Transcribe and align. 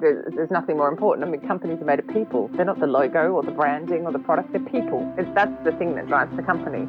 there's 0.00 0.50
nothing 0.50 0.76
more 0.76 0.88
important. 0.88 1.26
I 1.26 1.30
mean, 1.30 1.46
companies 1.46 1.80
are 1.80 1.84
made 1.84 1.98
of 1.98 2.08
people. 2.08 2.48
They're 2.48 2.64
not 2.64 2.80
the 2.80 2.86
logo 2.86 3.32
or 3.32 3.42
the 3.42 3.50
branding 3.50 4.06
or 4.06 4.12
the 4.12 4.18
product. 4.18 4.52
They're 4.52 4.60
people. 4.60 5.12
That's 5.34 5.64
the 5.64 5.72
thing 5.72 5.94
that 5.94 6.06
drives 6.06 6.34
the 6.36 6.42
company. 6.42 6.88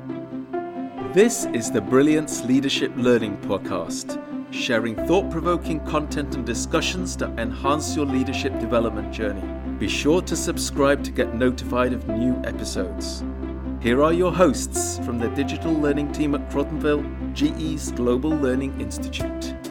This 1.14 1.46
is 1.54 1.72
the 1.72 1.82
Brilliance 1.82 2.44
Leadership 2.46 2.92
Learning 2.96 3.38
Podcast, 3.40 4.18
sharing 4.54 4.96
thought 5.08 5.30
provoking 5.30 5.80
content 5.82 6.36
and 6.36 6.46
discussions 6.46 7.18
that 7.18 7.38
enhance 7.38 7.96
your 7.96 8.06
leadership 8.06 8.58
development 8.60 9.12
journey. 9.14 9.44
Be 9.78 9.90
sure 9.90 10.22
to 10.22 10.36
subscribe 10.36 11.04
to 11.04 11.12
get 11.12 11.36
notified 11.36 11.92
of 11.92 12.08
new 12.08 12.42
episodes. 12.46 13.24
Here 13.82 14.04
are 14.04 14.14
your 14.14 14.32
hosts 14.32 15.00
from 15.00 15.18
the 15.18 15.30
digital 15.30 15.74
learning 15.74 16.12
team 16.14 16.36
at 16.36 16.50
Crotonville, 16.50 17.34
GE's 17.34 17.92
Global 17.92 18.30
Learning 18.30 18.80
Institute. 18.80 19.71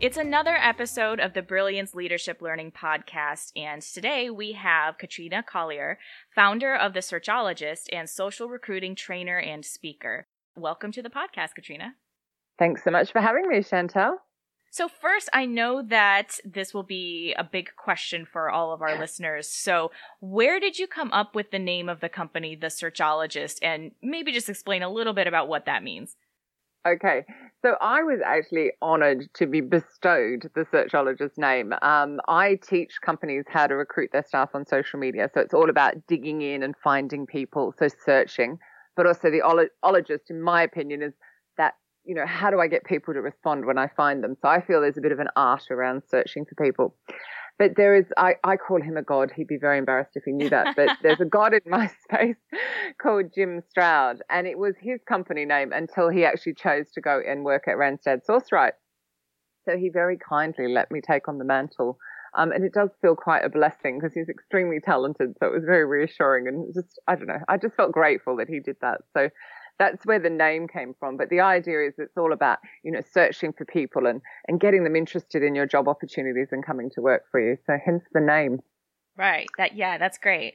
It's 0.00 0.16
another 0.16 0.54
episode 0.54 1.18
of 1.18 1.32
the 1.32 1.42
Brilliance 1.42 1.92
Leadership 1.92 2.40
Learning 2.40 2.70
Podcast, 2.70 3.50
and 3.56 3.82
today 3.82 4.30
we 4.30 4.52
have 4.52 4.96
Katrina 4.96 5.42
Collier, 5.42 5.98
founder 6.32 6.72
of 6.72 6.92
The 6.94 7.00
Searchologist 7.00 7.88
and 7.92 8.08
social 8.08 8.48
recruiting 8.48 8.94
trainer 8.94 9.40
and 9.40 9.64
speaker. 9.64 10.28
Welcome 10.54 10.92
to 10.92 11.02
the 11.02 11.10
podcast, 11.10 11.56
Katrina. 11.56 11.96
Thanks 12.60 12.84
so 12.84 12.92
much 12.92 13.10
for 13.10 13.20
having 13.20 13.48
me, 13.48 13.56
Chantel. 13.56 14.18
So, 14.70 14.86
first, 14.86 15.30
I 15.32 15.46
know 15.46 15.82
that 15.82 16.38
this 16.44 16.72
will 16.72 16.84
be 16.84 17.34
a 17.36 17.42
big 17.42 17.70
question 17.76 18.24
for 18.24 18.50
all 18.50 18.72
of 18.72 18.82
our 18.82 18.96
listeners. 19.00 19.48
So, 19.48 19.90
where 20.20 20.60
did 20.60 20.78
you 20.78 20.86
come 20.86 21.10
up 21.10 21.34
with 21.34 21.50
the 21.50 21.58
name 21.58 21.88
of 21.88 21.98
the 21.98 22.08
company, 22.08 22.54
The 22.54 22.68
Searchologist, 22.68 23.58
and 23.62 23.90
maybe 24.00 24.30
just 24.30 24.48
explain 24.48 24.84
a 24.84 24.92
little 24.92 25.12
bit 25.12 25.26
about 25.26 25.48
what 25.48 25.66
that 25.66 25.82
means? 25.82 26.14
Okay, 26.88 27.24
so 27.60 27.76
I 27.82 28.02
was 28.02 28.20
actually 28.24 28.70
honored 28.80 29.28
to 29.34 29.46
be 29.46 29.60
bestowed 29.60 30.50
the 30.54 30.64
searchologist 30.72 31.36
name. 31.36 31.74
Um, 31.82 32.18
I 32.26 32.58
teach 32.66 32.92
companies 33.04 33.44
how 33.46 33.66
to 33.66 33.74
recruit 33.74 34.08
their 34.10 34.24
staff 34.24 34.50
on 34.54 34.66
social 34.66 34.98
media. 34.98 35.28
So 35.34 35.40
it's 35.40 35.52
all 35.52 35.68
about 35.68 36.06
digging 36.06 36.40
in 36.40 36.62
and 36.62 36.74
finding 36.82 37.26
people, 37.26 37.74
so 37.78 37.88
searching. 38.06 38.58
But 38.96 39.06
also 39.06 39.30
the 39.30 39.42
ologist, 39.84 40.30
in 40.30 40.40
my 40.40 40.62
opinion, 40.62 41.02
is 41.02 41.12
that, 41.58 41.74
you 42.04 42.14
know, 42.14 42.26
how 42.26 42.50
do 42.50 42.58
I 42.58 42.68
get 42.68 42.84
people 42.84 43.12
to 43.12 43.20
respond 43.20 43.66
when 43.66 43.76
I 43.76 43.88
find 43.94 44.24
them? 44.24 44.34
So 44.40 44.48
I 44.48 44.62
feel 44.62 44.80
there's 44.80 44.96
a 44.96 45.02
bit 45.02 45.12
of 45.12 45.18
an 45.18 45.28
art 45.36 45.64
around 45.70 46.04
searching 46.08 46.46
for 46.46 46.64
people. 46.64 46.96
But 47.58 47.72
there 47.76 47.96
is, 47.96 48.04
I, 48.16 48.34
I 48.44 48.56
call 48.56 48.80
him 48.80 48.96
a 48.96 49.02
god. 49.02 49.32
He'd 49.34 49.48
be 49.48 49.58
very 49.58 49.78
embarrassed 49.78 50.12
if 50.14 50.22
he 50.24 50.32
knew 50.32 50.48
that. 50.50 50.76
But 50.76 50.90
there's 51.02 51.20
a 51.20 51.24
god 51.24 51.54
in 51.54 51.60
my 51.66 51.90
space 52.04 52.36
called 53.02 53.32
Jim 53.34 53.62
Stroud. 53.68 54.22
And 54.30 54.46
it 54.46 54.58
was 54.58 54.74
his 54.80 55.00
company 55.08 55.44
name 55.44 55.72
until 55.72 56.08
he 56.08 56.24
actually 56.24 56.54
chose 56.54 56.90
to 56.92 57.00
go 57.00 57.20
and 57.26 57.44
work 57.44 57.64
at 57.66 57.76
Randstad 57.76 58.20
Sourceright. 58.28 58.72
So 59.64 59.76
he 59.76 59.90
very 59.90 60.16
kindly 60.16 60.68
let 60.68 60.90
me 60.90 61.00
take 61.00 61.28
on 61.28 61.38
the 61.38 61.44
mantle. 61.44 61.98
Um, 62.36 62.52
and 62.52 62.64
it 62.64 62.72
does 62.72 62.90
feel 63.02 63.16
quite 63.16 63.44
a 63.44 63.48
blessing 63.48 63.98
because 63.98 64.14
he's 64.14 64.28
extremely 64.28 64.80
talented. 64.80 65.34
So 65.40 65.46
it 65.46 65.52
was 65.52 65.64
very 65.64 65.84
reassuring 65.84 66.46
and 66.46 66.72
just, 66.74 67.00
I 67.08 67.16
don't 67.16 67.26
know, 67.26 67.40
I 67.48 67.56
just 67.56 67.74
felt 67.74 67.92
grateful 67.92 68.36
that 68.36 68.48
he 68.48 68.60
did 68.60 68.76
that. 68.82 69.00
So 69.16 69.30
that's 69.78 70.04
where 70.04 70.18
the 70.18 70.30
name 70.30 70.68
came 70.68 70.94
from. 70.98 71.16
But 71.16 71.30
the 71.30 71.40
idea 71.40 71.86
is 71.86 71.94
it's 71.98 72.16
all 72.16 72.32
about, 72.32 72.58
you 72.82 72.92
know, 72.92 73.00
searching 73.12 73.52
for 73.52 73.64
people 73.64 74.06
and, 74.06 74.20
and 74.46 74.60
getting 74.60 74.84
them 74.84 74.96
interested 74.96 75.42
in 75.42 75.54
your 75.54 75.66
job 75.66 75.88
opportunities 75.88 76.48
and 76.52 76.64
coming 76.64 76.90
to 76.94 77.00
work 77.00 77.24
for 77.30 77.40
you. 77.40 77.56
So 77.66 77.76
hence 77.84 78.02
the 78.12 78.20
name. 78.20 78.60
Right. 79.16 79.46
That, 79.56 79.76
yeah, 79.76 79.98
that's 79.98 80.18
great. 80.18 80.54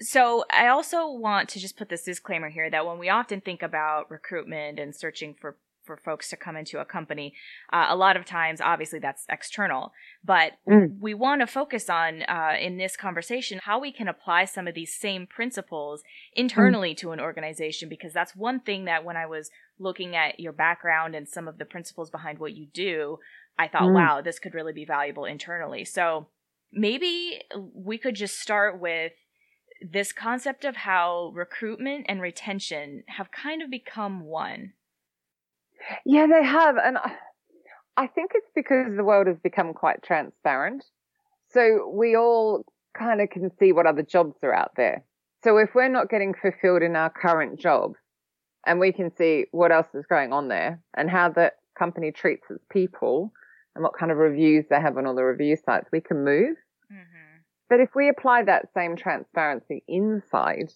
So 0.00 0.44
I 0.50 0.68
also 0.68 1.08
want 1.08 1.48
to 1.50 1.60
just 1.60 1.76
put 1.76 1.88
this 1.88 2.02
disclaimer 2.02 2.48
here 2.48 2.68
that 2.70 2.86
when 2.86 2.98
we 2.98 3.08
often 3.08 3.40
think 3.40 3.62
about 3.62 4.10
recruitment 4.10 4.80
and 4.80 4.94
searching 4.94 5.34
for 5.40 5.56
for 5.84 5.96
folks 5.96 6.28
to 6.30 6.36
come 6.36 6.56
into 6.56 6.80
a 6.80 6.84
company. 6.84 7.34
Uh, 7.72 7.86
a 7.88 7.96
lot 7.96 8.16
of 8.16 8.24
times, 8.24 8.60
obviously, 8.60 8.98
that's 8.98 9.24
external, 9.28 9.92
but 10.24 10.52
mm. 10.68 10.98
we 11.00 11.14
want 11.14 11.40
to 11.40 11.46
focus 11.46 11.90
on 11.90 12.22
uh, 12.22 12.54
in 12.60 12.76
this 12.76 12.96
conversation 12.96 13.60
how 13.62 13.78
we 13.78 13.92
can 13.92 14.08
apply 14.08 14.44
some 14.44 14.68
of 14.68 14.74
these 14.74 14.94
same 14.94 15.26
principles 15.26 16.02
internally 16.34 16.94
mm. 16.94 16.96
to 16.96 17.12
an 17.12 17.20
organization 17.20 17.88
because 17.88 18.12
that's 18.12 18.36
one 18.36 18.60
thing 18.60 18.84
that 18.84 19.04
when 19.04 19.16
I 19.16 19.26
was 19.26 19.50
looking 19.78 20.14
at 20.14 20.38
your 20.38 20.52
background 20.52 21.14
and 21.14 21.28
some 21.28 21.48
of 21.48 21.58
the 21.58 21.64
principles 21.64 22.10
behind 22.10 22.38
what 22.38 22.54
you 22.54 22.66
do, 22.72 23.18
I 23.58 23.68
thought, 23.68 23.82
mm. 23.82 23.94
wow, 23.94 24.20
this 24.20 24.38
could 24.38 24.54
really 24.54 24.72
be 24.72 24.84
valuable 24.84 25.24
internally. 25.24 25.84
So 25.84 26.28
maybe 26.72 27.42
we 27.74 27.98
could 27.98 28.14
just 28.14 28.40
start 28.40 28.80
with 28.80 29.12
this 29.82 30.12
concept 30.12 30.64
of 30.64 30.76
how 30.76 31.32
recruitment 31.34 32.06
and 32.08 32.20
retention 32.20 33.04
have 33.08 33.30
kind 33.30 33.62
of 33.62 33.70
become 33.70 34.20
one. 34.20 34.72
Yeah, 36.04 36.26
they 36.26 36.44
have. 36.44 36.76
And 36.76 36.98
I 37.96 38.06
think 38.06 38.32
it's 38.34 38.50
because 38.54 38.96
the 38.96 39.04
world 39.04 39.26
has 39.26 39.38
become 39.42 39.74
quite 39.74 40.02
transparent. 40.02 40.84
So 41.50 41.90
we 41.92 42.16
all 42.16 42.64
kind 42.98 43.20
of 43.20 43.30
can 43.30 43.50
see 43.58 43.72
what 43.72 43.86
other 43.86 44.02
jobs 44.02 44.36
are 44.42 44.54
out 44.54 44.72
there. 44.76 45.04
So 45.44 45.58
if 45.58 45.70
we're 45.74 45.88
not 45.88 46.08
getting 46.08 46.34
fulfilled 46.34 46.82
in 46.82 46.96
our 46.96 47.10
current 47.10 47.58
job 47.58 47.94
and 48.66 48.78
we 48.78 48.92
can 48.92 49.14
see 49.16 49.46
what 49.50 49.72
else 49.72 49.88
is 49.94 50.06
going 50.06 50.32
on 50.32 50.48
there 50.48 50.80
and 50.94 51.10
how 51.10 51.30
the 51.30 51.52
company 51.78 52.12
treats 52.12 52.46
its 52.48 52.64
people 52.70 53.32
and 53.74 53.82
what 53.82 53.98
kind 53.98 54.12
of 54.12 54.18
reviews 54.18 54.64
they 54.70 54.80
have 54.80 54.96
on 54.96 55.06
all 55.06 55.14
the 55.14 55.24
review 55.24 55.56
sites, 55.56 55.88
we 55.92 56.00
can 56.00 56.24
move. 56.24 56.56
Mm-hmm. 56.92 57.38
But 57.68 57.80
if 57.80 57.90
we 57.94 58.08
apply 58.08 58.44
that 58.44 58.68
same 58.74 58.96
transparency 58.96 59.82
inside, 59.88 60.72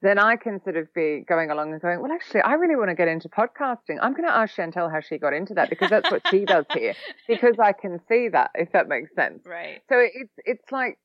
then 0.00 0.18
I 0.18 0.36
can 0.36 0.62
sort 0.62 0.76
of 0.76 0.92
be 0.94 1.24
going 1.26 1.50
along 1.50 1.72
and 1.72 1.82
going, 1.82 2.00
well, 2.00 2.12
actually, 2.12 2.42
I 2.42 2.54
really 2.54 2.76
want 2.76 2.90
to 2.90 2.94
get 2.94 3.08
into 3.08 3.28
podcasting. 3.28 3.98
I'm 4.00 4.12
going 4.12 4.28
to 4.28 4.34
ask 4.34 4.54
Chantel 4.54 4.90
how 4.90 5.00
she 5.00 5.18
got 5.18 5.32
into 5.32 5.54
that 5.54 5.70
because 5.70 5.90
that's 5.90 6.10
what 6.10 6.22
she 6.28 6.44
does 6.44 6.66
here. 6.72 6.94
Because 7.26 7.56
I 7.58 7.72
can 7.72 8.00
see 8.08 8.28
that, 8.28 8.50
if 8.54 8.72
that 8.72 8.88
makes 8.88 9.14
sense. 9.14 9.42
Right. 9.44 9.82
So 9.88 9.96
it's 9.98 10.32
it's 10.38 10.72
like, 10.72 10.98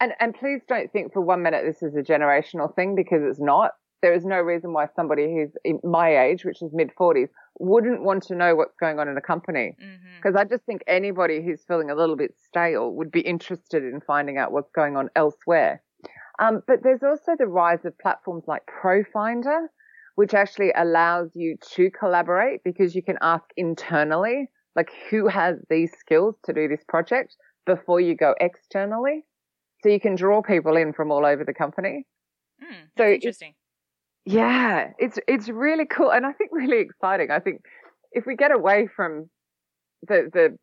and 0.00 0.12
and 0.20 0.34
please 0.34 0.60
don't 0.68 0.92
think 0.92 1.12
for 1.12 1.20
one 1.20 1.42
minute 1.42 1.64
this 1.64 1.82
is 1.82 1.96
a 1.96 2.02
generational 2.02 2.74
thing 2.74 2.94
because 2.94 3.22
it's 3.22 3.40
not. 3.40 3.72
There 4.02 4.12
is 4.12 4.24
no 4.24 4.36
reason 4.40 4.72
why 4.72 4.88
somebody 4.94 5.24
who's 5.24 5.78
my 5.82 6.26
age, 6.26 6.44
which 6.44 6.60
is 6.60 6.70
mid 6.74 6.90
40s, 7.00 7.28
wouldn't 7.58 8.02
want 8.02 8.24
to 8.24 8.34
know 8.34 8.54
what's 8.54 8.76
going 8.78 8.98
on 8.98 9.08
in 9.08 9.16
a 9.16 9.22
company. 9.22 9.76
Because 10.16 10.34
mm-hmm. 10.34 10.38
I 10.38 10.44
just 10.44 10.64
think 10.64 10.82
anybody 10.86 11.42
who's 11.42 11.62
feeling 11.66 11.90
a 11.90 11.94
little 11.94 12.16
bit 12.16 12.34
stale 12.46 12.92
would 12.92 13.10
be 13.10 13.20
interested 13.20 13.82
in 13.82 14.02
finding 14.06 14.36
out 14.36 14.52
what's 14.52 14.70
going 14.72 14.96
on 14.96 15.08
elsewhere. 15.16 15.82
Um, 16.38 16.62
but 16.66 16.82
there's 16.82 17.02
also 17.02 17.32
the 17.38 17.46
rise 17.46 17.84
of 17.84 17.98
platforms 17.98 18.44
like 18.46 18.62
Profinder, 18.66 19.66
which 20.16 20.34
actually 20.34 20.72
allows 20.76 21.30
you 21.34 21.56
to 21.74 21.90
collaborate 21.90 22.62
because 22.64 22.94
you 22.94 23.02
can 23.02 23.18
ask 23.20 23.44
internally, 23.56 24.48
like 24.74 24.90
who 25.10 25.28
has 25.28 25.56
these 25.70 25.92
skills 25.98 26.36
to 26.44 26.52
do 26.52 26.68
this 26.68 26.84
project 26.88 27.36
before 27.66 28.00
you 28.00 28.16
go 28.16 28.34
externally. 28.40 29.24
So 29.82 29.88
you 29.88 30.00
can 30.00 30.14
draw 30.14 30.42
people 30.42 30.76
in 30.76 30.92
from 30.92 31.10
all 31.10 31.26
over 31.26 31.44
the 31.44 31.54
company. 31.54 32.06
Mm, 32.62 32.88
so 32.96 33.06
interesting. 33.08 33.54
yeah, 34.24 34.90
it's 34.98 35.18
it's 35.28 35.48
really 35.48 35.86
cool 35.86 36.10
and 36.12 36.24
I 36.24 36.32
think 36.32 36.50
really 36.52 36.80
exciting. 36.80 37.30
I 37.30 37.40
think 37.40 37.60
if 38.12 38.26
we 38.26 38.36
get 38.36 38.52
away 38.52 38.88
from 38.94 39.28
the 40.06 40.30
the 40.32 40.58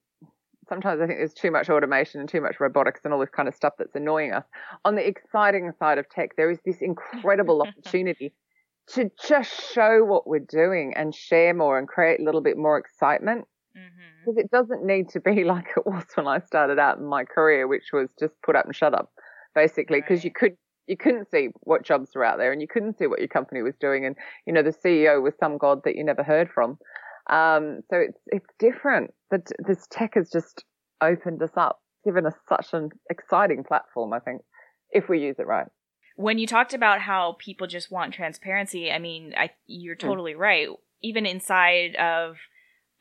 sometimes 0.71 1.01
I 1.01 1.05
think 1.05 1.19
there's 1.19 1.33
too 1.33 1.51
much 1.51 1.69
automation 1.69 2.21
and 2.21 2.29
too 2.29 2.39
much 2.39 2.61
robotics 2.61 3.01
and 3.03 3.13
all 3.13 3.19
this 3.19 3.29
kind 3.29 3.49
of 3.49 3.53
stuff 3.53 3.73
that's 3.77 3.93
annoying 3.93 4.31
us. 4.31 4.45
On 4.85 4.95
the 4.95 5.05
exciting 5.05 5.69
side 5.77 5.97
of 5.97 6.07
tech, 6.07 6.37
there 6.37 6.49
is 6.49 6.59
this 6.65 6.77
incredible 6.79 7.61
opportunity 7.67 8.33
to 8.93 9.11
just 9.27 9.73
show 9.73 10.05
what 10.05 10.25
we're 10.25 10.39
doing 10.39 10.93
and 10.95 11.13
share 11.13 11.53
more 11.53 11.77
and 11.77 11.89
create 11.89 12.21
a 12.21 12.23
little 12.23 12.39
bit 12.39 12.57
more 12.57 12.77
excitement. 12.77 13.43
Because 13.73 14.35
mm-hmm. 14.35 14.39
it 14.39 14.51
doesn't 14.51 14.85
need 14.85 15.09
to 15.09 15.19
be 15.19 15.43
like 15.53 15.67
it 15.75 15.85
was 15.85 16.05
when 16.15 16.27
I 16.27 16.39
started 16.39 16.79
out 16.79 16.99
in 16.99 17.05
my 17.05 17.25
career, 17.25 17.67
which 17.67 17.89
was 17.91 18.09
just 18.17 18.33
put 18.41 18.55
up 18.55 18.65
and 18.65 18.73
shut 18.73 18.93
up, 18.93 19.11
basically, 19.53 19.99
because 19.99 20.19
right. 20.19 20.25
you 20.25 20.31
could 20.31 20.57
you 20.87 20.97
couldn't 20.97 21.29
see 21.29 21.49
what 21.61 21.83
jobs 21.83 22.09
were 22.15 22.25
out 22.25 22.37
there 22.37 22.51
and 22.51 22.61
you 22.61 22.67
couldn't 22.67 22.97
see 22.97 23.07
what 23.07 23.19
your 23.19 23.27
company 23.27 23.61
was 23.61 23.75
doing 23.79 24.03
and 24.03 24.15
you 24.47 24.51
know 24.51 24.63
the 24.63 24.73
CEO 24.73 25.21
was 25.21 25.33
some 25.39 25.57
god 25.57 25.83
that 25.85 25.95
you 25.95 26.03
never 26.03 26.23
heard 26.23 26.49
from 26.49 26.79
um, 27.31 27.79
so 27.89 27.97
it's 27.97 28.19
it's 28.27 28.53
different. 28.59 29.11
But 29.29 29.47
this 29.65 29.87
tech 29.89 30.15
has 30.15 30.29
just 30.29 30.65
opened 31.01 31.41
us 31.41 31.55
up, 31.55 31.79
given 32.05 32.25
us 32.25 32.35
such 32.47 32.67
an 32.73 32.89
exciting 33.09 33.63
platform. 33.63 34.13
I 34.13 34.19
think 34.19 34.41
if 34.91 35.07
we 35.09 35.19
use 35.19 35.37
it 35.39 35.47
right. 35.47 35.67
When 36.17 36.37
you 36.37 36.45
talked 36.45 36.73
about 36.73 37.01
how 37.01 37.37
people 37.39 37.67
just 37.67 37.89
want 37.89 38.13
transparency, 38.13 38.91
I 38.91 38.99
mean, 38.99 39.33
I, 39.35 39.51
you're 39.65 39.95
hmm. 39.95 40.07
totally 40.07 40.33
mm. 40.33 40.39
right. 40.39 40.67
Even 41.01 41.25
inside 41.25 41.95
of 41.95 42.35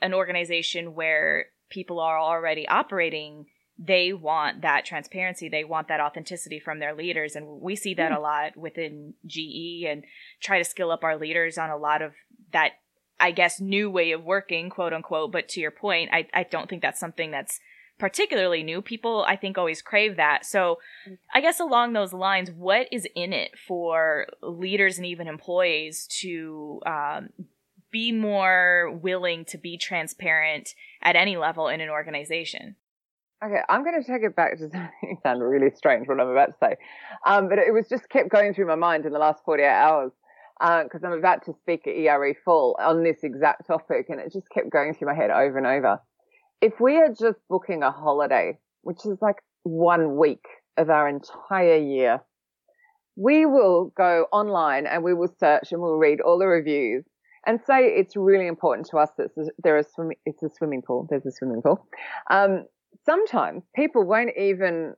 an 0.01 0.15
organization 0.15 0.95
where 0.95 1.47
people 1.69 2.01
are 2.01 2.19
already 2.19 2.67
operating, 2.67 3.47
they 3.79 4.13
want 4.13 4.63
that 4.63 4.85
transparency. 4.85 5.49
They 5.49 5.65
want 5.65 5.89
that 5.89 6.01
authenticity 6.01 6.61
from 6.61 6.79
their 6.79 6.95
leaders. 6.95 7.35
And 7.35 7.61
we 7.61 7.75
see 7.77 7.95
that 7.95 8.13
mm. 8.13 8.17
a 8.17 8.21
lot 8.21 8.57
within 8.57 9.15
GE 9.27 9.85
and 9.87 10.05
try 10.41 10.59
to 10.59 10.65
skill 10.65 10.91
up 10.91 11.03
our 11.03 11.19
leaders 11.19 11.59
on 11.59 11.69
a 11.69 11.77
lot 11.77 12.01
of 12.01 12.13
that 12.53 12.73
I 13.21 13.31
guess, 13.31 13.61
new 13.61 13.91
way 13.91 14.13
of 14.13 14.25
working, 14.25 14.71
quote 14.71 14.93
unquote. 14.93 15.33
But 15.33 15.49
to 15.51 15.61
your 15.61 15.71
point, 15.71 16.11
I, 16.13 16.27
I 16.35 16.45
don't 16.45 16.69
think 16.69 16.83
that's 16.83 17.01
something 17.01 17.31
that's 17.31 17.61
particularly 17.99 18.63
new. 18.63 18.83
People, 18.83 19.25
I 19.29 19.37
think, 19.37 19.59
always 19.59 19.83
crave 19.83 20.17
that. 20.17 20.45
So 20.45 20.79
I 21.33 21.41
guess 21.41 21.61
along 21.61 21.93
those 21.93 22.13
lines, 22.13 22.51
what 22.51 22.89
is 22.91 23.07
in 23.15 23.33
it 23.33 23.53
for 23.69 24.27
leaders 24.43 24.97
and 24.97 25.07
even 25.07 25.29
employees 25.29 26.09
to 26.21 26.81
um, 26.87 27.29
be 27.93 28.11
more 28.11 28.99
willing 29.03 29.45
to 29.47 29.59
be 29.59 29.77
transparent 29.77 30.75
at 31.03 31.15
any 31.15 31.37
level 31.37 31.69
in 31.69 31.81
an 31.81 31.91
organization? 31.91 32.77
Okay, 33.43 33.61
I'm 33.71 33.85
going 33.85 34.03
to 34.03 34.07
take 34.07 34.23
it 34.23 34.37
back 34.37 34.59
to 34.59 34.59
something 34.71 35.19
sound 35.23 35.43
really 35.43 35.71
strange 35.75 36.09
what 36.09 36.21
I'm 36.21 36.29
about 36.29 36.47
to 36.47 36.55
say, 36.61 36.77
um, 37.27 37.49
but 37.49 37.59
it 37.59 37.73
was 37.73 37.89
just 37.89 38.09
kept 38.09 38.29
going 38.29 38.55
through 38.55 38.67
my 38.67 38.75
mind 38.75 39.07
in 39.07 39.13
the 39.13 39.19
last 39.19 39.45
48 39.45 39.67
hours 39.67 40.13
because 40.61 41.03
uh, 41.03 41.07
I'm 41.07 41.13
about 41.19 41.45
to 41.47 41.55
speak 41.63 41.87
at 41.87 41.95
ERE 41.95 42.35
Full 42.45 42.77
on 42.79 43.03
this 43.03 43.19
exact 43.23 43.67
topic, 43.67 44.07
and 44.11 44.21
it 44.21 44.33
just 44.33 44.51
kept 44.51 44.71
going 44.71 44.95
through 44.95 45.09
my 45.09 45.15
head 45.15 45.31
over 45.31 45.57
and 45.57 45.67
over. 45.67 46.01
If 46.61 46.79
we 46.79 46.99
are 46.99 47.09
just 47.09 47.39
booking 47.49 47.83
a 47.83 47.91
holiday, 47.91 48.59
which 48.83 49.07
is 49.07 49.17
like 49.23 49.37
one 49.63 50.17
week 50.17 50.45
of 50.77 50.91
our 50.91 51.09
entire 51.09 51.79
year, 51.79 52.21
we 53.17 53.47
will 53.47 53.93
go 53.97 54.27
online 54.33 54.87
and 54.87 55.03
we 55.03 55.15
will 55.15 55.35
search 55.39 55.73
and 55.73 55.81
we'll 55.81 55.97
read 55.97 56.21
all 56.21 56.39
the 56.39 56.47
reviews 56.47 57.05
and 57.47 57.59
say 57.67 57.87
it's 57.87 58.17
really 58.17 58.47
important 58.47 58.87
to 58.91 58.99
us 58.99 59.11
that 59.17 59.29
there 59.63 59.79
is 59.79 59.87
swim, 59.95 60.11
it's 60.27 60.43
a 60.43 60.51
swimming 60.51 60.83
pool. 60.83 61.07
There's 61.09 61.25
a 61.25 61.33
swimming 61.33 61.63
pool. 61.63 61.87
Um, 62.31 62.67
sometimes 63.07 63.63
people 63.75 64.05
won't 64.05 64.37
even 64.37 64.95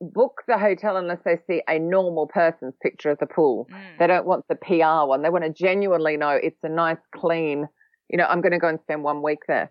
book 0.00 0.42
the 0.48 0.58
hotel 0.58 0.96
unless 0.96 1.20
they 1.24 1.36
see 1.46 1.62
a 1.68 1.78
normal 1.78 2.26
person's 2.26 2.74
picture 2.82 3.10
of 3.10 3.18
the 3.18 3.26
pool. 3.26 3.68
Mm. 3.70 3.98
They 3.98 4.06
don't 4.06 4.26
want 4.26 4.46
the 4.48 4.56
PR 4.56 5.06
one. 5.08 5.22
They 5.22 5.30
want 5.30 5.44
to 5.44 5.52
genuinely 5.52 6.16
know 6.16 6.38
it's 6.42 6.58
a 6.62 6.68
nice, 6.68 6.98
clean, 7.14 7.66
you 8.08 8.18
know, 8.18 8.24
I'm 8.24 8.40
going 8.40 8.52
to 8.52 8.58
go 8.58 8.68
and 8.68 8.80
spend 8.80 9.04
one 9.04 9.22
week 9.22 9.40
there. 9.46 9.70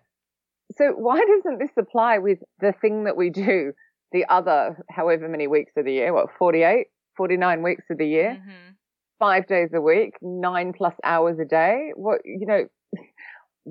So 0.76 0.92
why 0.96 1.20
doesn't 1.20 1.58
this 1.58 1.70
apply 1.78 2.18
with 2.18 2.38
the 2.60 2.72
thing 2.80 3.04
that 3.04 3.16
we 3.16 3.30
do 3.30 3.72
the 4.12 4.24
other 4.28 4.76
however 4.88 5.28
many 5.28 5.46
weeks 5.46 5.72
of 5.76 5.84
the 5.84 5.92
year? 5.92 6.14
What, 6.14 6.26
48, 6.38 6.86
49 7.16 7.62
weeks 7.62 7.84
of 7.90 7.98
the 7.98 8.06
year? 8.06 8.38
Mm-hmm. 8.40 8.70
Five 9.18 9.46
days 9.46 9.70
a 9.74 9.80
week, 9.80 10.14
nine 10.22 10.72
plus 10.76 10.94
hours 11.04 11.38
a 11.38 11.44
day. 11.44 11.90
What, 11.94 12.20
you 12.24 12.46
know, 12.46 12.64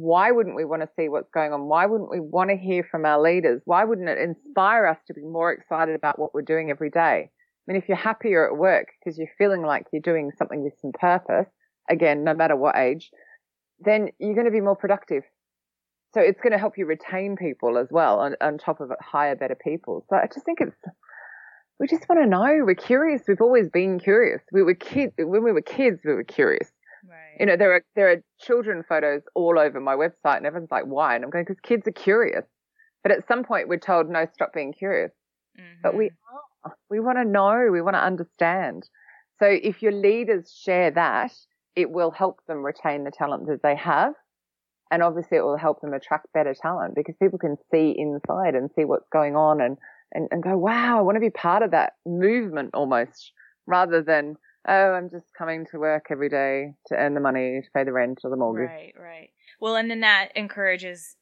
why 0.01 0.31
wouldn't 0.31 0.55
we 0.55 0.65
want 0.65 0.81
to 0.81 0.89
see 0.97 1.09
what's 1.09 1.29
going 1.33 1.53
on? 1.53 1.67
Why 1.67 1.85
wouldn't 1.85 2.09
we 2.09 2.19
want 2.19 2.49
to 2.49 2.57
hear 2.57 2.87
from 2.89 3.05
our 3.05 3.21
leaders? 3.21 3.61
Why 3.65 3.83
wouldn't 3.83 4.09
it 4.09 4.17
inspire 4.17 4.85
us 4.87 4.97
to 5.07 5.13
be 5.13 5.21
more 5.21 5.51
excited 5.51 5.95
about 5.95 6.19
what 6.19 6.33
we're 6.33 6.41
doing 6.41 6.69
every 6.69 6.89
day? 6.89 7.29
I 7.29 7.71
mean, 7.71 7.77
if 7.77 7.87
you're 7.87 7.97
happier 7.97 8.47
at 8.47 8.57
work 8.57 8.87
because 8.99 9.17
you're 9.17 9.27
feeling 9.37 9.61
like 9.61 9.85
you're 9.91 10.01
doing 10.01 10.31
something 10.37 10.63
with 10.63 10.73
some 10.81 10.91
purpose, 10.91 11.47
again, 11.89 12.23
no 12.23 12.33
matter 12.33 12.55
what 12.55 12.75
age, 12.75 13.11
then 13.79 14.09
you're 14.19 14.33
going 14.33 14.45
to 14.45 14.51
be 14.51 14.61
more 14.61 14.75
productive. 14.75 15.23
So 16.13 16.21
it's 16.21 16.41
going 16.41 16.53
to 16.53 16.57
help 16.57 16.77
you 16.77 16.85
retain 16.85 17.35
people 17.35 17.77
as 17.77 17.87
well 17.91 18.19
on, 18.19 18.35
on 18.41 18.57
top 18.57 18.81
of 18.81 18.89
it, 18.91 18.97
hire 19.01 19.35
better 19.35 19.55
people. 19.55 20.05
So 20.09 20.15
I 20.15 20.27
just 20.33 20.45
think 20.45 20.59
it's, 20.61 20.75
we 21.79 21.87
just 21.87 22.09
want 22.09 22.21
to 22.23 22.27
know. 22.27 22.63
We're 22.65 22.73
curious. 22.73 23.21
We've 23.27 23.41
always 23.41 23.69
been 23.69 23.99
curious. 23.99 24.41
We 24.51 24.63
were 24.63 24.73
kids, 24.73 25.13
when 25.17 25.43
we 25.43 25.51
were 25.51 25.61
kids, 25.61 25.99
we 26.03 26.13
were 26.13 26.23
curious. 26.23 26.71
You 27.39 27.45
know, 27.45 27.55
there 27.55 27.73
are 27.73 27.83
there 27.95 28.11
are 28.11 28.23
children 28.39 28.83
photos 28.87 29.21
all 29.33 29.57
over 29.57 29.79
my 29.79 29.95
website, 29.95 30.37
and 30.37 30.45
everyone's 30.45 30.71
like, 30.71 30.85
"Why?" 30.85 31.15
And 31.15 31.23
I'm 31.23 31.29
going, 31.29 31.45
"Because 31.45 31.61
kids 31.61 31.87
are 31.87 31.91
curious." 31.91 32.45
But 33.01 33.13
at 33.13 33.27
some 33.27 33.43
point, 33.43 33.69
we're 33.69 33.79
told, 33.79 34.09
"No, 34.09 34.25
stop 34.33 34.53
being 34.53 34.73
curious." 34.73 35.11
Mm-hmm. 35.57 35.81
But 35.81 35.95
we 35.95 36.11
are. 36.65 36.75
We 36.89 36.99
want 36.99 37.17
to 37.17 37.25
know. 37.25 37.69
We 37.71 37.81
want 37.81 37.95
to 37.95 38.03
understand. 38.03 38.89
So 39.39 39.47
if 39.47 39.81
your 39.81 39.93
leaders 39.93 40.51
share 40.51 40.91
that, 40.91 41.31
it 41.75 41.89
will 41.89 42.11
help 42.11 42.39
them 42.47 42.65
retain 42.65 43.05
the 43.05 43.11
talent 43.11 43.47
that 43.47 43.63
they 43.63 43.75
have. 43.75 44.13
And 44.91 45.03
obviously 45.03 45.37
it 45.37 45.43
will 45.43 45.57
help 45.57 45.81
them 45.81 45.93
attract 45.93 46.33
better 46.33 46.53
talent 46.53 46.95
because 46.95 47.15
people 47.21 47.39
can 47.39 47.55
see 47.71 47.95
inside 47.97 48.55
and 48.55 48.69
see 48.75 48.85
what's 48.85 49.07
going 49.13 49.35
on 49.35 49.61
and, 49.61 49.77
and, 50.13 50.27
and 50.31 50.43
go, 50.43 50.57
wow, 50.57 50.97
I 50.97 51.01
want 51.01 51.15
to 51.15 51.21
be 51.21 51.29
part 51.29 51.63
of 51.63 51.71
that 51.71 51.93
movement 52.05 52.71
almost 52.73 53.31
rather 53.67 54.01
than, 54.01 54.35
oh, 54.67 54.91
I'm 54.91 55.09
just 55.09 55.27
coming 55.37 55.65
to 55.71 55.79
work 55.79 56.07
every 56.09 56.29
day 56.29 56.73
to 56.87 56.95
earn 56.95 57.13
the 57.13 57.19
money 57.19 57.61
to 57.63 57.71
pay 57.73 57.83
the 57.83 57.93
rent 57.93 58.19
or 58.23 58.29
the 58.29 58.37
mortgage. 58.37 58.69
Right, 58.69 58.93
right. 58.99 59.29
Well, 59.59 59.75
and 59.75 59.89
then 59.89 60.01
that 60.01 60.29
encourages 60.35 61.15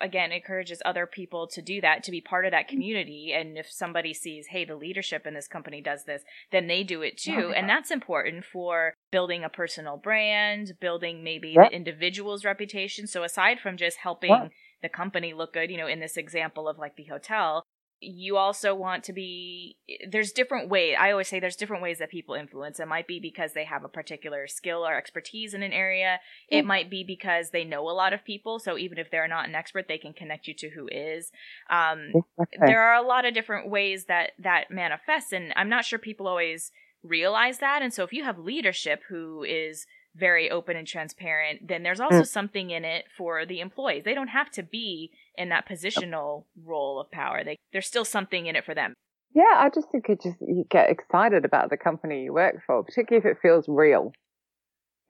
again 0.00 0.30
encourages 0.30 0.82
other 0.84 1.06
people 1.06 1.46
to 1.46 1.62
do 1.62 1.80
that 1.80 2.02
to 2.04 2.10
be 2.10 2.20
part 2.20 2.44
of 2.44 2.52
that 2.52 2.66
mm-hmm. 2.66 2.74
community. 2.74 3.32
And 3.34 3.56
if 3.56 3.70
somebody 3.70 4.12
sees 4.12 4.48
hey 4.50 4.64
the 4.64 4.76
leadership 4.76 5.26
in 5.26 5.34
this 5.34 5.48
company 5.48 5.80
does 5.80 6.04
this 6.04 6.22
then 6.52 6.66
they 6.66 6.82
do 6.82 7.02
it 7.02 7.20
oh 7.28 7.32
too. 7.32 7.52
And 7.54 7.68
that's 7.68 7.90
important 7.90 8.44
for 8.44 8.94
building 9.10 9.44
a 9.44 9.48
personal 9.48 9.96
brand 9.96 10.72
building 10.80 11.24
maybe 11.24 11.54
the 11.54 11.74
individual's 11.74 12.44
reputation. 12.44 13.06
So 13.06 13.22
aside 13.22 13.58
from 13.60 13.76
just 13.76 13.98
helping 13.98 14.50
the 14.82 14.88
company 14.88 15.32
look 15.32 15.54
good 15.54 15.70
you 15.70 15.78
know 15.78 15.86
in 15.86 16.00
this 16.00 16.16
example 16.16 16.68
of 16.68 16.78
like 16.78 16.96
the 16.96 17.04
hotel 17.04 17.64
you 18.06 18.36
also 18.36 18.74
want 18.74 19.04
to 19.04 19.12
be 19.12 19.76
there's 20.08 20.32
different 20.32 20.68
ways 20.68 20.96
i 20.98 21.10
always 21.10 21.28
say 21.28 21.40
there's 21.40 21.56
different 21.56 21.82
ways 21.82 21.98
that 21.98 22.10
people 22.10 22.34
influence. 22.34 22.80
It 22.80 22.88
might 22.88 23.06
be 23.06 23.20
because 23.20 23.52
they 23.52 23.64
have 23.64 23.84
a 23.84 23.88
particular 23.88 24.46
skill 24.46 24.86
or 24.86 24.96
expertise 24.96 25.54
in 25.54 25.62
an 25.62 25.72
area. 25.72 26.20
It 26.48 26.62
mm. 26.62 26.66
might 26.66 26.90
be 26.90 27.04
because 27.04 27.50
they 27.50 27.64
know 27.64 27.88
a 27.88 27.92
lot 27.92 28.12
of 28.12 28.24
people. 28.24 28.58
So 28.58 28.78
even 28.78 28.98
if 28.98 29.10
they're 29.10 29.28
not 29.28 29.48
an 29.48 29.54
expert 29.54 29.86
they 29.88 29.98
can 29.98 30.12
connect 30.12 30.46
you 30.46 30.54
to 30.54 30.70
who 30.70 30.88
is. 30.90 31.30
Um, 31.70 32.12
okay. 32.40 32.58
there 32.64 32.82
are 32.82 32.94
a 32.94 33.06
lot 33.06 33.24
of 33.24 33.34
different 33.34 33.68
ways 33.68 34.06
that 34.06 34.32
that 34.38 34.70
manifests 34.70 35.32
and 35.32 35.52
i'm 35.56 35.68
not 35.68 35.84
sure 35.84 35.98
people 35.98 36.26
always 36.26 36.72
realize 37.02 37.58
that. 37.58 37.82
And 37.82 37.92
so 37.92 38.02
if 38.02 38.12
you 38.12 38.24
have 38.24 38.38
leadership 38.38 39.02
who 39.08 39.44
is 39.44 39.86
very 40.18 40.50
open 40.50 40.76
and 40.76 40.86
transparent, 40.86 41.68
then 41.68 41.82
there's 41.82 42.00
also 42.00 42.22
mm. 42.22 42.26
something 42.26 42.70
in 42.70 42.84
it 42.84 43.04
for 43.16 43.44
the 43.44 43.60
employees. 43.60 44.04
They 44.04 44.14
don't 44.14 44.28
have 44.28 44.50
to 44.52 44.62
be 44.62 45.10
in 45.36 45.50
that 45.50 45.68
positional 45.68 46.44
role 46.64 47.00
of 47.00 47.10
power. 47.10 47.44
They, 47.44 47.56
there's 47.72 47.86
still 47.86 48.04
something 48.04 48.46
in 48.46 48.56
it 48.56 48.64
for 48.64 48.74
them. 48.74 48.94
Yeah, 49.34 49.54
I 49.56 49.68
just 49.74 49.88
think 49.90 50.08
it 50.08 50.22
just 50.22 50.40
you 50.40 50.64
get 50.70 50.90
excited 50.90 51.44
about 51.44 51.68
the 51.68 51.76
company 51.76 52.22
you 52.22 52.32
work 52.32 52.56
for, 52.66 52.82
particularly 52.82 53.28
if 53.28 53.36
it 53.36 53.40
feels 53.42 53.66
real. 53.68 54.12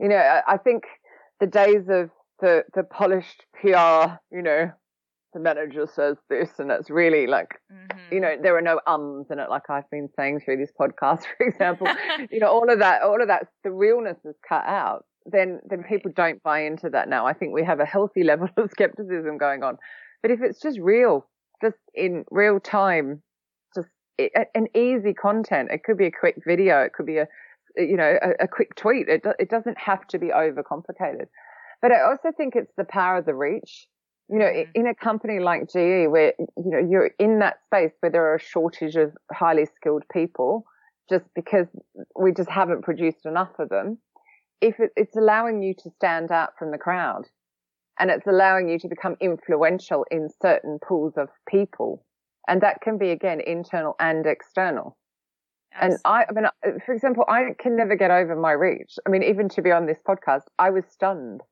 You 0.00 0.08
know, 0.08 0.16
I, 0.16 0.54
I 0.54 0.56
think 0.56 0.82
the 1.38 1.46
days 1.46 1.84
of 1.88 2.10
the 2.40 2.64
the 2.74 2.82
polished 2.82 3.44
PR, 3.60 4.16
you 4.32 4.42
know, 4.42 4.72
the 5.36 5.42
manager 5.42 5.86
says 5.86 6.16
this 6.30 6.48
and 6.58 6.70
it's 6.70 6.88
really 6.88 7.26
like 7.26 7.60
mm-hmm. 7.70 8.14
you 8.14 8.20
know 8.20 8.36
there 8.42 8.56
are 8.56 8.62
no 8.62 8.80
ums 8.86 9.26
in 9.30 9.38
it 9.38 9.50
like 9.50 9.68
i've 9.68 9.88
been 9.90 10.08
saying 10.16 10.40
through 10.40 10.56
this 10.56 10.72
podcast 10.80 11.24
for 11.36 11.46
example. 11.46 11.86
You 12.30 12.40
know 12.40 12.48
all 12.48 12.70
of 12.72 12.78
that 12.78 13.02
all 13.02 13.20
of 13.20 13.28
that 13.28 13.48
the 13.62 13.70
realness 13.70 14.16
is 14.24 14.34
cut 14.48 14.64
out. 14.64 15.04
Then 15.26 15.60
then 15.68 15.84
people 15.84 16.10
don't 16.14 16.42
buy 16.42 16.60
into 16.64 16.88
that 16.90 17.08
now. 17.08 17.26
I 17.26 17.34
think 17.34 17.52
we 17.52 17.64
have 17.64 17.80
a 17.80 17.84
healthy 17.84 18.24
level 18.32 18.48
of 18.56 18.70
skepticism 18.70 19.36
going 19.36 19.62
on. 19.62 19.76
But 20.22 20.30
if 20.30 20.40
it's 20.42 20.60
just 20.60 20.78
real 20.80 21.26
just 21.62 21.76
in 21.94 22.24
real 22.30 22.58
time 22.58 23.22
just 23.74 23.88
it, 24.16 24.32
an 24.54 24.68
easy 24.74 25.12
content 25.12 25.70
it 25.70 25.84
could 25.84 25.98
be 25.98 26.06
a 26.06 26.10
quick 26.10 26.36
video 26.46 26.80
it 26.80 26.94
could 26.94 27.06
be 27.06 27.18
a 27.18 27.28
you 27.76 27.96
know 27.98 28.18
a, 28.22 28.44
a 28.44 28.48
quick 28.48 28.74
tweet. 28.74 29.08
It, 29.08 29.22
it 29.38 29.50
doesn't 29.50 29.76
have 29.76 30.06
to 30.08 30.18
be 30.18 30.28
overcomplicated. 30.28 31.26
But 31.82 31.92
i 31.92 32.00
also 32.00 32.32
think 32.34 32.56
it's 32.56 32.72
the 32.78 32.84
power 32.84 33.18
of 33.18 33.26
the 33.26 33.34
reach 33.34 33.86
you 34.28 34.38
know, 34.38 34.46
mm-hmm. 34.46 34.70
in 34.74 34.86
a 34.86 34.94
company 34.94 35.38
like 35.38 35.68
GE 35.68 36.08
where, 36.10 36.32
you 36.38 36.70
know, 36.70 36.78
you're 36.78 37.10
in 37.18 37.38
that 37.40 37.58
space 37.66 37.92
where 38.00 38.10
there 38.10 38.26
are 38.26 38.36
a 38.36 38.40
shortage 38.40 38.96
of 38.96 39.12
highly 39.32 39.66
skilled 39.76 40.04
people 40.12 40.64
just 41.08 41.24
because 41.34 41.66
we 42.18 42.32
just 42.32 42.50
haven't 42.50 42.82
produced 42.82 43.24
enough 43.24 43.52
of 43.58 43.68
them. 43.68 43.98
If 44.60 44.80
it, 44.80 44.90
it's 44.96 45.16
allowing 45.16 45.62
you 45.62 45.74
to 45.74 45.90
stand 45.90 46.32
out 46.32 46.50
from 46.58 46.72
the 46.72 46.78
crowd 46.78 47.26
and 48.00 48.10
it's 48.10 48.26
allowing 48.26 48.68
you 48.68 48.78
to 48.80 48.88
become 48.88 49.16
influential 49.20 50.04
in 50.10 50.28
certain 50.42 50.78
pools 50.86 51.14
of 51.16 51.28
people. 51.48 52.04
And 52.48 52.60
that 52.62 52.80
can 52.80 52.98
be 52.98 53.10
again, 53.10 53.40
internal 53.40 53.94
and 54.00 54.26
external. 54.26 54.96
And 55.80 55.98
I, 56.04 56.24
I 56.28 56.32
mean, 56.32 56.80
for 56.84 56.94
example, 56.94 57.24
I 57.28 57.54
can 57.58 57.76
never 57.76 57.96
get 57.96 58.10
over 58.10 58.34
my 58.34 58.52
reach. 58.52 58.94
I 59.06 59.10
mean, 59.10 59.22
even 59.22 59.48
to 59.50 59.62
be 59.62 59.70
on 59.70 59.86
this 59.86 59.98
podcast, 60.06 60.42
I 60.58 60.70
was 60.70 60.84
stunned 60.86 61.42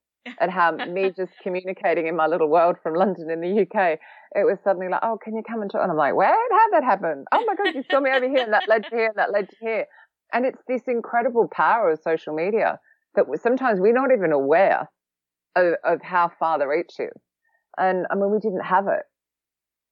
and 0.40 0.50
how 0.50 0.72
me 0.72 1.10
just 1.10 1.32
communicating 1.42 2.06
in 2.06 2.16
my 2.16 2.26
little 2.26 2.48
world 2.48 2.76
from 2.82 2.94
London 2.94 3.30
in 3.30 3.40
the 3.40 3.62
UK, 3.62 3.98
it 4.34 4.44
was 4.44 4.58
suddenly 4.64 4.88
like, 4.88 5.00
oh, 5.02 5.18
can 5.22 5.36
you 5.36 5.42
come 5.48 5.62
and 5.62 5.70
talk? 5.70 5.82
And 5.82 5.90
I'm 5.90 5.96
like, 5.96 6.14
where? 6.14 6.30
How 6.30 6.70
that 6.72 6.84
happen? 6.84 7.24
Oh 7.32 7.44
my 7.46 7.54
God, 7.54 7.74
you 7.74 7.82
saw 7.90 8.00
me 8.00 8.10
over 8.10 8.28
here 8.28 8.42
and 8.42 8.52
that 8.52 8.68
led 8.68 8.84
to 8.84 8.90
here 8.90 9.06
and 9.08 9.16
that 9.16 9.32
led 9.32 9.48
to 9.50 9.56
here. 9.60 9.86
And 10.32 10.46
it's 10.46 10.60
this 10.66 10.82
incredible 10.86 11.48
power 11.52 11.90
of 11.90 12.00
social 12.02 12.34
media 12.34 12.78
that 13.14 13.26
sometimes 13.42 13.80
we're 13.80 13.92
not 13.92 14.10
even 14.16 14.32
aware 14.32 14.88
of, 15.54 15.74
of 15.84 16.02
how 16.02 16.30
far 16.38 16.58
the 16.58 16.66
reach 16.66 16.98
is. 16.98 17.22
And 17.78 18.06
I 18.10 18.14
mean, 18.14 18.30
we 18.30 18.38
didn't 18.38 18.64
have 18.64 18.86
it. 18.88 19.02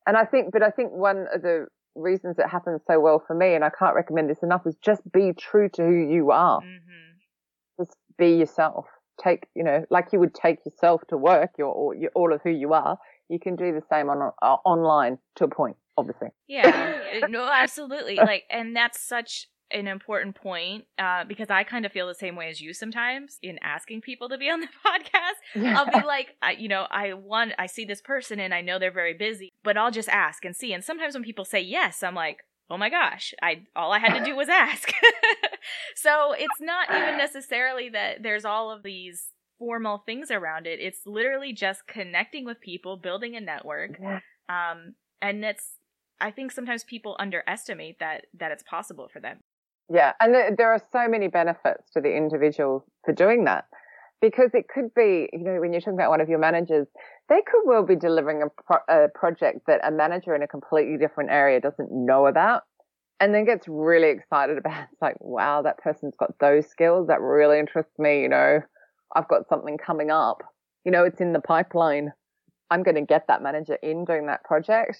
And 0.07 0.17
I 0.17 0.25
think, 0.25 0.53
but 0.53 0.62
I 0.62 0.71
think 0.71 0.93
one 0.93 1.27
of 1.33 1.43
the 1.43 1.67
reasons 1.95 2.39
it 2.39 2.49
happened 2.49 2.81
so 2.87 2.99
well 2.99 3.23
for 3.25 3.35
me, 3.35 3.55
and 3.55 3.65
I 3.65 3.71
can't 3.71 3.95
recommend 3.95 4.31
this 4.31 4.43
enough, 4.43 4.62
is 4.67 4.77
just 4.83 5.01
be 5.12 5.33
true 5.39 5.69
to 5.75 5.83
who 5.83 6.12
you 6.12 6.31
are. 6.33 6.61
Mm-hmm. 6.61 7.83
Just 7.85 7.97
be 8.19 8.35
yourself 8.35 8.87
take, 9.23 9.47
you 9.55 9.64
know, 9.64 9.85
like 9.91 10.09
you 10.12 10.21
would 10.21 10.35
take 10.35 10.64
yourself 10.64 11.02
to 11.09 11.17
work, 11.17 11.50
your, 11.59 11.95
your 11.95 12.11
all 12.14 12.33
of 12.33 12.41
who 12.43 12.50
you 12.50 12.73
are, 12.73 12.99
you 13.29 13.38
can 13.38 13.57
do 13.57 13.73
the 13.73 13.83
same 13.91 14.09
on 14.09 14.33
uh, 14.43 14.57
online 14.64 15.19
to 15.37 15.45
a 15.45 15.49
point, 15.49 15.76
obviously. 15.97 16.29
Yeah, 16.49 17.26
no, 17.29 17.49
absolutely. 17.50 18.17
Like, 18.23 18.45
and 18.50 18.76
that's 18.76 19.00
such 19.00 19.49
an 19.73 19.88
important 19.88 20.35
point 20.35 20.85
uh, 20.99 21.25
because 21.25 21.50
I 21.50 21.64
kind 21.64 21.87
of 21.87 21.93
feel 21.93 22.07
the 22.07 22.14
same 22.14 22.37
way 22.37 22.49
as 22.49 22.61
you 22.61 22.75
sometimes 22.75 23.38
in 23.43 23.59
asking 23.62 24.02
people 24.02 24.29
to 24.29 24.38
be 24.38 24.50
on 24.50 24.61
the 24.61 24.69
podcast. 24.87 25.61
Yeah. 25.61 25.79
I'll 25.79 26.00
be 26.00 26.07
like, 26.07 26.37
I, 26.43 26.52
you 26.52 26.69
know, 26.69 26.87
I 26.91 27.14
want, 27.14 27.52
I 27.59 27.67
see 27.67 27.85
this 27.85 28.00
person 28.00 28.38
and 28.38 28.55
I 28.55 28.61
know 28.61 28.79
they're 28.79 28.93
very 28.93 29.14
busy, 29.14 29.50
but 29.64 29.76
I'll 29.76 29.91
just 29.91 30.09
ask 30.09 30.45
and 30.45 30.55
see. 30.55 30.73
And 30.73 30.85
sometimes 30.85 31.14
when 31.14 31.23
people 31.23 31.45
say 31.45 31.61
yes, 31.61 32.02
I'm 32.02 32.14
like, 32.14 32.38
oh 32.73 32.79
my 32.79 32.88
gosh, 32.88 33.35
I 33.43 33.64
all 33.76 33.93
I 33.93 33.99
had 33.99 34.19
to 34.19 34.25
do 34.25 34.35
was 34.35 34.49
ask. 34.49 34.91
so 35.95 36.33
it's 36.33 36.61
not 36.61 36.88
even 36.91 37.19
necessarily 37.19 37.91
that 37.91 38.23
there's 38.23 38.47
all 38.47 38.71
of 38.71 38.83
these 38.83 39.29
formal 39.59 40.02
things 40.07 40.31
around 40.31 40.67
it. 40.67 40.81
It's 40.81 41.07
literally 41.07 41.52
just 41.52 41.87
connecting 41.87 42.47
with 42.47 42.61
people, 42.61 42.97
building 42.97 43.37
a 43.37 43.41
network. 43.41 44.00
Um, 44.49 44.95
and 45.21 45.45
it's 45.45 45.75
I 46.19 46.31
think 46.31 46.50
sometimes 46.50 46.83
people 46.83 47.14
underestimate 47.19 47.99
that 48.00 48.26
that 48.38 48.52
it's 48.52 48.62
possible 48.62 49.09
for 49.12 49.21
them. 49.21 49.41
Yeah, 49.93 50.14
and 50.19 50.35
there, 50.35 50.57
there 50.57 50.73
are 50.73 50.81
so 50.93 51.07
many 51.09 51.29
benefits 51.29 51.91
to 51.93 52.00
the 52.00 52.17
individual 52.17 52.87
for 53.05 53.12
doing 53.12 53.45
that 53.45 53.67
because 54.23 54.50
it 54.55 54.69
could 54.73 54.95
be, 54.95 55.29
you 55.33 55.41
know, 55.41 55.61
when 55.61 55.73
you're 55.73 55.81
talking 55.81 55.95
about 55.95 56.09
one 56.09 56.21
of 56.21 56.29
your 56.29 56.38
managers, 56.38 56.87
they 57.29 57.43
could 57.45 57.62
well 57.67 57.85
be 57.85 57.97
delivering 57.97 58.43
a, 58.43 58.47
pro- 58.62 59.05
a 59.05 59.09
project 59.09 59.67
that 59.67 59.81
a 59.85 59.91
manager 59.91 60.35
in 60.35 60.43
a 60.43 60.49
completely 60.49 60.97
different 60.97 61.31
area 61.31 61.61
doesn't 61.61 61.91
know 61.91 62.26
about 62.26 62.62
and 63.19 63.35
then 63.35 63.45
gets 63.45 63.67
really 63.69 64.11
excited 64.11 64.57
about. 64.64 64.85
It's 64.93 65.02
like 65.02 65.17
wow 65.21 65.62
that 65.62 65.79
person's 65.79 66.14
got 66.19 66.38
those 66.38 66.69
skills. 66.69 67.09
That 67.09 67.21
really 67.21 67.59
interests 67.59 67.99
me 67.99 68.23
you 68.23 68.29
know. 68.29 68.61
I've 69.14 69.29
got 69.29 69.49
something 69.49 69.76
coming 69.76 70.11
up. 70.11 70.43
You 70.85 70.93
know 70.93 71.05
it's 71.05 71.21
in 71.21 71.33
the 71.33 71.41
pipeline. 71.41 72.12
I'm 72.71 72.85
going 72.85 72.95
to 72.95 73.02
get 73.02 73.26
that 73.29 73.43
manager 73.43 73.76
in 73.83 74.07
doing 74.07 74.29
that 74.29 74.45
project. 74.45 74.97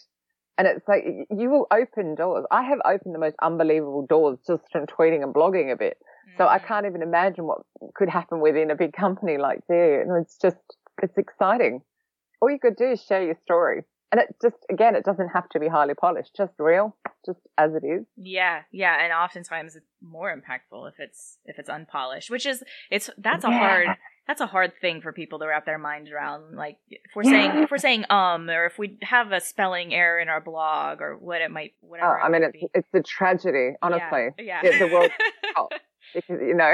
And 0.59 0.69
it's 0.69 0.87
like 0.87 1.05
you 1.31 1.49
will 1.49 1.67
open 1.71 2.17
doors. 2.17 2.45
I 2.51 2.65
have 2.65 2.81
opened 2.85 3.15
the 3.15 3.19
most 3.19 3.37
unbelievable 3.41 4.05
doors 4.07 4.39
just 4.47 4.65
from 4.71 4.85
tweeting 4.87 5.23
and 5.23 5.33
blogging 5.33 5.73
a 5.73 5.77
bit 5.77 5.97
mm-hmm. 6.29 6.37
so 6.39 6.47
i 6.47 6.59
mm. 6.59 6.67
can't 6.67 6.87
even 6.87 7.03
imagine 7.03 7.45
what 7.45 7.63
could 7.95 8.09
happen 8.09 8.41
within 8.41 8.71
a 8.71 8.77
big 8.77 8.93
company 8.93 9.39
like 9.39 9.61
there 9.69 10.03
and 10.03 10.23
it's 10.23 10.37
just 10.37 10.57
it's 11.03 11.17
exciting. 11.17 11.83
All 12.41 12.51
you 12.51 12.59
could 12.59 12.77
do 12.77 12.91
is 12.91 13.03
share 13.03 13.23
your 13.23 13.37
story. 13.43 13.83
And 14.11 14.21
it 14.21 14.37
just 14.43 14.57
again 14.71 14.95
it 14.95 15.05
doesn't 15.05 15.29
have 15.29 15.49
to 15.51 15.59
be 15.59 15.69
highly 15.69 15.95
polished 15.95 16.33
just 16.37 16.53
real 16.59 16.95
just 17.25 17.39
as 17.57 17.71
it 17.75 17.87
is. 17.87 18.05
Yeah 18.17 18.61
yeah. 18.71 19.03
And 19.03 19.11
oftentimes 19.11 19.75
it's 19.75 19.87
more 20.03 20.31
impactful 20.31 20.87
if 20.91 20.97
it's 20.99 21.39
if 21.47 21.59
it's 21.59 21.71
unpolished 21.71 22.31
which 22.31 22.45
is 22.45 22.63
it's 22.91 23.09
that's 23.17 23.47
a 23.47 23.49
yeah. 23.49 23.59
hard 23.59 23.87
that's 24.27 24.43
a 24.43 24.47
hard 24.47 24.73
thing 24.83 25.01
for 25.01 25.15
people 25.15 25.39
to 25.39 25.47
wrap 25.47 25.65
their 25.65 25.79
minds 25.79 26.11
around. 26.11 26.57
Like 26.57 26.77
if 26.91 27.01
we're 27.17 27.25
saying 27.25 27.63
if 27.63 27.71
we're 27.71 27.79
saying 27.79 28.05
um 28.11 28.51
or 28.51 28.67
if 28.67 28.79
we 28.79 28.99
have 29.01 29.33
a 29.33 29.41
spelling 29.41 29.95
error 29.95 30.19
in 30.19 30.29
our 30.29 30.43
blog 30.43 31.01
or 31.01 31.17
what 31.17 31.41
it 31.41 31.51
might 31.51 31.73
whatever 31.81 32.21
oh, 32.21 32.27
i 32.27 32.29
mean 32.29 32.43
it's 32.43 32.59
it's 32.75 32.89
a 32.93 33.03
tragedy 33.03 33.77
honestly. 33.81 34.29
yeah, 34.39 34.61
yeah. 34.63 34.79
the 34.79 34.93
world 34.93 35.11
because 36.15 36.41
you 36.47 36.55
know, 36.55 36.73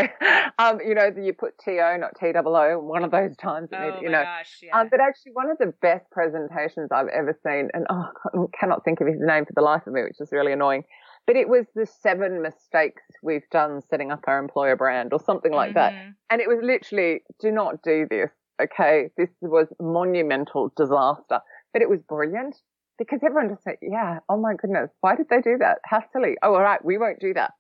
um, 0.59 0.81
you 0.81 0.95
know, 0.95 1.11
you 1.17 1.33
put 1.33 1.59
TO, 1.59 1.99
not 1.99 2.13
TOO, 2.19 2.79
one 2.81 3.05
of 3.05 3.11
those 3.11 3.37
times, 3.37 3.71
oh 3.73 3.99
you 4.01 4.09
know. 4.09 4.23
Gosh, 4.23 4.61
yeah. 4.63 4.79
um, 4.79 4.89
but 4.91 5.01
actually, 5.01 5.33
one 5.33 5.51
of 5.51 5.59
the 5.59 5.73
best 5.81 6.11
presentations 6.11 6.91
I've 6.93 7.09
ever 7.09 7.39
seen, 7.45 7.69
and 7.73 7.87
oh, 7.91 8.09
I 8.35 8.59
cannot 8.59 8.85
think 8.85 9.01
of 9.01 9.07
his 9.07 9.19
name 9.21 9.45
for 9.45 9.53
the 9.55 9.63
life 9.63 9.87
of 9.87 9.93
me, 9.93 10.03
which 10.03 10.21
is 10.21 10.29
really 10.33 10.53
annoying. 10.53 10.85
But 11.27 11.37
it 11.37 11.49
was 11.49 11.67
the 11.75 11.87
seven 11.87 12.43
mistakes 12.43 13.03
we've 13.23 13.49
done 13.51 13.83
setting 13.91 14.11
up 14.11 14.21
our 14.27 14.39
employer 14.39 14.77
brand, 14.77 15.13
or 15.13 15.21
something 15.21 15.53
like 15.53 15.75
mm-hmm. 15.75 15.95
that. 15.97 16.15
And 16.31 16.41
it 16.41 16.49
was 16.49 16.59
literally, 16.63 17.21
do 17.41 17.51
not 17.51 17.83
do 17.83 18.07
this. 18.09 18.31
Okay, 18.61 19.11
this 19.17 19.29
was 19.41 19.69
monumental 19.81 20.73
disaster, 20.77 21.41
but 21.73 21.83
it 21.83 21.89
was 21.89 22.01
brilliant 22.09 22.57
because 22.99 23.21
everyone 23.25 23.49
just 23.49 23.63
said, 23.63 23.77
yeah, 23.81 24.19
oh 24.29 24.37
my 24.37 24.55
goodness, 24.55 24.91
why 25.01 25.15
did 25.15 25.27
they 25.31 25.41
do 25.41 25.57
that? 25.61 25.79
How 25.85 26.03
silly. 26.13 26.35
Oh, 26.43 26.55
all 26.55 26.63
right, 26.63 26.85
we 26.85 26.99
won't 26.99 27.21
do 27.21 27.33
that 27.35 27.53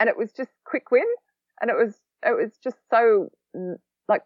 and 0.00 0.08
it 0.08 0.16
was 0.16 0.32
just 0.32 0.50
quick 0.64 0.90
win, 0.90 1.06
and 1.60 1.70
it 1.70 1.76
was 1.76 1.94
it 2.24 2.36
was 2.36 2.52
just 2.62 2.76
so 2.90 3.28
mm, 3.56 3.74
like 4.08 4.22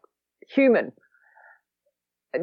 human. 0.49 0.93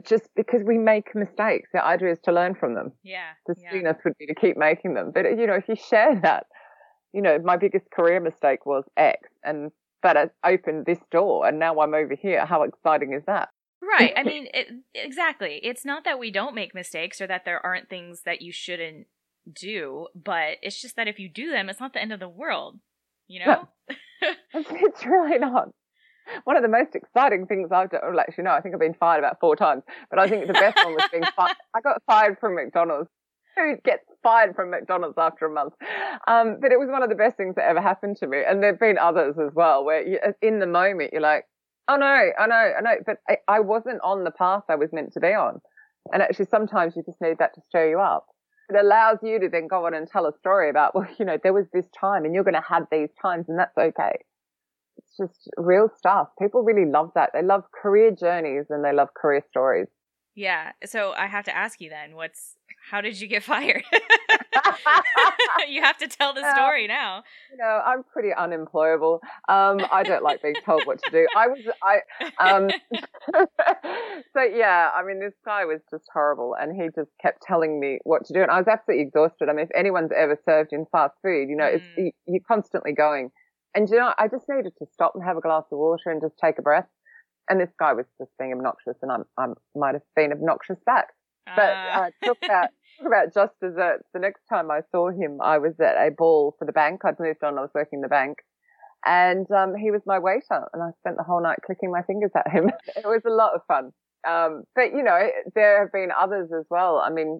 Just 0.06 0.30
because 0.36 0.64
we 0.66 0.78
make 0.78 1.16
mistakes, 1.16 1.70
the 1.74 1.84
idea 1.84 2.12
is 2.12 2.20
to 2.26 2.34
learn 2.34 2.56
from 2.56 2.76
them. 2.76 2.92
Yeah. 3.04 3.30
The 3.46 3.56
yeah. 3.58 3.94
would 4.04 4.18
be 4.20 4.28
to 4.28 4.36
keep 4.36 4.58
making 4.58 4.96
them. 4.96 5.12
But 5.14 5.38
you 5.38 5.48
know, 5.48 5.54
if 5.54 5.70
you 5.70 5.78
share 5.78 6.20
that, 6.24 6.48
you 7.14 7.22
know, 7.22 7.40
my 7.42 7.56
biggest 7.56 7.90
career 7.92 8.20
mistake 8.20 8.66
was 8.66 8.84
X, 8.98 9.30
and 9.46 9.72
but 10.02 10.18
it 10.18 10.32
opened 10.46 10.86
this 10.86 11.00
door, 11.10 11.48
and 11.48 11.58
now 11.58 11.80
I'm 11.80 11.94
over 11.94 12.16
here. 12.16 12.46
How 12.46 12.64
exciting 12.64 13.14
is 13.14 13.24
that? 13.28 13.50
Right. 13.82 14.14
I 14.16 14.24
mean, 14.24 14.48
it, 14.54 14.68
exactly. 14.94 15.60
It's 15.64 15.86
not 15.86 16.04
that 16.04 16.20
we 16.20 16.32
don't 16.32 16.56
make 16.56 16.74
mistakes 16.74 17.22
or 17.22 17.28
that 17.28 17.46
there 17.46 17.64
aren't 17.66 17.90
things 17.90 18.24
that 18.26 18.42
you 18.42 18.52
shouldn't 18.52 19.08
do, 19.52 20.08
but 20.16 20.58
it's 20.62 20.82
just 20.82 20.96
that 20.96 21.08
if 21.08 21.20
you 21.20 21.30
do 21.30 21.52
them, 21.52 21.70
it's 21.70 21.80
not 21.80 21.94
the 21.94 22.02
end 22.02 22.12
of 22.12 22.20
the 22.20 22.28
world. 22.28 22.80
You 23.28 23.46
know? 23.46 23.68
it's 24.54 25.06
really 25.06 25.38
not. 25.40 25.70
One 26.44 26.58
of 26.58 26.62
the 26.62 26.70
most 26.70 26.94
exciting 26.94 27.46
things 27.46 27.70
I've 27.72 27.90
done, 27.90 28.02
well, 28.04 28.20
actually, 28.20 28.46
no, 28.46 28.52
I 28.52 28.62
think 28.62 28.76
I've 28.76 28.82
been 28.82 28.94
fired 28.94 29.20
about 29.20 29.40
four 29.40 29.56
times, 29.56 29.84
but 30.10 30.20
I 30.20 30.28
think 30.28 30.48
the 30.48 30.54
best 30.54 30.76
one 30.84 30.94
was 30.94 31.08
being 31.12 31.24
fired. 31.36 31.56
I 31.74 31.82
got 31.82 32.02
fired 32.06 32.38
from 32.40 32.56
McDonald's. 32.56 33.10
Who 33.56 33.76
gets 33.84 34.04
fired 34.22 34.56
from 34.56 34.70
McDonald's 34.70 35.18
after 35.18 35.46
a 35.46 35.52
month? 35.52 35.74
Um, 36.28 36.58
but 36.62 36.72
it 36.72 36.78
was 36.78 36.90
one 36.92 37.02
of 37.02 37.10
the 37.10 37.16
best 37.16 37.38
things 37.38 37.56
that 37.56 37.66
ever 37.66 37.82
happened 37.82 38.18
to 38.18 38.28
me. 38.28 38.44
And 38.48 38.62
there 38.62 38.72
have 38.72 38.80
been 38.80 39.00
others 39.00 39.36
as 39.40 39.52
well, 39.56 39.84
where 39.84 40.06
you, 40.06 40.20
in 40.44 40.60
the 40.60 40.68
moment 40.68 41.12
you're 41.12 41.22
like, 41.22 41.46
oh 41.88 41.96
no, 41.96 42.06
I 42.06 42.46
know, 42.46 42.74
I 42.78 42.82
know, 42.82 42.96
but 43.06 43.18
I, 43.28 43.38
I 43.48 43.60
wasn't 43.62 44.02
on 44.04 44.26
the 44.26 44.32
path 44.32 44.64
I 44.70 44.76
was 44.76 44.90
meant 44.94 45.14
to 45.14 45.20
be 45.20 45.34
on. 45.34 45.60
And 46.14 46.22
actually, 46.22 46.48
sometimes 46.52 46.96
you 46.96 47.04
just 47.04 47.20
need 47.20 47.40
that 47.40 47.56
to 47.56 47.62
stir 47.62 47.90
you 47.90 48.00
up 48.00 48.28
it 48.70 48.76
allows 48.76 49.18
you 49.24 49.40
to 49.40 49.50
then 49.50 49.68
go 49.68 49.86
on 49.86 49.94
and 49.94 50.08
tell 50.08 50.26
a 50.26 50.34
story 50.40 50.70
about, 50.70 50.94
well, 50.96 51.08
you 51.18 51.26
know, 51.26 51.38
there 51.42 51.54
was 51.54 51.66
this 51.74 51.86
time 52.00 52.26
and 52.26 52.34
you're 52.34 52.44
going 52.44 52.54
to 52.54 52.64
have 52.68 52.88
these 52.92 53.10
times 53.22 53.46
and 53.48 53.60
that's 53.60 53.78
okay. 53.78 54.20
It's 54.98 55.18
just 55.18 55.50
real 55.58 55.90
stuff. 55.98 56.30
People 56.42 56.64
really 56.64 56.90
love 56.90 57.12
that. 57.16 57.30
They 57.34 57.44
love 57.44 57.64
career 57.72 58.12
journeys 58.12 58.66
and 58.70 58.84
they 58.84 58.94
love 58.94 59.10
career 59.14 59.44
stories. 59.50 59.88
Yeah. 60.36 60.72
So 60.86 61.14
I 61.18 61.28
have 61.28 61.46
to 61.46 61.56
ask 61.56 61.82
you 61.82 61.90
then, 61.90 62.16
what's 62.16 62.56
how 62.92 63.02
did 63.02 63.20
you 63.20 63.28
get 63.28 63.44
fired? 63.52 63.84
you 65.70 65.82
have 65.82 65.98
to 65.98 66.08
tell 66.08 66.34
the 66.34 66.50
story 66.56 66.86
uh, 66.86 66.88
now. 66.88 67.24
You 67.52 67.58
know, 67.58 67.82
I'm 67.86 68.04
pretty 68.04 68.30
unemployable. 68.34 69.20
Um, 69.50 69.82
I 69.92 70.04
don't 70.04 70.24
like 70.24 70.42
being 70.42 70.56
told 70.66 70.84
what 70.86 71.02
to 71.04 71.12
do. 71.12 71.28
I 71.36 71.48
was, 71.48 71.60
I, 71.84 72.00
um, 72.40 72.70
so 74.34 74.42
yeah, 74.42 74.90
I 74.96 75.04
mean, 75.04 75.20
this 75.20 75.34
guy 75.46 75.66
was 75.66 75.82
just 75.90 76.06
horrible 76.14 76.56
and 76.60 76.76
he 76.76 76.90
just 76.96 77.12
kept 77.22 77.42
telling 77.42 77.80
me 77.80 78.00
what 78.04 78.26
to 78.26 78.34
do. 78.34 78.42
And 78.42 78.52
I 78.52 78.58
was 78.58 78.68
absolutely 78.68 79.06
exhausted. 79.06 79.50
I 79.50 79.54
mean, 79.54 79.66
if 79.66 79.72
anyone's 79.76 80.12
ever 80.16 80.38
served 80.46 80.74
in 80.74 80.86
fast 80.92 81.16
food, 81.22 81.50
you 81.50 81.56
know, 81.56 81.66
mm. 81.66 81.82
it's, 81.96 82.16
you're 82.26 82.42
constantly 82.48 82.94
going. 82.94 83.32
And 83.76 83.88
you 83.90 83.98
know, 83.98 84.14
I 84.18 84.28
just 84.28 84.46
needed 84.50 84.74
to 84.80 84.86
stop 84.94 85.14
and 85.16 85.24
have 85.24 85.38
a 85.38 85.42
glass 85.42 85.64
of 85.72 85.78
water 85.78 86.10
and 86.10 86.22
just 86.22 86.36
take 86.44 86.58
a 86.58 86.62
breath. 86.62 86.88
And 87.50 87.62
this 87.62 87.70
guy 87.80 87.94
was 87.94 88.06
just 88.18 88.32
being 88.40 88.52
obnoxious 88.52 88.98
and 89.02 89.12
I'm, 89.12 89.24
I 89.38 89.48
might 89.76 89.94
have 89.94 90.02
been 90.16 90.32
obnoxious 90.32 90.78
back. 90.86 91.08
But 91.56 91.70
uh, 91.70 92.10
talk 92.26 92.38
about 92.44 92.70
about 93.06 93.34
just 93.34 93.54
desserts. 93.62 94.04
The 94.13 94.20
next 94.20 94.42
time 94.50 94.72
I 94.72 94.82
saw 94.92 95.10
him, 95.10 95.39
I 95.42 95.58
was 95.58 95.74
at 95.80 95.96
a 95.96 96.12
ball 96.12 96.56
for 96.58 96.66
the 96.66 96.72
bank. 96.72 97.01
I'd 97.06 97.20
moved 97.20 97.44
on. 97.44 97.58
I 97.58 97.62
was 97.62 97.72
working 97.74 98.01
the 98.01 98.08
bank, 98.08 98.38
and 99.06 99.50
um, 99.51 99.75
he 99.75 99.92
was 99.92 100.01
my 100.06 100.20
waiter, 100.20 100.68
and 100.74 100.82
I 100.82 100.89
spent 101.00 101.18
the 101.18 101.24
whole 101.24 101.42
night 101.42 101.60
clicking 101.66 101.92
my 101.92 102.01
fingers 102.04 102.32
at 102.36 102.51
him. 102.51 102.70
it 102.96 103.06
was 103.06 103.22
a 103.25 103.32
lot 103.32 103.54
of 103.54 103.62
fun. 103.68 103.92
Um, 104.27 104.63
but 104.75 104.94
you 104.94 105.04
know, 105.04 105.30
there 105.56 105.80
have 105.80 105.92
been 105.92 106.10
others 106.18 106.50
as 106.58 106.66
well. 106.70 106.98
I 106.98 107.10
mean, 107.10 107.39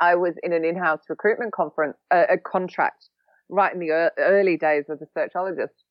I 0.00 0.14
was 0.14 0.34
in 0.42 0.52
an 0.52 0.64
in-house 0.64 1.00
recruitment 1.08 1.52
conference, 1.52 1.96
uh, 2.10 2.24
a 2.28 2.38
contract, 2.38 3.08
right 3.48 3.72
in 3.72 3.80
the 3.80 4.12
early 4.18 4.56
days 4.56 4.84
as 4.90 5.00
a 5.00 5.06
searchologist, 5.18 5.84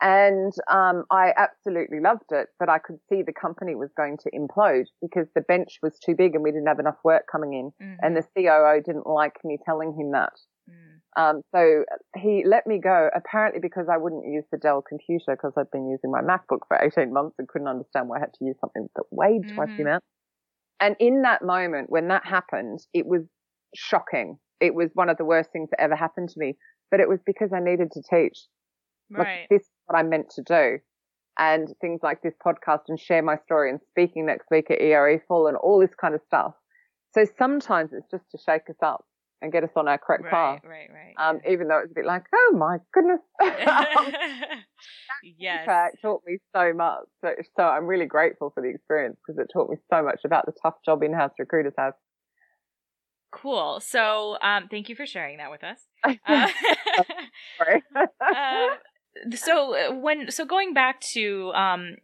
and 0.00 0.52
um, 0.70 1.04
I 1.10 1.32
absolutely 1.36 1.98
loved 2.00 2.30
it, 2.30 2.48
but 2.58 2.68
I 2.68 2.78
could 2.78 2.98
see 3.08 3.22
the 3.22 3.32
company 3.32 3.74
was 3.74 3.90
going 3.96 4.16
to 4.18 4.30
implode 4.30 4.86
because 5.02 5.26
the 5.34 5.40
bench 5.40 5.78
was 5.82 5.98
too 5.98 6.14
big 6.16 6.34
and 6.34 6.44
we 6.44 6.52
didn't 6.52 6.68
have 6.68 6.78
enough 6.78 6.98
work 7.02 7.24
coming 7.30 7.54
in. 7.54 7.72
Mm-hmm. 7.84 7.96
And 8.02 8.16
the 8.16 8.22
COO 8.36 8.80
didn't 8.84 9.06
like 9.06 9.36
me 9.44 9.58
telling 9.64 9.96
him 9.98 10.12
that. 10.12 10.32
Mm. 10.70 10.98
Um, 11.16 11.42
so 11.52 11.84
he 12.16 12.44
let 12.46 12.64
me 12.64 12.78
go, 12.78 13.10
apparently 13.14 13.60
because 13.60 13.86
I 13.92 13.96
wouldn't 13.96 14.24
use 14.24 14.44
the 14.52 14.58
Dell 14.58 14.84
computer 14.86 15.34
because 15.34 15.52
I'd 15.56 15.70
been 15.72 15.88
using 15.88 16.12
my 16.12 16.20
MacBook 16.20 16.60
for 16.68 16.78
18 16.80 17.12
months 17.12 17.34
and 17.38 17.48
couldn't 17.48 17.66
understand 17.66 18.08
why 18.08 18.18
I 18.18 18.20
had 18.20 18.34
to 18.38 18.44
use 18.44 18.56
something 18.60 18.88
that 18.94 19.04
weighed 19.10 19.42
mm-hmm. 19.42 19.56
twice 19.56 19.70
the 19.76 19.82
amount. 19.82 20.04
And 20.80 20.94
in 21.00 21.22
that 21.22 21.42
moment, 21.42 21.90
when 21.90 22.06
that 22.08 22.24
happened, 22.24 22.78
it 22.94 23.04
was 23.04 23.22
shocking. 23.74 24.38
It 24.60 24.76
was 24.76 24.90
one 24.94 25.08
of 25.08 25.16
the 25.16 25.24
worst 25.24 25.50
things 25.50 25.70
that 25.70 25.80
ever 25.80 25.96
happened 25.96 26.28
to 26.28 26.38
me, 26.38 26.56
but 26.88 27.00
it 27.00 27.08
was 27.08 27.18
because 27.26 27.50
I 27.52 27.58
needed 27.58 27.90
to 27.92 28.02
teach. 28.08 28.38
Right. 29.10 29.40
Like 29.40 29.48
this 29.50 29.68
what 29.88 29.98
I'm 29.98 30.08
meant 30.08 30.30
to 30.36 30.42
do. 30.42 30.78
And 31.38 31.68
things 31.80 32.00
like 32.02 32.20
this 32.22 32.34
podcast 32.44 32.82
and 32.88 32.98
share 32.98 33.22
my 33.22 33.36
story 33.44 33.70
and 33.70 33.80
speaking 33.90 34.26
next 34.26 34.46
week 34.50 34.70
at 34.70 34.80
ERE 34.80 35.22
Full 35.28 35.46
and 35.46 35.56
all 35.56 35.80
this 35.80 35.94
kind 36.00 36.14
of 36.14 36.20
stuff. 36.26 36.54
So 37.12 37.24
sometimes 37.38 37.90
it's 37.92 38.10
just 38.10 38.24
to 38.32 38.38
shake 38.44 38.68
us 38.68 38.76
up 38.82 39.04
and 39.40 39.52
get 39.52 39.62
us 39.62 39.70
on 39.76 39.86
our 39.86 39.98
correct 39.98 40.24
right, 40.24 40.32
path. 40.32 40.60
Right, 40.64 40.88
right, 40.92 41.14
um, 41.18 41.40
Even 41.48 41.68
though 41.68 41.78
it's 41.78 41.92
a 41.92 41.94
bit 41.94 42.04
like, 42.04 42.24
oh 42.34 42.56
my 42.56 42.78
goodness. 42.92 43.20
yes. 45.38 45.64
fact, 45.64 45.98
taught 46.02 46.22
me 46.26 46.38
so 46.54 46.72
much. 46.74 47.04
So, 47.20 47.30
so 47.56 47.62
I'm 47.62 47.86
really 47.86 48.06
grateful 48.06 48.50
for 48.52 48.62
the 48.62 48.68
experience 48.70 49.16
because 49.24 49.38
it 49.38 49.48
taught 49.52 49.70
me 49.70 49.76
so 49.92 50.02
much 50.02 50.20
about 50.24 50.46
the 50.46 50.52
tough 50.60 50.74
job 50.84 51.04
in-house 51.04 51.32
recruiters 51.38 51.74
have. 51.78 51.94
Cool. 53.30 53.80
So, 53.80 54.38
um, 54.42 54.68
thank 54.68 54.88
you 54.88 54.96
for 54.96 55.06
sharing 55.06 55.38
that 55.38 55.50
with 55.50 55.62
us. 55.64 55.78
Uh, 56.26 56.48
Sorry. 57.58 57.82
uh, 57.94 58.66
so 59.34 59.74
uh, 59.74 59.94
when 59.94 60.30
so 60.30 60.44
going 60.44 60.74
back 60.74 61.00
to 61.12 61.52
um 61.54 61.96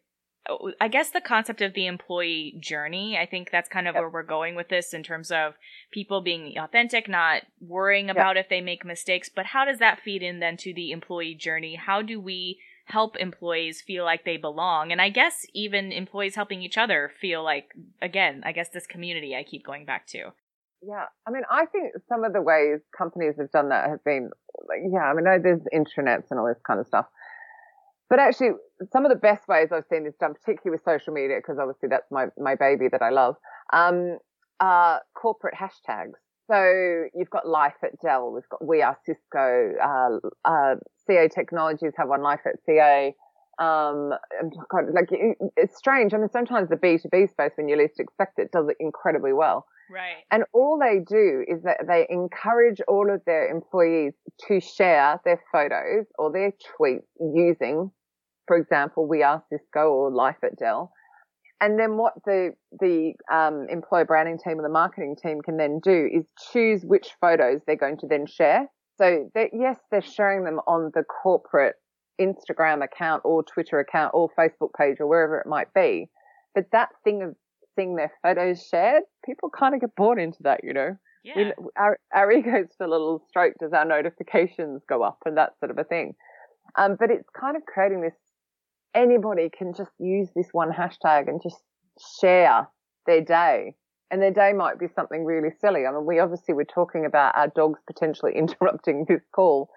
I 0.79 0.89
guess 0.89 1.09
the 1.09 1.23
concept 1.23 1.63
of 1.63 1.73
the 1.73 1.87
employee 1.87 2.59
journey, 2.61 3.17
I 3.17 3.25
think 3.25 3.51
that's 3.51 3.69
kind 3.69 3.89
of 3.89 3.95
yep. 3.95 4.03
where 4.03 4.11
we're 4.11 4.23
going 4.23 4.55
with 4.55 4.69
this 4.69 4.93
in 4.93 5.03
terms 5.03 5.31
of 5.31 5.55
people 5.91 6.21
being 6.21 6.55
authentic, 6.59 7.09
not 7.09 7.45
worrying 7.61 8.11
about 8.11 8.37
yep. 8.37 8.45
if 8.45 8.51
they 8.51 8.61
make 8.61 8.85
mistakes, 8.85 9.31
but 9.35 9.47
how 9.47 9.65
does 9.65 9.79
that 9.79 10.01
feed 10.01 10.23
in 10.23 10.41
then 10.41 10.59
to 10.59 10.75
the 10.75 10.91
employee 10.91 11.35
journey? 11.35 11.77
How 11.77 12.03
do 12.03 12.21
we 12.21 12.59
help 12.85 13.17
employees 13.17 13.81
feel 13.81 14.05
like 14.05 14.27
they 14.27 14.37
belong? 14.37 14.93
And 14.93 15.01
I 15.01 15.09
guess 15.09 15.47
even 15.55 15.93
employees 15.93 16.35
helping 16.35 16.61
each 16.61 16.77
other 16.77 17.11
feel 17.19 17.43
like, 17.43 17.73
again, 18.03 18.43
I 18.45 18.53
guess 18.53 18.69
this 18.69 18.87
community 18.87 19.35
I 19.35 19.45
keep 19.45 19.65
going 19.65 19.87
back 19.87 20.07
to. 20.09 20.35
Yeah, 20.87 21.07
I 21.27 21.31
mean, 21.31 21.43
I 21.51 21.67
think 21.67 21.93
some 22.09 22.25
of 22.25 22.33
the 22.33 22.43
ways 22.43 22.81
companies 22.97 23.35
have 23.39 23.51
done 23.51 23.71
that 23.71 23.89
have 23.89 24.05
been, 24.05 24.31
yeah, 24.93 25.05
I 25.05 25.15
mean, 25.15 25.25
there's 25.25 25.63
intranets 25.73 26.31
and 26.31 26.39
all 26.39 26.47
this 26.47 26.61
kind 26.67 26.79
of 26.81 26.87
stuff. 26.87 27.07
But 28.11 28.19
actually, 28.19 28.51
some 28.93 29.05
of 29.05 29.11
the 29.11 29.17
best 29.17 29.49
ways 29.49 29.69
I've 29.73 29.87
seen 29.91 30.05
this 30.05 30.15
done, 30.21 30.35
particularly 30.35 30.77
with 30.77 30.85
social 30.85 31.15
media, 31.15 31.39
because 31.39 31.59
obviously 31.59 31.89
that's 31.89 32.11
my, 32.11 32.27
my 32.39 32.55
baby 32.55 32.89
that 32.93 33.01
I 33.03 33.11
love, 33.11 33.37
um, 33.73 34.19
are 34.61 35.01
corporate 35.15 35.55
hashtags. 35.55 36.21
So 36.51 37.05
you've 37.15 37.31
got 37.31 37.49
Life 37.49 37.77
at 37.83 37.99
Dell, 38.03 38.31
we've 38.31 38.49
got 38.51 38.65
We 38.67 38.83
Are 38.83 38.97
Cisco, 39.07 39.73
uh, 39.83 40.19
uh, 40.45 40.75
CA 41.07 41.29
Technologies 41.29 41.93
have 41.97 42.09
one 42.09 42.23
Life 42.23 42.41
at 42.47 42.57
CA. 42.67 43.15
Um, 43.59 44.11
God, 44.69 44.93
like 44.93 45.09
it, 45.11 45.39
it's 45.57 45.79
strange. 45.79 46.13
I 46.13 46.19
mean, 46.19 46.29
sometimes 46.29 46.69
the 46.69 46.77
B2B 46.77 47.31
space, 47.31 47.53
when 47.57 47.69
you 47.69 47.77
least 47.79 48.01
expect 48.01 48.39
it, 48.39 48.51
does 48.53 48.69
it 48.69 48.77
incredibly 48.81 49.33
well. 49.33 49.65
Right. 49.91 50.25
And 50.31 50.45
all 50.53 50.79
they 50.79 51.01
do 51.01 51.45
is 51.47 51.63
that 51.65 51.87
they 51.87 52.07
encourage 52.09 52.81
all 52.89 53.13
of 53.13 53.21
their 53.27 53.49
employees 53.49 54.15
to 54.49 54.61
share 54.61 55.21
their 55.25 55.43
photos 55.53 56.07
or 56.19 56.33
their 56.33 56.53
tweets 56.79 57.05
using, 57.21 57.91
for 58.47 58.57
example, 58.57 59.07
We 59.07 59.23
Are 59.23 59.43
Cisco 59.51 59.89
or 59.91 60.11
Life 60.11 60.39
at 60.43 60.59
Dell. 60.59 60.93
And 61.61 61.79
then 61.79 61.97
what 61.97 62.15
the 62.25 62.51
the 62.81 63.13
um, 63.33 63.67
employer 63.71 64.05
branding 64.05 64.39
team 64.39 64.59
or 64.59 64.63
the 64.63 64.69
marketing 64.69 65.17
team 65.23 65.41
can 65.41 65.57
then 65.57 65.81
do 65.83 66.09
is 66.13 66.25
choose 66.53 66.83
which 66.85 67.15
photos 67.21 67.61
they're 67.67 67.77
going 67.77 67.99
to 67.99 68.07
then 68.07 68.27
share. 68.27 68.67
So 68.99 69.31
that 69.35 69.51
yes, 69.53 69.79
they're 69.91 70.03
sharing 70.03 70.45
them 70.45 70.61
on 70.67 70.91
the 70.95 71.05
corporate 71.05 71.77
Instagram 72.21 72.83
account 72.83 73.23
or 73.25 73.43
Twitter 73.43 73.79
account 73.81 74.13
or 74.15 74.31
Facebook 74.39 74.71
page 74.79 74.97
or 75.01 75.07
wherever 75.07 75.39
it 75.39 75.47
might 75.47 75.73
be. 75.75 76.11
But 76.55 76.67
that 76.73 76.91
thing 77.03 77.23
of 77.23 77.35
seeing 77.77 77.97
their 77.97 78.13
photos 78.23 78.67
shared, 78.67 79.03
people 79.25 79.51
kind 79.51 79.75
of 79.75 79.81
get 79.81 79.95
bought 79.97 80.19
into 80.19 80.43
that, 80.43 80.61
you 80.65 80.73
know. 80.73 80.97
Yeah. 81.25 81.53
We, 81.59 81.65
our, 81.77 81.99
our 82.13 82.31
egos 82.33 82.69
feel 82.77 82.89
a 82.89 82.91
little 82.91 83.25
stroked 83.29 83.63
as 83.63 83.73
our 83.73 83.85
notifications 83.85 84.83
go 84.89 85.03
up 85.03 85.19
and 85.25 85.37
that 85.37 85.59
sort 85.59 85.71
of 85.71 85.79
a 85.79 85.85
thing. 85.85 86.15
Um, 86.77 86.97
but 86.99 87.11
it's 87.11 87.29
kind 87.39 87.57
of 87.57 87.65
creating 87.67 88.03
this, 88.03 88.15
anybody 88.95 89.51
can 89.57 89.73
just 89.75 89.91
use 89.99 90.29
this 90.37 90.49
one 90.53 90.71
hashtag 90.71 91.29
and 91.29 91.41
just 91.43 91.63
share 92.21 92.69
their 93.07 93.21
day. 93.23 93.75
And 94.11 94.21
their 94.21 94.33
day 94.33 94.53
might 94.53 94.79
be 94.79 94.87
something 94.95 95.25
really 95.25 95.49
silly. 95.61 95.87
I 95.87 95.93
mean, 95.93 96.05
we 96.07 96.21
obviously 96.21 96.55
were 96.55 96.65
talking 96.67 97.05
about 97.07 97.37
our 97.37 97.49
dogs 97.49 97.81
potentially 97.87 98.33
interrupting 98.37 99.07
this 99.09 99.23
call. 99.35 99.71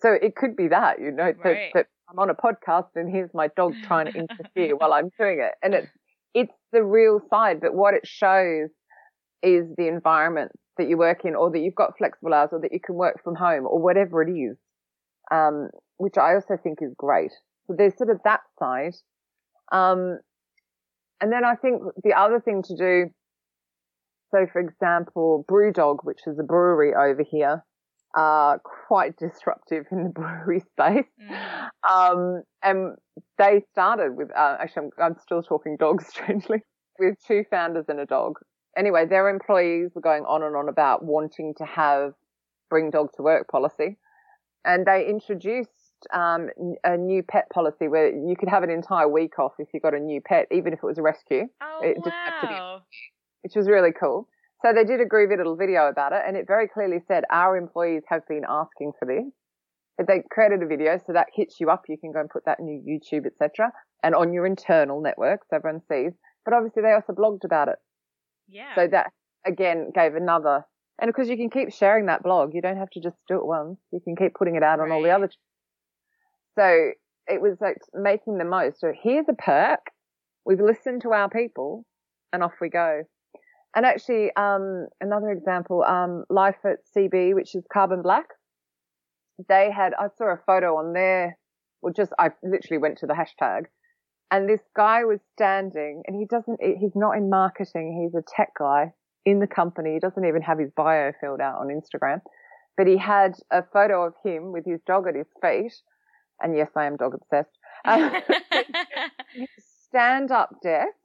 So 0.00 0.12
it 0.12 0.36
could 0.36 0.56
be 0.56 0.68
that, 0.68 1.00
you 1.00 1.10
know, 1.10 1.24
Right. 1.24 1.42
that, 1.42 1.58
that 1.74 1.86
I'm 2.10 2.18
on 2.18 2.30
a 2.30 2.34
podcast 2.34 2.88
and 2.96 3.10
here's 3.10 3.32
my 3.34 3.48
dog 3.56 3.74
trying 3.84 4.10
to 4.10 4.18
interfere 4.18 4.76
while 4.76 4.94
I'm 4.94 5.10
doing 5.18 5.40
it. 5.40 5.52
And 5.62 5.74
it's, 5.74 5.88
it's 6.34 6.52
the 6.72 6.82
real 6.82 7.20
side, 7.30 7.60
but 7.60 7.74
what 7.74 7.94
it 7.94 8.06
shows 8.06 8.70
is 9.42 9.66
the 9.76 9.88
environment 9.88 10.52
that 10.76 10.88
you 10.88 10.96
work 10.96 11.24
in 11.24 11.34
or 11.34 11.50
that 11.50 11.58
you've 11.58 11.74
got 11.74 11.98
flexible 11.98 12.34
hours 12.34 12.50
or 12.52 12.60
that 12.60 12.72
you 12.72 12.80
can 12.80 12.94
work 12.94 13.22
from 13.22 13.34
home 13.34 13.66
or 13.66 13.80
whatever 13.80 14.22
it 14.22 14.30
is. 14.30 14.56
Um, 15.30 15.68
which 15.98 16.16
I 16.16 16.34
also 16.34 16.56
think 16.62 16.78
is 16.80 16.94
great. 16.96 17.32
So 17.66 17.74
there's 17.76 17.96
sort 17.98 18.10
of 18.10 18.20
that 18.24 18.40
side. 18.58 18.94
Um, 19.70 20.18
and 21.20 21.32
then 21.32 21.44
I 21.44 21.54
think 21.56 21.82
the 22.02 22.14
other 22.14 22.40
thing 22.40 22.62
to 22.62 22.76
do, 22.76 23.10
so 24.30 24.46
for 24.52 24.60
example, 24.60 25.44
Brewdog, 25.50 25.98
which 26.04 26.20
is 26.26 26.38
a 26.38 26.44
brewery 26.44 26.94
over 26.94 27.22
here, 27.28 27.64
are 28.18 28.60
quite 28.88 29.16
disruptive 29.16 29.84
in 29.92 30.02
the 30.02 30.08
brewery 30.20 30.60
space. 30.60 31.06
Mm. 31.22 31.68
Um, 31.88 32.42
and 32.64 32.96
they 33.38 33.62
started 33.70 34.16
with, 34.16 34.28
uh, 34.36 34.56
actually, 34.60 34.88
I'm, 34.98 35.04
I'm 35.12 35.16
still 35.22 35.42
talking 35.42 35.76
dogs, 35.78 36.06
strangely, 36.08 36.62
with 36.98 37.16
two 37.24 37.44
founders 37.48 37.84
and 37.88 38.00
a 38.00 38.06
dog. 38.06 38.40
Anyway, 38.76 39.06
their 39.06 39.28
employees 39.28 39.92
were 39.94 40.00
going 40.00 40.24
on 40.24 40.42
and 40.42 40.56
on 40.56 40.68
about 40.68 41.04
wanting 41.04 41.54
to 41.58 41.64
have 41.64 42.12
bring 42.68 42.90
dog 42.90 43.10
to 43.16 43.22
work 43.22 43.48
policy. 43.48 43.96
And 44.64 44.84
they 44.84 45.06
introduced 45.08 45.70
um, 46.12 46.48
a 46.84 46.96
new 46.96 47.22
pet 47.22 47.48
policy 47.50 47.86
where 47.88 48.08
you 48.10 48.34
could 48.38 48.48
have 48.48 48.62
an 48.64 48.70
entire 48.70 49.08
week 49.08 49.38
off 49.38 49.52
if 49.58 49.68
you 49.72 49.80
got 49.80 49.94
a 49.94 50.00
new 50.00 50.20
pet, 50.20 50.46
even 50.50 50.72
if 50.72 50.80
it 50.82 50.84
was 50.86 50.98
a 50.98 51.02
rescue, 51.02 51.44
Oh 51.62 51.80
It 51.82 51.94
didn't 51.94 52.12
have 52.12 52.40
to 52.42 52.46
be- 52.48 52.52
wow. 52.52 52.82
which 53.42 53.54
was 53.54 53.68
really 53.68 53.92
cool. 53.92 54.28
So 54.62 54.72
they 54.74 54.84
did 54.84 55.00
a 55.00 55.06
groovy 55.06 55.36
little 55.36 55.56
video 55.56 55.88
about 55.88 56.12
it, 56.12 56.22
and 56.26 56.36
it 56.36 56.46
very 56.46 56.66
clearly 56.68 56.98
said 57.06 57.24
our 57.30 57.56
employees 57.56 58.02
have 58.08 58.22
been 58.28 58.42
asking 58.48 58.92
for 58.98 59.06
this. 59.06 59.32
They 60.04 60.22
created 60.30 60.62
a 60.62 60.66
video, 60.66 60.98
so 60.98 61.12
that 61.12 61.28
hits 61.34 61.60
you 61.60 61.70
up. 61.70 61.84
You 61.88 61.96
can 61.98 62.12
go 62.12 62.20
and 62.20 62.28
put 62.28 62.44
that 62.46 62.58
in 62.58 62.68
your 62.68 62.80
YouTube, 62.80 63.26
etc., 63.26 63.72
and 64.02 64.14
on 64.14 64.32
your 64.32 64.46
internal 64.46 65.00
networks, 65.00 65.46
everyone 65.52 65.80
sees. 65.90 66.12
But 66.44 66.54
obviously, 66.54 66.82
they 66.82 66.92
also 66.92 67.12
blogged 67.12 67.44
about 67.44 67.68
it. 67.68 67.76
Yeah. 68.48 68.74
So 68.74 68.88
that 68.88 69.12
again 69.46 69.90
gave 69.94 70.14
another, 70.14 70.64
and 71.00 71.08
because 71.08 71.28
you 71.28 71.36
can 71.36 71.50
keep 71.50 71.72
sharing 71.72 72.06
that 72.06 72.22
blog, 72.22 72.54
you 72.54 72.62
don't 72.62 72.78
have 72.78 72.90
to 72.90 73.00
just 73.00 73.16
do 73.28 73.36
it 73.36 73.46
once. 73.46 73.78
You 73.92 74.00
can 74.02 74.16
keep 74.16 74.34
putting 74.34 74.56
it 74.56 74.62
out 74.62 74.80
on 74.80 74.90
all 74.90 75.02
the 75.02 75.10
other. 75.10 75.30
So 76.58 76.90
it 77.28 77.40
was 77.40 77.58
like 77.60 77.76
making 77.94 78.38
the 78.38 78.44
most. 78.44 78.80
So 78.80 78.92
here's 79.02 79.26
a 79.28 79.34
perk. 79.34 79.80
We've 80.44 80.60
listened 80.60 81.02
to 81.02 81.12
our 81.12 81.28
people, 81.28 81.84
and 82.32 82.42
off 82.42 82.54
we 82.60 82.70
go. 82.70 83.02
And 83.74 83.84
actually, 83.84 84.30
um, 84.36 84.86
another 85.00 85.30
example, 85.30 85.82
um, 85.84 86.24
Life 86.30 86.56
at 86.64 86.78
CB, 86.96 87.34
which 87.34 87.54
is 87.54 87.64
Carbon 87.72 88.02
Black. 88.02 88.26
They 89.48 89.70
had, 89.70 89.92
I 89.94 90.08
saw 90.16 90.32
a 90.32 90.40
photo 90.46 90.76
on 90.76 90.94
there, 90.94 91.38
well, 91.80 91.92
just, 91.92 92.12
I 92.18 92.30
literally 92.42 92.78
went 92.78 92.98
to 92.98 93.06
the 93.06 93.14
hashtag 93.14 93.66
and 94.30 94.48
this 94.48 94.60
guy 94.76 95.04
was 95.04 95.20
standing 95.34 96.02
and 96.06 96.16
he 96.16 96.26
doesn't, 96.26 96.60
he's 96.62 96.94
not 96.94 97.16
in 97.16 97.30
marketing. 97.30 98.02
He's 98.02 98.18
a 98.18 98.24
tech 98.36 98.50
guy 98.58 98.92
in 99.24 99.40
the 99.40 99.46
company. 99.46 99.94
He 99.94 100.00
doesn't 100.00 100.24
even 100.24 100.42
have 100.42 100.58
his 100.58 100.70
bio 100.76 101.12
filled 101.20 101.40
out 101.40 101.58
on 101.60 101.68
Instagram, 101.68 102.20
but 102.76 102.86
he 102.86 102.98
had 102.98 103.34
a 103.50 103.62
photo 103.62 104.04
of 104.04 104.14
him 104.24 104.52
with 104.52 104.64
his 104.66 104.80
dog 104.86 105.06
at 105.08 105.14
his 105.14 105.28
feet. 105.40 105.72
And 106.40 106.56
yes, 106.56 106.70
I 106.76 106.86
am 106.86 106.96
dog 106.96 107.14
obsessed. 107.14 107.56
Um, 107.84 108.12
stand 109.88 110.30
up 110.30 110.50
desk. 110.62 110.97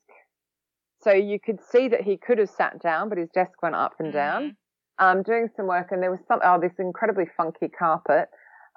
So 1.03 1.11
you 1.11 1.39
could 1.39 1.59
see 1.61 1.87
that 1.89 2.01
he 2.01 2.17
could 2.17 2.37
have 2.37 2.49
sat 2.49 2.81
down, 2.81 3.09
but 3.09 3.17
his 3.17 3.29
desk 3.29 3.61
went 3.61 3.75
up 3.75 3.93
and 3.99 4.13
down. 4.13 4.55
Um, 4.99 5.23
doing 5.23 5.49
some 5.55 5.67
work 5.67 5.87
and 5.91 6.01
there 6.03 6.11
was 6.11 6.19
some, 6.27 6.39
oh, 6.43 6.59
this 6.59 6.73
incredibly 6.77 7.25
funky 7.35 7.67
carpet, 7.67 8.29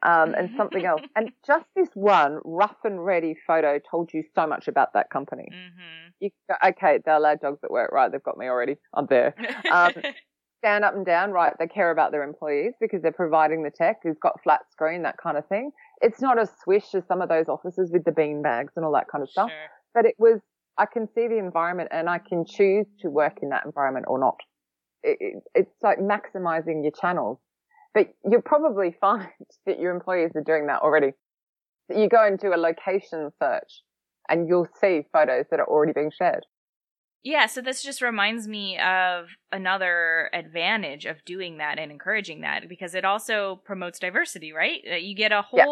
um, 0.02 0.34
and 0.34 0.50
something 0.56 0.84
else. 0.84 1.02
And 1.14 1.30
just 1.46 1.66
this 1.76 1.90
one 1.94 2.40
rough 2.44 2.76
and 2.84 3.04
ready 3.04 3.36
photo 3.46 3.78
told 3.90 4.10
you 4.12 4.24
so 4.34 4.46
much 4.46 4.66
about 4.66 4.94
that 4.94 5.10
company. 5.10 5.48
hmm 5.50 6.08
You 6.20 6.30
go, 6.48 6.56
okay, 6.68 7.00
they're 7.04 7.16
allowed 7.16 7.40
dogs 7.40 7.60
at 7.62 7.70
work, 7.70 7.92
right? 7.92 8.10
They've 8.10 8.22
got 8.22 8.38
me 8.38 8.46
already. 8.46 8.76
I'm 8.94 9.06
there. 9.06 9.34
Um, 9.70 9.92
stand 10.58 10.84
up 10.84 10.94
and 10.94 11.04
down, 11.04 11.30
right? 11.32 11.52
They 11.58 11.66
care 11.66 11.90
about 11.90 12.12
their 12.12 12.22
employees 12.22 12.72
because 12.80 13.02
they're 13.02 13.12
providing 13.12 13.62
the 13.62 13.70
tech. 13.70 13.98
Who's 14.02 14.18
got 14.20 14.42
flat 14.42 14.62
screen, 14.70 15.02
that 15.02 15.16
kind 15.22 15.36
of 15.36 15.46
thing. 15.48 15.70
It's 16.00 16.20
not 16.20 16.38
as 16.38 16.50
swish 16.64 16.94
as 16.94 17.04
some 17.06 17.20
of 17.20 17.28
those 17.28 17.48
offices 17.48 17.90
with 17.92 18.04
the 18.04 18.12
bean 18.12 18.42
bags 18.42 18.72
and 18.76 18.84
all 18.84 18.92
that 18.92 19.08
kind 19.08 19.22
of 19.22 19.30
stuff. 19.30 19.50
Sure. 19.50 19.68
But 19.94 20.06
it 20.06 20.14
was, 20.18 20.40
I 20.78 20.86
can 20.86 21.08
see 21.14 21.28
the 21.28 21.38
environment 21.38 21.88
and 21.92 22.08
I 22.08 22.18
can 22.18 22.44
choose 22.44 22.86
to 23.00 23.08
work 23.08 23.38
in 23.42 23.50
that 23.50 23.64
environment 23.64 24.06
or 24.08 24.18
not. 24.18 24.36
It, 25.02 25.16
it, 25.20 25.42
it's 25.54 25.74
like 25.82 25.98
maximizing 25.98 26.82
your 26.82 26.92
channels. 27.00 27.38
But 27.94 28.08
you'll 28.30 28.42
probably 28.42 28.94
find 29.00 29.28
that 29.66 29.80
your 29.80 29.94
employees 29.94 30.32
are 30.34 30.42
doing 30.42 30.66
that 30.66 30.82
already. 30.82 31.12
That 31.88 31.98
you 31.98 32.08
go 32.08 32.24
and 32.26 32.38
do 32.38 32.54
a 32.54 32.56
location 32.56 33.30
search 33.42 33.82
and 34.28 34.48
you'll 34.48 34.68
see 34.80 35.02
photos 35.12 35.46
that 35.50 35.60
are 35.60 35.68
already 35.68 35.92
being 35.92 36.10
shared. 36.16 36.44
Yeah, 37.22 37.46
so 37.46 37.60
this 37.60 37.82
just 37.82 38.02
reminds 38.02 38.46
me 38.46 38.78
of 38.78 39.26
another 39.50 40.30
advantage 40.32 41.06
of 41.06 41.24
doing 41.24 41.58
that 41.58 41.76
and 41.78 41.90
encouraging 41.90 42.42
that 42.42 42.68
because 42.68 42.94
it 42.94 43.04
also 43.04 43.60
promotes 43.64 43.98
diversity, 43.98 44.52
right? 44.52 44.80
You 44.84 45.16
get 45.16 45.32
a 45.32 45.44
Yeah. 45.52 45.64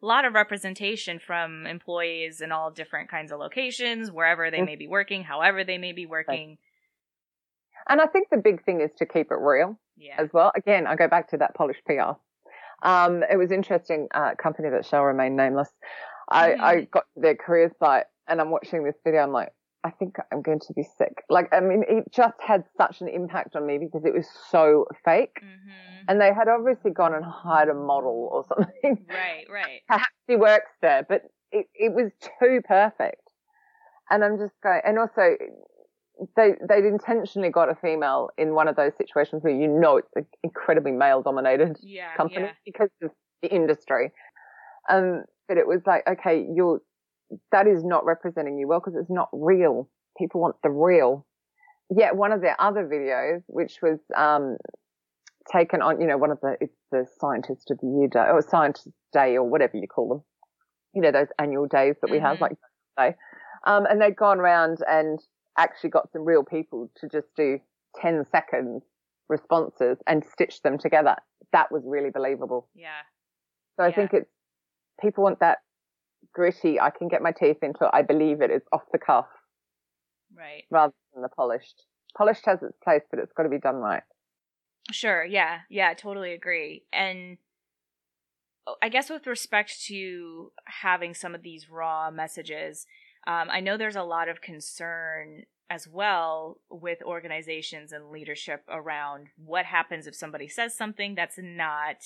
Whole 0.00 0.08
lot 0.08 0.24
of 0.24 0.34
representation 0.34 1.18
from 1.18 1.66
employees 1.66 2.40
in 2.40 2.52
all 2.52 2.70
different 2.70 3.10
kinds 3.10 3.32
of 3.32 3.38
locations, 3.38 4.10
wherever 4.10 4.50
they 4.50 4.58
Mm. 4.60 4.66
may 4.66 4.76
be 4.76 4.86
working, 4.88 5.24
however 5.24 5.64
they 5.64 5.78
may 5.78 5.92
be 5.92 6.06
working. 6.06 6.58
And 7.88 8.00
I 8.00 8.06
think 8.06 8.28
the 8.30 8.38
big 8.38 8.64
thing 8.64 8.80
is 8.80 8.90
to 8.98 9.06
keep 9.06 9.30
it 9.30 9.38
real. 9.38 9.78
Yeah. 9.96 10.16
as 10.18 10.32
well. 10.32 10.50
Again, 10.56 10.88
I 10.88 10.96
go 10.96 11.06
back 11.06 11.28
to 11.28 11.36
that 11.36 11.54
polished 11.54 11.84
PR. 11.86 12.16
Um, 12.82 13.22
it 13.30 13.36
was 13.36 13.52
interesting, 13.52 14.08
uh, 14.12 14.34
company 14.34 14.68
that 14.70 14.84
shall 14.84 15.04
remain 15.04 15.36
nameless. 15.36 15.70
I. 16.28 16.54
I 16.54 16.80
got 16.90 17.04
their 17.14 17.36
career 17.36 17.70
site 17.78 18.06
and 18.26 18.40
I'm 18.40 18.50
watching 18.50 18.82
this 18.82 18.96
video. 19.04 19.22
I'm 19.22 19.30
like, 19.30 19.52
I 19.84 19.90
think 19.90 20.16
I'm 20.32 20.40
going 20.42 20.60
to 20.60 20.72
be 20.72 20.82
sick. 20.96 21.22
Like, 21.28 21.48
I 21.52 21.60
mean, 21.60 21.84
it 21.88 22.10
just 22.10 22.40
had 22.40 22.64
such 22.76 23.02
an 23.02 23.08
impact 23.08 23.54
on 23.54 23.66
me 23.66 23.78
because 23.78 24.04
it 24.04 24.14
was 24.14 24.26
so 24.50 24.86
fake. 25.04 25.38
hmm 25.40 26.04
And 26.08 26.20
they 26.20 26.32
had 26.32 26.48
obviously 26.48 26.90
gone 26.90 27.14
and 27.14 27.24
hired 27.24 27.68
a 27.68 27.74
model 27.74 28.28
or 28.32 28.44
something. 28.48 29.04
Right, 29.08 29.44
right. 29.50 29.82
Perhaps 29.88 30.14
he 30.26 30.36
works 30.36 30.70
there, 30.80 31.04
but 31.08 31.22
it, 31.52 31.66
it 31.74 31.92
was 31.92 32.10
too 32.40 32.60
perfect. 32.66 33.20
And 34.10 34.24
I'm 34.24 34.38
just 34.38 34.54
going, 34.62 34.80
and 34.84 34.98
also 34.98 35.36
they, 36.36 36.52
they'd 36.68 36.84
intentionally 36.84 37.50
got 37.50 37.68
a 37.68 37.74
female 37.74 38.30
in 38.38 38.54
one 38.54 38.68
of 38.68 38.76
those 38.76 38.92
situations 38.96 39.42
where 39.42 39.54
you 39.54 39.68
know 39.68 39.98
it's 39.98 40.08
an 40.16 40.26
incredibly 40.42 40.92
male 40.92 41.22
dominated 41.22 41.76
Yeah. 41.82 42.16
company 42.16 42.46
Yeah. 42.46 42.52
because 42.64 42.90
of 43.02 43.10
the 43.42 43.52
industry. 43.54 44.12
Um, 44.88 45.24
but 45.48 45.56
it 45.58 45.66
was 45.66 45.80
like, 45.86 46.06
okay, 46.08 46.46
you're, 46.54 46.80
that 47.52 47.66
is 47.66 47.84
not 47.84 48.04
representing 48.04 48.58
you 48.58 48.68
well 48.68 48.80
because 48.80 48.98
it's 48.98 49.10
not 49.10 49.28
real. 49.32 49.88
People 50.18 50.40
want 50.40 50.56
the 50.62 50.70
real. 50.70 51.26
yeah, 51.94 52.12
one 52.12 52.32
of 52.32 52.40
their 52.40 52.60
other 52.60 52.84
videos, 52.84 53.42
which 53.46 53.78
was 53.82 53.98
um, 54.16 54.56
taken 55.52 55.82
on, 55.82 56.00
you 56.00 56.06
know, 56.06 56.16
one 56.16 56.30
of 56.30 56.40
the 56.40 56.56
it's 56.60 56.76
the 56.90 57.06
Scientist 57.18 57.70
of 57.70 57.78
the 57.80 57.88
Year 57.88 58.08
day 58.08 58.30
or 58.30 58.42
Scientist 58.42 58.88
Day 59.12 59.36
or 59.36 59.48
whatever 59.48 59.76
you 59.76 59.88
call 59.88 60.08
them. 60.08 60.22
You 60.94 61.02
know, 61.02 61.12
those 61.12 61.28
annual 61.40 61.66
days 61.66 61.96
that 62.00 62.10
we 62.10 62.18
mm-hmm. 62.18 62.26
have, 62.26 62.40
like 62.40 62.52
day. 62.96 63.14
Um, 63.66 63.86
and 63.86 64.00
they'd 64.00 64.16
gone 64.16 64.38
around 64.38 64.78
and 64.86 65.18
actually 65.58 65.90
got 65.90 66.10
some 66.12 66.24
real 66.24 66.44
people 66.44 66.90
to 66.98 67.08
just 67.08 67.28
do 67.36 67.58
10 68.00 68.24
seconds 68.30 68.82
responses 69.28 69.98
and 70.06 70.22
stitch 70.24 70.62
them 70.62 70.78
together. 70.78 71.16
That 71.52 71.72
was 71.72 71.82
really 71.86 72.10
believable. 72.10 72.68
Yeah. 72.74 72.88
So 73.76 73.84
I 73.84 73.88
yeah. 73.88 73.94
think 73.94 74.10
it's 74.12 74.30
people 75.00 75.24
want 75.24 75.40
that 75.40 75.58
gritty. 76.32 76.80
I 76.80 76.90
can 76.90 77.08
get 77.08 77.22
my 77.22 77.32
teeth 77.32 77.58
into 77.62 77.84
it. 77.84 77.90
I 77.92 78.02
believe 78.02 78.40
it 78.40 78.50
is 78.50 78.62
off 78.72 78.82
the 78.92 78.98
cuff. 78.98 79.26
Right. 80.36 80.64
Rather 80.70 80.94
than 81.12 81.22
the 81.22 81.28
polished. 81.28 81.84
Polished 82.16 82.46
has 82.46 82.62
its 82.62 82.76
place, 82.82 83.02
but 83.10 83.18
it's 83.18 83.32
got 83.32 83.44
to 83.44 83.48
be 83.48 83.58
done 83.58 83.76
right. 83.76 84.02
Sure. 84.92 85.24
Yeah. 85.24 85.60
Yeah. 85.70 85.88
I 85.90 85.94
totally 85.94 86.32
agree. 86.32 86.84
And 86.92 87.38
oh, 88.66 88.76
I 88.82 88.88
guess 88.88 89.10
with 89.10 89.26
respect 89.26 89.84
to 89.86 90.52
having 90.66 91.14
some 91.14 91.34
of 91.34 91.42
these 91.42 91.70
raw 91.70 92.10
messages, 92.10 92.86
um, 93.26 93.48
I 93.50 93.60
know 93.60 93.76
there's 93.76 93.96
a 93.96 94.02
lot 94.02 94.28
of 94.28 94.40
concern 94.40 95.44
as 95.70 95.88
well 95.88 96.60
with 96.70 97.02
organizations 97.02 97.90
and 97.90 98.10
leadership 98.10 98.62
around 98.68 99.28
what 99.36 99.64
happens 99.64 100.06
if 100.06 100.14
somebody 100.14 100.46
says 100.46 100.76
something 100.76 101.14
that's 101.14 101.38
not 101.38 101.96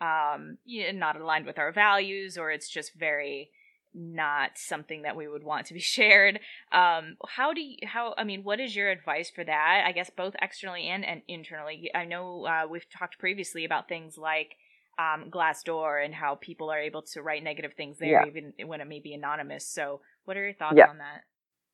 um, 0.00 0.58
not 0.66 1.20
aligned 1.20 1.46
with 1.46 1.58
our 1.58 1.72
values 1.72 2.38
or 2.38 2.50
it's 2.50 2.68
just 2.68 2.94
very 2.94 3.50
not 3.92 4.52
something 4.54 5.02
that 5.02 5.16
we 5.16 5.26
would 5.26 5.42
want 5.42 5.66
to 5.66 5.74
be 5.74 5.80
shared. 5.96 6.40
Um, 6.72 7.16
how 7.26 7.52
do 7.52 7.60
you, 7.60 7.76
how, 7.84 8.14
I 8.16 8.24
mean, 8.24 8.44
what 8.44 8.60
is 8.60 8.74
your 8.74 8.90
advice 8.90 9.30
for 9.30 9.44
that? 9.44 9.84
I 9.86 9.92
guess 9.92 10.10
both 10.10 10.34
externally 10.40 10.86
and, 10.86 11.04
and 11.04 11.22
internally. 11.28 11.90
I 11.94 12.04
know 12.04 12.46
uh, 12.46 12.66
we've 12.68 12.88
talked 12.90 13.18
previously 13.18 13.64
about 13.64 13.88
things 13.88 14.16
like 14.16 14.56
um, 14.98 15.30
Glassdoor 15.30 16.04
and 16.04 16.14
how 16.14 16.36
people 16.36 16.70
are 16.70 16.78
able 16.78 17.02
to 17.02 17.22
write 17.22 17.42
negative 17.42 17.72
things 17.76 17.98
there, 17.98 18.22
yeah. 18.22 18.26
even 18.26 18.52
when 18.68 18.80
it 18.80 18.88
may 18.88 19.00
be 19.00 19.14
anonymous. 19.14 19.66
So, 19.66 20.00
what 20.24 20.36
are 20.36 20.44
your 20.44 20.52
thoughts 20.52 20.76
yeah. 20.76 20.88
on 20.88 20.98
that? 20.98 21.22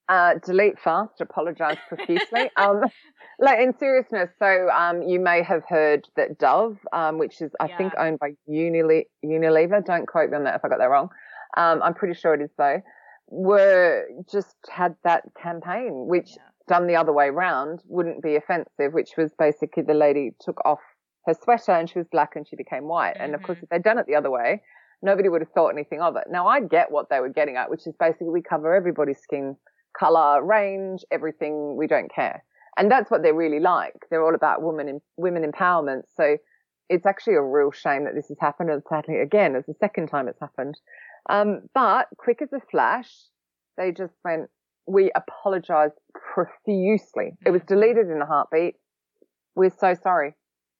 Uh, 0.08 0.34
delete 0.44 0.78
fast, 0.78 1.20
apologize 1.20 1.78
profusely. 1.88 2.48
um, 2.56 2.80
like 3.40 3.58
in 3.58 3.76
seriousness, 3.76 4.30
so 4.38 4.68
um, 4.70 5.02
you 5.02 5.18
may 5.18 5.42
have 5.42 5.62
heard 5.68 6.06
that 6.16 6.38
Dove, 6.38 6.78
um, 6.92 7.18
which 7.18 7.42
is 7.42 7.50
I 7.60 7.66
yeah. 7.66 7.76
think 7.76 7.92
owned 7.98 8.20
by 8.20 8.30
Unile- 8.48 9.06
Unilever, 9.24 9.84
don't 9.84 10.06
quote 10.06 10.30
me 10.30 10.36
on 10.36 10.44
that 10.44 10.54
if 10.54 10.64
I 10.64 10.68
got 10.68 10.78
that 10.78 10.90
wrong. 10.90 11.08
Um, 11.56 11.82
I'm 11.82 11.94
pretty 11.94 12.14
sure 12.14 12.34
it 12.34 12.40
is 12.40 12.50
though. 12.56 12.80
Were 13.28 14.06
just 14.30 14.54
had 14.70 14.94
that 15.02 15.24
campaign, 15.42 16.06
which 16.06 16.30
yeah. 16.36 16.42
done 16.68 16.86
the 16.86 16.96
other 16.96 17.12
way 17.12 17.30
round 17.30 17.80
wouldn't 17.86 18.22
be 18.22 18.36
offensive, 18.36 18.92
which 18.92 19.10
was 19.18 19.32
basically 19.36 19.82
the 19.82 19.94
lady 19.94 20.36
took 20.40 20.64
off 20.64 20.80
her 21.26 21.34
sweater 21.34 21.72
and 21.72 21.90
she 21.90 21.98
was 21.98 22.06
black 22.10 22.36
and 22.36 22.46
she 22.48 22.54
became 22.54 22.84
white. 22.84 23.14
Mm-hmm. 23.14 23.22
And 23.24 23.34
of 23.34 23.42
course, 23.42 23.56
mm-hmm. 23.56 23.64
if 23.64 23.70
they'd 23.70 23.82
done 23.82 23.98
it 23.98 24.06
the 24.06 24.14
other 24.14 24.30
way, 24.30 24.62
nobody 25.02 25.28
would 25.28 25.40
have 25.42 25.50
thought 25.50 25.70
anything 25.70 26.00
of 26.00 26.16
it. 26.16 26.24
Now 26.30 26.46
I 26.46 26.60
get 26.60 26.90
what 26.90 27.10
they 27.10 27.20
were 27.20 27.28
getting 27.28 27.56
at, 27.56 27.70
which 27.70 27.86
is 27.86 27.94
basically 27.98 28.28
we 28.28 28.42
cover 28.42 28.74
everybody's 28.74 29.18
skin 29.18 29.56
color, 29.98 30.44
range, 30.44 31.04
everything. 31.10 31.76
We 31.76 31.86
don't 31.86 32.12
care. 32.12 32.44
And 32.76 32.90
that's 32.90 33.10
what 33.10 33.22
they're 33.22 33.34
really 33.34 33.60
like. 33.60 33.94
They're 34.10 34.24
all 34.24 34.34
about 34.34 34.62
women, 34.62 35.00
women 35.16 35.50
empowerment. 35.50 36.02
So 36.16 36.36
it's 36.88 37.06
actually 37.06 37.34
a 37.34 37.42
real 37.42 37.70
shame 37.70 38.04
that 38.04 38.14
this 38.14 38.28
has 38.28 38.38
happened. 38.40 38.70
And 38.70 38.82
sadly, 38.88 39.20
again, 39.20 39.56
it's 39.56 39.66
the 39.66 39.74
second 39.80 40.08
time 40.08 40.28
it's 40.28 40.40
happened. 40.40 40.78
Um, 41.28 41.62
but 41.74 42.06
quick 42.18 42.42
as 42.42 42.52
a 42.52 42.60
flash, 42.70 43.10
they 43.76 43.92
just 43.92 44.14
went, 44.24 44.48
we 44.86 45.10
apologize 45.16 45.90
profusely. 46.34 47.32
It 47.44 47.50
was 47.50 47.62
mm-hmm. 47.62 47.74
deleted 47.74 48.10
in 48.10 48.20
a 48.20 48.26
heartbeat. 48.26 48.76
We're 49.54 49.74
so 49.76 49.94
sorry. 50.00 50.34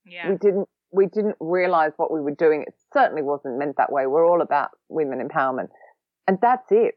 Yeah. 0.05 0.29
We 0.29 0.37
didn't, 0.37 0.69
we 0.91 1.07
didn't 1.07 1.35
realize 1.39 1.91
what 1.97 2.13
we 2.13 2.21
were 2.21 2.35
doing. 2.35 2.63
It 2.65 2.75
certainly 2.93 3.23
wasn't 3.23 3.57
meant 3.57 3.75
that 3.77 3.91
way. 3.91 4.07
We're 4.07 4.25
all 4.25 4.41
about 4.41 4.69
women 4.87 5.27
empowerment. 5.27 5.69
And 6.27 6.37
that's 6.41 6.71
it. 6.71 6.95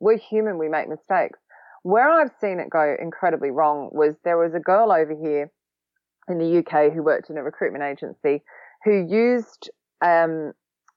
We're 0.00 0.18
human. 0.18 0.58
We 0.58 0.68
make 0.68 0.88
mistakes. 0.88 1.38
Where 1.82 2.10
I've 2.10 2.32
seen 2.40 2.58
it 2.58 2.68
go 2.68 2.96
incredibly 3.00 3.50
wrong 3.50 3.90
was 3.92 4.14
there 4.24 4.38
was 4.38 4.54
a 4.54 4.60
girl 4.60 4.90
over 4.90 5.14
here 5.14 5.50
in 6.28 6.38
the 6.38 6.58
UK 6.58 6.92
who 6.92 7.02
worked 7.02 7.30
in 7.30 7.38
a 7.38 7.42
recruitment 7.42 7.84
agency 7.84 8.42
who 8.84 9.06
used 9.08 9.70
um, 10.04 10.52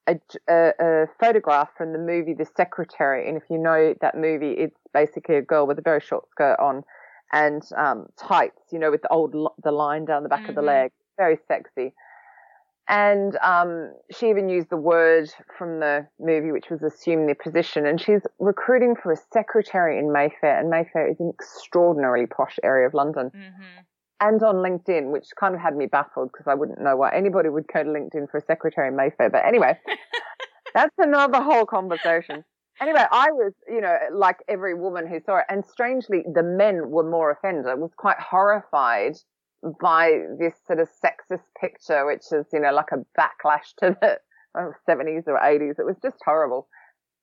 a, 0.07 0.15
a, 0.49 0.71
a, 0.79 1.05
photograph 1.19 1.69
from 1.77 1.93
the 1.93 1.99
movie 1.99 2.33
The 2.33 2.45
Secretary. 2.57 3.27
And 3.27 3.37
if 3.37 3.43
you 3.49 3.57
know 3.57 3.93
that 4.01 4.17
movie, 4.17 4.51
it's 4.51 4.79
basically 4.93 5.35
a 5.35 5.41
girl 5.41 5.67
with 5.67 5.77
a 5.77 5.83
very 5.83 6.01
short 6.01 6.29
skirt 6.29 6.57
on 6.59 6.83
and 7.31 7.61
um, 7.77 8.07
tights, 8.17 8.61
you 8.71 8.79
know, 8.79 8.89
with 8.89 9.03
the 9.03 9.09
old 9.09 9.35
the 9.63 9.71
line 9.71 10.05
down 10.05 10.23
the 10.23 10.29
back 10.29 10.41
mm-hmm. 10.41 10.49
of 10.49 10.55
the 10.55 10.61
mm-hmm. 10.61 10.83
leg, 10.83 10.91
very 11.17 11.37
sexy. 11.47 11.93
And 12.89 13.37
um, 13.43 13.93
she 14.11 14.31
even 14.31 14.49
used 14.49 14.71
the 14.71 14.77
word 14.77 15.29
from 15.55 15.79
the 15.79 16.07
movie, 16.19 16.51
which 16.51 16.71
was 16.71 16.81
assume 16.81 17.27
their 17.27 17.35
position. 17.35 17.85
And 17.85 18.01
she's 18.01 18.21
recruiting 18.39 18.95
for 18.95 19.11
a 19.11 19.17
secretary 19.31 19.99
in 19.99 20.11
Mayfair, 20.11 20.59
and 20.59 20.71
Mayfair 20.71 21.07
is 21.07 21.19
an 21.19 21.29
extraordinarily 21.29 22.25
posh 22.25 22.57
area 22.63 22.87
of 22.87 22.95
London. 22.95 23.29
Mm-hmm. 23.29 23.81
And 24.21 24.43
on 24.43 24.55
LinkedIn, 24.55 25.11
which 25.11 25.27
kind 25.39 25.53
of 25.53 25.61
had 25.61 25.77
me 25.77 25.85
baffled 25.85 26.31
because 26.33 26.47
I 26.47 26.55
wouldn't 26.55 26.81
know 26.81 26.97
why 26.97 27.13
anybody 27.13 27.49
would 27.49 27.67
go 27.71 27.83
to 27.83 27.89
LinkedIn 27.89 28.29
for 28.31 28.39
a 28.39 28.41
secretary 28.41 28.87
in 28.87 28.95
Mayfair. 28.95 29.29
But 29.29 29.45
anyway, 29.45 29.77
that's 30.73 30.95
another 30.97 31.41
whole 31.43 31.67
conversation. 31.67 32.43
Anyway, 32.81 33.05
I 33.11 33.27
was, 33.31 33.53
you 33.67 33.81
know, 33.81 33.97
like 34.11 34.37
every 34.47 34.73
woman 34.73 35.05
who 35.07 35.19
saw 35.25 35.37
it, 35.37 35.45
and 35.47 35.63
strangely, 35.63 36.23
the 36.33 36.43
men 36.43 36.89
were 36.89 37.07
more 37.07 37.29
offended. 37.29 37.67
I 37.67 37.75
was 37.75 37.91
quite 37.95 38.19
horrified 38.19 39.15
by 39.81 40.11
this 40.39 40.53
sort 40.65 40.79
of 40.79 40.89
sexist 41.03 41.43
picture, 41.59 42.05
which 42.05 42.23
is, 42.31 42.45
you 42.53 42.59
know, 42.59 42.71
like 42.71 42.91
a 42.93 43.05
backlash 43.19 43.75
to 43.79 43.95
the 44.01 44.19
70s 44.87 45.27
or 45.27 45.39
80s. 45.39 45.79
It 45.79 45.85
was 45.85 45.97
just 46.01 46.17
horrible. 46.23 46.67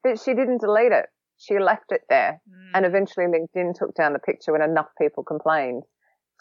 But 0.03 0.21
she 0.21 0.35
didn't 0.35 0.61
delete 0.61 0.93
it. 0.93 1.07
She 1.39 1.59
left 1.59 1.91
it 1.91 2.03
there. 2.09 2.41
Mm. 2.49 2.71
And 2.75 2.87
eventually 2.87 3.27
LinkedIn 3.27 3.75
took 3.79 3.95
down 3.95 4.13
the 4.13 4.19
picture 4.19 4.53
when 4.53 4.63
enough 4.63 4.89
people 5.01 5.25
complained. 5.25 5.85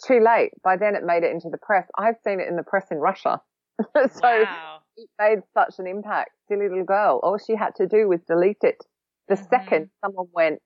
Too 0.05 0.19
late. 0.19 0.51
By 0.63 0.77
then 0.77 0.95
it 0.95 1.03
made 1.03 1.23
it 1.23 1.31
into 1.31 1.49
the 1.49 1.58
press. 1.58 1.88
I've 1.97 2.15
seen 2.23 2.39
it 2.39 2.47
in 2.47 2.55
the 2.55 2.63
press 2.63 2.88
in 2.91 2.97
Russia. 2.97 3.41
so 3.95 4.21
wow. 4.23 4.79
it 4.97 5.10
made 5.19 5.39
such 5.53 5.79
an 5.79 5.88
impact. 5.88 6.31
Silly 6.47 6.67
little 6.69 6.84
girl. 6.84 7.19
All 7.23 7.38
she 7.38 7.55
had 7.55 7.75
to 7.75 7.88
do 7.88 8.08
was 8.08 8.19
delete 8.27 8.63
it. 8.63 8.77
The 9.27 9.36
mm-hmm. 9.36 9.45
second 9.49 9.89
someone 10.03 10.27
went, 10.34 10.60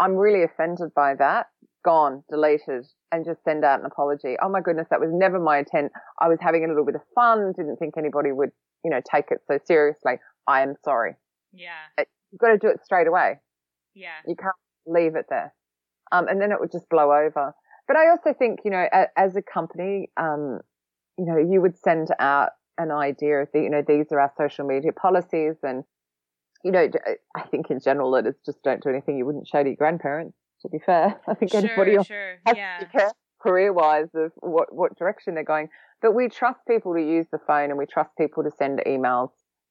I'm 0.00 0.14
really 0.14 0.44
offended 0.44 0.94
by 0.94 1.14
that, 1.16 1.46
gone, 1.84 2.22
deleted 2.30 2.86
and 3.12 3.24
just 3.24 3.42
send 3.44 3.64
out 3.64 3.80
an 3.80 3.86
apology. 3.86 4.36
Oh 4.42 4.48
my 4.48 4.60
goodness, 4.60 4.88
that 4.90 5.00
was 5.00 5.10
never 5.12 5.38
my 5.38 5.58
intent. 5.58 5.92
I 6.20 6.28
was 6.28 6.38
having 6.40 6.64
a 6.64 6.68
little 6.68 6.84
bit 6.84 6.94
of 6.94 7.02
fun, 7.14 7.52
didn't 7.56 7.76
think 7.76 7.94
anybody 7.96 8.32
would, 8.32 8.50
you 8.84 8.90
know, 8.90 9.00
take 9.10 9.30
it 9.30 9.38
so 9.46 9.58
seriously. 9.64 10.14
I 10.46 10.62
am 10.62 10.74
sorry. 10.84 11.14
Yeah. 11.52 11.70
You've 11.98 12.40
got 12.40 12.48
to 12.48 12.58
do 12.58 12.68
it 12.68 12.84
straight 12.84 13.06
away. 13.06 13.36
Yeah. 13.94 14.18
You 14.26 14.36
can't 14.36 14.54
leave 14.86 15.16
it 15.16 15.26
there. 15.30 15.54
Um, 16.12 16.28
and 16.28 16.40
then 16.40 16.52
it 16.52 16.60
would 16.60 16.72
just 16.72 16.88
blow 16.88 17.12
over. 17.12 17.54
But 17.86 17.96
I 17.96 18.10
also 18.10 18.34
think, 18.38 18.60
you 18.64 18.70
know, 18.70 18.86
as 19.16 19.36
a 19.36 19.42
company, 19.42 20.10
um, 20.16 20.60
you 21.18 21.24
know, 21.24 21.38
you 21.38 21.60
would 21.60 21.76
send 21.78 22.08
out 22.18 22.50
an 22.76 22.90
idea 22.90 23.42
of 23.42 23.48
the, 23.52 23.60
you 23.60 23.70
know, 23.70 23.82
these 23.86 24.06
are 24.12 24.20
our 24.20 24.32
social 24.36 24.66
media 24.66 24.92
policies 24.92 25.56
and, 25.62 25.84
you 26.64 26.70
know, 26.70 26.88
I 27.36 27.42
think 27.42 27.70
in 27.70 27.80
general 27.80 28.12
that 28.12 28.26
it's 28.26 28.44
just 28.44 28.62
don't 28.62 28.82
do 28.82 28.90
anything 28.90 29.16
you 29.18 29.26
wouldn't 29.26 29.48
show 29.48 29.62
to 29.62 29.68
your 29.68 29.76
grandparents 29.76 30.37
to 30.62 30.68
be 30.68 30.78
fair. 30.78 31.20
I 31.28 31.34
think 31.34 31.52
sure, 31.52 31.60
anybody 31.60 31.96
else 31.96 32.06
sure. 32.06 32.36
has 32.46 32.56
yeah. 32.56 32.78
to 32.78 32.86
care 32.86 33.12
career 33.40 33.72
wise 33.72 34.08
of 34.14 34.32
what, 34.36 34.74
what 34.74 34.98
direction 34.98 35.34
they're 35.34 35.44
going. 35.44 35.68
But 36.02 36.14
we 36.14 36.28
trust 36.28 36.60
people 36.66 36.94
to 36.94 37.00
use 37.00 37.26
the 37.30 37.38
phone 37.38 37.70
and 37.70 37.78
we 37.78 37.86
trust 37.86 38.10
people 38.16 38.42
to 38.44 38.50
send 38.56 38.80
emails. 38.86 39.30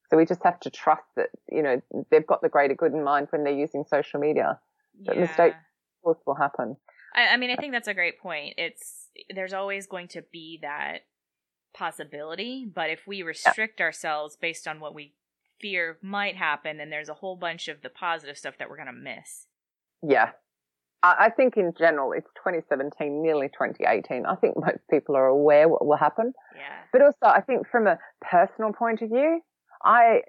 So 0.10 0.17
we 0.17 0.26
just 0.26 0.43
have 0.43 0.60
to 0.62 0.69
trust 0.69 1.04
that, 1.15 1.30
you 1.52 1.62
know, 1.62 1.82
they've 2.12 2.26
got 2.26 2.41
the 2.41 2.50
greater 2.50 2.76
good 2.76 2.93
in 2.93 3.04
mind 3.04 3.28
when 3.32 3.43
they're 3.43 3.54
using 3.54 3.84
social 3.89 4.19
media. 4.19 4.60
That 5.06 5.15
yeah. 5.15 5.21
mistakes, 5.21 5.56
of 5.56 6.04
course, 6.04 6.17
will 6.26 6.36
happen. 6.36 6.78
I, 7.13 7.34
I 7.34 7.38
mean, 7.38 7.50
I 7.50 7.56
think 7.56 7.73
that's 7.73 7.88
a 7.88 7.93
great 7.93 8.19
point. 8.19 8.56
It's, 8.58 9.10
there's 9.34 9.54
always 9.54 9.86
going 9.86 10.08
to 10.10 10.23
be 10.32 10.60
that 10.62 11.00
possibility, 11.73 12.65
but 12.73 12.89
if 12.89 13.06
we 13.06 13.21
restrict 13.21 13.80
yeah. 13.80 13.86
ourselves 13.86 14.38
based 14.39 14.67
on 14.67 14.80
what 14.80 14.95
we 14.95 15.13
fear 15.60 15.97
might 16.02 16.36
happen, 16.36 16.78
then 16.78 16.89
there's 16.89 17.10
a 17.10 17.15
whole 17.15 17.36
bunch 17.36 17.67
of 17.67 17.82
the 17.82 17.89
positive 17.89 18.38
stuff 18.38 18.56
that 18.60 18.69
we're 18.69 18.78
going 18.78 18.88
to 18.88 18.93
miss. 18.93 19.47
Yeah, 20.02 20.32
I 21.20 21.30
think 21.36 21.58
in 21.58 21.74
general, 21.78 22.12
it's 22.12 22.30
2017, 22.38 23.22
nearly 23.22 23.48
2018. 23.48 24.26
I 24.26 24.36
think 24.36 24.56
most 24.58 24.80
people 24.89 25.15
are 25.15 25.28
aware 25.28 25.67
what 25.67 25.86
will 25.86 25.98
happen. 25.98 26.34
Yeah. 26.56 26.62
But 26.91 27.02
also, 27.02 27.26
I 27.26 27.41
think 27.41 27.67
from 27.67 27.88
a 27.88 27.98
personal 28.22 28.74
point 28.74 29.02
of 29.02 29.10
view, 29.10 29.41
I, 29.84 30.22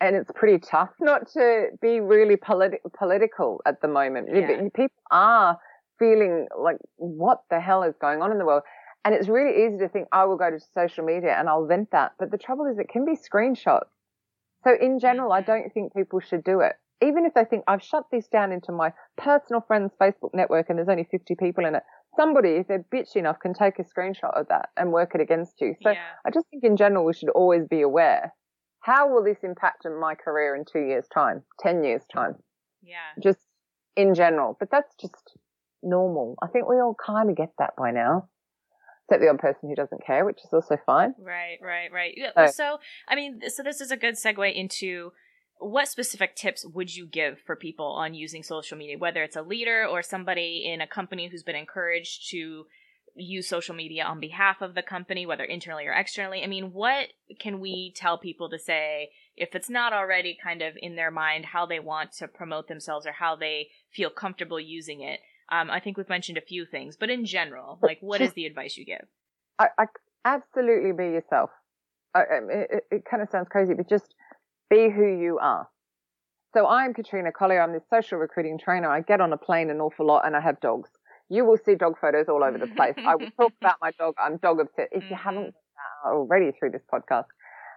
and 0.00 0.16
it's 0.16 0.30
pretty 0.34 0.58
tough 0.58 0.90
not 1.00 1.28
to 1.32 1.66
be 1.82 2.00
really 2.00 2.36
politi- 2.36 2.80
political 2.98 3.60
at 3.66 3.80
the 3.82 3.88
moment. 3.88 4.28
Yeah. 4.32 4.62
People 4.74 5.02
are 5.10 5.58
feeling 5.98 6.46
like, 6.58 6.78
what 6.96 7.42
the 7.50 7.60
hell 7.60 7.82
is 7.82 7.94
going 8.00 8.22
on 8.22 8.32
in 8.32 8.38
the 8.38 8.46
world? 8.46 8.62
And 9.04 9.14
it's 9.14 9.28
really 9.28 9.66
easy 9.66 9.78
to 9.78 9.88
think, 9.88 10.08
I 10.12 10.24
will 10.24 10.36
go 10.36 10.50
to 10.50 10.58
social 10.74 11.04
media 11.04 11.34
and 11.38 11.48
I'll 11.48 11.66
vent 11.66 11.90
that. 11.92 12.12
But 12.18 12.30
the 12.30 12.38
trouble 12.38 12.66
is, 12.66 12.78
it 12.78 12.88
can 12.88 13.04
be 13.04 13.12
screenshots. 13.12 13.88
So 14.64 14.74
in 14.80 14.98
general, 14.98 15.32
I 15.32 15.40
don't 15.40 15.72
think 15.72 15.94
people 15.94 16.20
should 16.20 16.44
do 16.44 16.60
it 16.60 16.74
even 17.02 17.24
if 17.24 17.34
they 17.34 17.44
think 17.44 17.64
I've 17.68 17.82
shut 17.82 18.04
this 18.10 18.26
down 18.28 18.52
into 18.52 18.72
my 18.72 18.92
personal 19.16 19.60
friends 19.60 19.92
Facebook 20.00 20.30
network 20.34 20.68
and 20.68 20.78
there's 20.78 20.88
only 20.88 21.06
50 21.10 21.34
people 21.36 21.64
in 21.64 21.74
it, 21.74 21.82
somebody, 22.16 22.50
if 22.50 22.66
they're 22.66 22.84
bitchy 22.92 23.16
enough, 23.16 23.38
can 23.40 23.54
take 23.54 23.78
a 23.78 23.84
screenshot 23.84 24.36
of 24.38 24.48
that 24.48 24.70
and 24.76 24.92
work 24.92 25.14
it 25.14 25.20
against 25.20 25.60
you. 25.60 25.74
So 25.82 25.90
Yeah. 25.90 26.02
I 26.26 26.30
just 26.30 26.46
think 26.50 26.64
in 26.64 26.76
general 26.76 27.04
we 27.04 27.12
should 27.14 27.30
always 27.30 27.66
be 27.66 27.82
aware. 27.82 28.34
How 28.80 29.08
will 29.12 29.22
this 29.22 29.42
impact 29.42 29.86
on 29.86 30.00
my 30.00 30.14
career 30.14 30.54
in 30.56 30.64
two 30.64 30.80
years' 30.80 31.08
time, 31.08 31.42
ten 31.60 31.84
years' 31.84 32.06
time? 32.12 32.36
Yeah. 32.82 32.96
Just 33.22 33.40
in 33.96 34.14
general. 34.14 34.56
But 34.58 34.70
that's 34.70 34.94
just 34.96 35.36
normal. 35.82 36.36
I 36.42 36.46
think 36.48 36.68
we 36.68 36.76
all 36.76 36.94
kind 37.04 37.30
of 37.30 37.36
get 37.36 37.50
that 37.58 37.74
by 37.76 37.90
now. 37.90 38.28
Except 39.04 39.22
the 39.22 39.28
odd 39.30 39.38
person 39.38 39.68
who 39.68 39.74
doesn't 39.74 40.04
care, 40.04 40.24
which 40.24 40.38
is 40.44 40.52
also 40.52 40.76
fine. 40.84 41.14
Right, 41.18 41.58
right, 41.62 41.90
right. 41.90 42.12
Yeah, 42.16 42.32
So- 42.46 42.46
So, 42.52 42.78
I 43.08 43.14
mean, 43.14 43.40
so 43.48 43.62
this 43.62 43.80
is 43.80 43.90
a 43.90 43.96
good 43.96 44.14
segue 44.16 44.52
into 44.54 45.12
what 45.60 45.88
specific 45.88 46.36
tips 46.36 46.64
would 46.64 46.94
you 46.94 47.06
give 47.06 47.40
for 47.40 47.56
people 47.56 47.86
on 47.86 48.14
using 48.14 48.42
social 48.42 48.78
media, 48.78 48.98
whether 48.98 49.22
it's 49.22 49.36
a 49.36 49.42
leader 49.42 49.86
or 49.86 50.02
somebody 50.02 50.64
in 50.66 50.80
a 50.80 50.86
company 50.86 51.28
who's 51.28 51.42
been 51.42 51.56
encouraged 51.56 52.30
to 52.30 52.66
use 53.14 53.48
social 53.48 53.74
media 53.74 54.04
on 54.04 54.20
behalf 54.20 54.62
of 54.62 54.74
the 54.74 54.82
company, 54.82 55.26
whether 55.26 55.44
internally 55.44 55.86
or 55.86 55.92
externally? 55.92 56.42
I 56.42 56.46
mean, 56.46 56.72
what 56.72 57.08
can 57.38 57.60
we 57.60 57.92
tell 57.96 58.18
people 58.18 58.48
to 58.50 58.58
say 58.58 59.10
if 59.36 59.54
it's 59.54 59.70
not 59.70 59.92
already 59.92 60.38
kind 60.40 60.62
of 60.62 60.74
in 60.80 60.96
their 60.96 61.10
mind 61.10 61.46
how 61.46 61.66
they 61.66 61.80
want 61.80 62.12
to 62.18 62.28
promote 62.28 62.68
themselves 62.68 63.06
or 63.06 63.12
how 63.12 63.36
they 63.36 63.68
feel 63.92 64.10
comfortable 64.10 64.60
using 64.60 65.00
it? 65.00 65.20
Um, 65.50 65.70
I 65.70 65.80
think 65.80 65.96
we've 65.96 66.08
mentioned 66.08 66.38
a 66.38 66.42
few 66.42 66.66
things, 66.66 66.96
but 66.96 67.10
in 67.10 67.24
general, 67.24 67.78
like, 67.82 67.98
what 68.00 68.20
is 68.20 68.34
the 68.34 68.46
advice 68.46 68.76
you 68.76 68.84
give? 68.84 69.06
I, 69.58 69.68
I 69.78 69.84
absolutely 70.24 70.92
be 70.92 71.04
yourself. 71.04 71.50
I, 72.14 72.22
it, 72.50 72.84
it 72.90 73.04
kind 73.10 73.22
of 73.22 73.30
sounds 73.30 73.48
crazy, 73.48 73.74
but 73.74 73.88
just 73.88 74.14
be 74.70 74.90
who 74.90 75.06
you 75.06 75.38
are. 75.38 75.68
So 76.54 76.66
I'm 76.66 76.94
Katrina 76.94 77.30
Collier. 77.32 77.60
I'm 77.60 77.72
this 77.72 77.84
social 77.90 78.18
recruiting 78.18 78.58
trainer. 78.58 78.88
I 78.88 79.00
get 79.00 79.20
on 79.20 79.32
a 79.32 79.36
plane 79.36 79.70
an 79.70 79.80
awful 79.80 80.06
lot 80.06 80.26
and 80.26 80.34
I 80.36 80.40
have 80.40 80.60
dogs. 80.60 80.90
You 81.28 81.44
will 81.44 81.58
see 81.58 81.74
dog 81.74 81.94
photos 82.00 82.26
all 82.28 82.42
over 82.42 82.56
the 82.58 82.66
place. 82.66 82.94
I 83.06 83.16
will 83.16 83.28
talk 83.38 83.52
about 83.60 83.76
my 83.80 83.90
dog. 83.98 84.14
I'm 84.18 84.38
dog 84.38 84.60
obsessed. 84.60 84.92
If 84.92 85.04
you 85.10 85.16
Mhm. 85.16 85.20
haven't 85.20 85.54
already 86.06 86.52
through 86.52 86.70
this 86.70 86.84
podcast, 86.92 87.26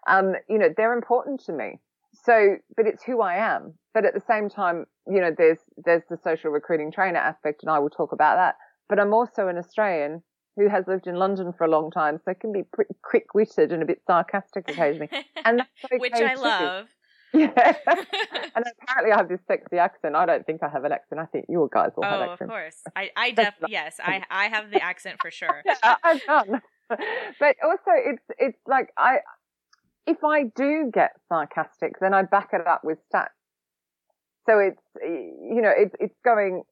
um, 0.08 0.36
you 0.47 0.58
know, 0.58 0.69
they're 0.75 0.93
important 0.93 1.41
to 1.45 1.54
me. 1.54 1.80
So, 2.13 2.58
but 2.75 2.88
it's 2.88 3.04
who 3.04 3.21
I 3.21 3.36
am. 3.36 3.77
But 3.93 4.06
at 4.06 4.13
the 4.13 4.21
same 4.21 4.49
time, 4.49 4.86
you 5.08 5.19
know, 5.21 5.32
there's, 5.38 5.60
there's 5.77 6.04
the 6.10 6.17
social 6.17 6.51
recruiting 6.51 6.91
trainer 6.91 7.19
aspect 7.19 7.63
and 7.63 7.69
I 7.71 7.80
will 7.80 7.89
talk 7.89 8.12
about 8.13 8.36
that. 8.36 8.56
But 8.89 8.99
I'm 8.99 9.13
also 9.13 9.47
an 9.47 9.58
Australian 9.58 10.23
who 10.55 10.67
has 10.67 10.85
lived 10.87 11.07
in 11.07 11.15
London 11.15 11.53
for 11.57 11.65
a 11.65 11.69
long 11.69 11.91
time, 11.91 12.19
so 12.25 12.33
can 12.33 12.51
be 12.51 12.63
pretty 12.63 12.95
quick-witted 13.03 13.71
and 13.71 13.81
a 13.81 13.85
bit 13.85 14.01
sarcastic 14.05 14.69
occasionally, 14.69 15.09
and 15.45 15.59
that's 15.59 15.69
okay 15.85 15.97
Which 15.97 16.13
I 16.13 16.35
too. 16.35 16.41
love. 16.41 16.87
Yeah. 17.33 17.47
and 17.87 18.65
apparently, 18.83 19.13
I 19.13 19.15
have 19.15 19.29
this 19.29 19.39
sexy 19.47 19.77
accent. 19.77 20.17
I 20.17 20.25
don't 20.25 20.45
think 20.45 20.63
I 20.63 20.67
have 20.67 20.83
an 20.83 20.91
accent. 20.91 21.21
I 21.21 21.27
think 21.27 21.45
you 21.47 21.69
guys 21.73 21.91
all 21.95 22.03
have 22.03 22.27
oh, 22.27 22.33
of 22.33 22.39
course. 22.39 22.75
I, 22.93 23.09
I 23.15 23.31
def 23.31 23.53
yes, 23.69 24.01
I 24.03 24.21
I 24.29 24.49
have 24.49 24.69
the 24.69 24.83
accent 24.83 25.15
for 25.21 25.31
sure. 25.31 25.63
Yeah, 25.65 25.95
I've 26.03 26.21
done. 26.25 26.61
But 26.89 27.55
also, 27.63 27.91
it's 27.95 28.23
it's 28.37 28.57
like 28.67 28.89
I, 28.97 29.19
if 30.05 30.17
I 30.25 30.43
do 30.53 30.91
get 30.93 31.11
sarcastic, 31.29 31.93
then 32.01 32.13
I 32.13 32.23
back 32.23 32.49
it 32.51 32.67
up 32.67 32.81
with 32.83 32.97
stats. 33.09 33.27
So 34.45 34.59
it's 34.59 34.81
you 35.01 35.61
know 35.61 35.71
it's 35.73 35.95
it's 36.01 36.17
going. 36.25 36.63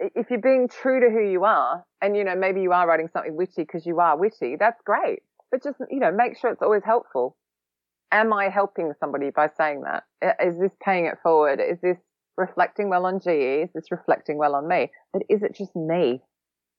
If 0.00 0.30
you're 0.30 0.40
being 0.40 0.68
true 0.68 1.00
to 1.00 1.10
who 1.10 1.28
you 1.28 1.44
are, 1.44 1.84
and 2.00 2.16
you 2.16 2.24
know 2.24 2.36
maybe 2.36 2.62
you 2.62 2.72
are 2.72 2.86
writing 2.86 3.08
something 3.12 3.36
witty 3.36 3.62
because 3.62 3.84
you 3.84 4.00
are 4.00 4.16
witty, 4.16 4.56
that's 4.58 4.80
great. 4.84 5.22
But 5.50 5.62
just 5.62 5.78
you 5.90 6.00
know 6.00 6.12
make 6.12 6.38
sure 6.38 6.50
it's 6.50 6.62
always 6.62 6.84
helpful. 6.84 7.36
Am 8.10 8.32
I 8.32 8.48
helping 8.48 8.92
somebody 9.00 9.30
by 9.30 9.48
saying 9.56 9.82
that? 9.82 10.04
Is 10.42 10.58
this 10.58 10.72
paying 10.82 11.06
it 11.06 11.18
forward? 11.22 11.60
Is 11.60 11.78
this 11.82 11.98
reflecting 12.36 12.88
well 12.88 13.04
on 13.04 13.20
GE? 13.20 13.64
Is 13.66 13.70
this 13.74 13.90
reflecting 13.90 14.38
well 14.38 14.54
on 14.54 14.66
me? 14.66 14.90
But 15.12 15.22
is 15.28 15.42
it 15.42 15.54
just 15.54 15.74
me? 15.76 16.22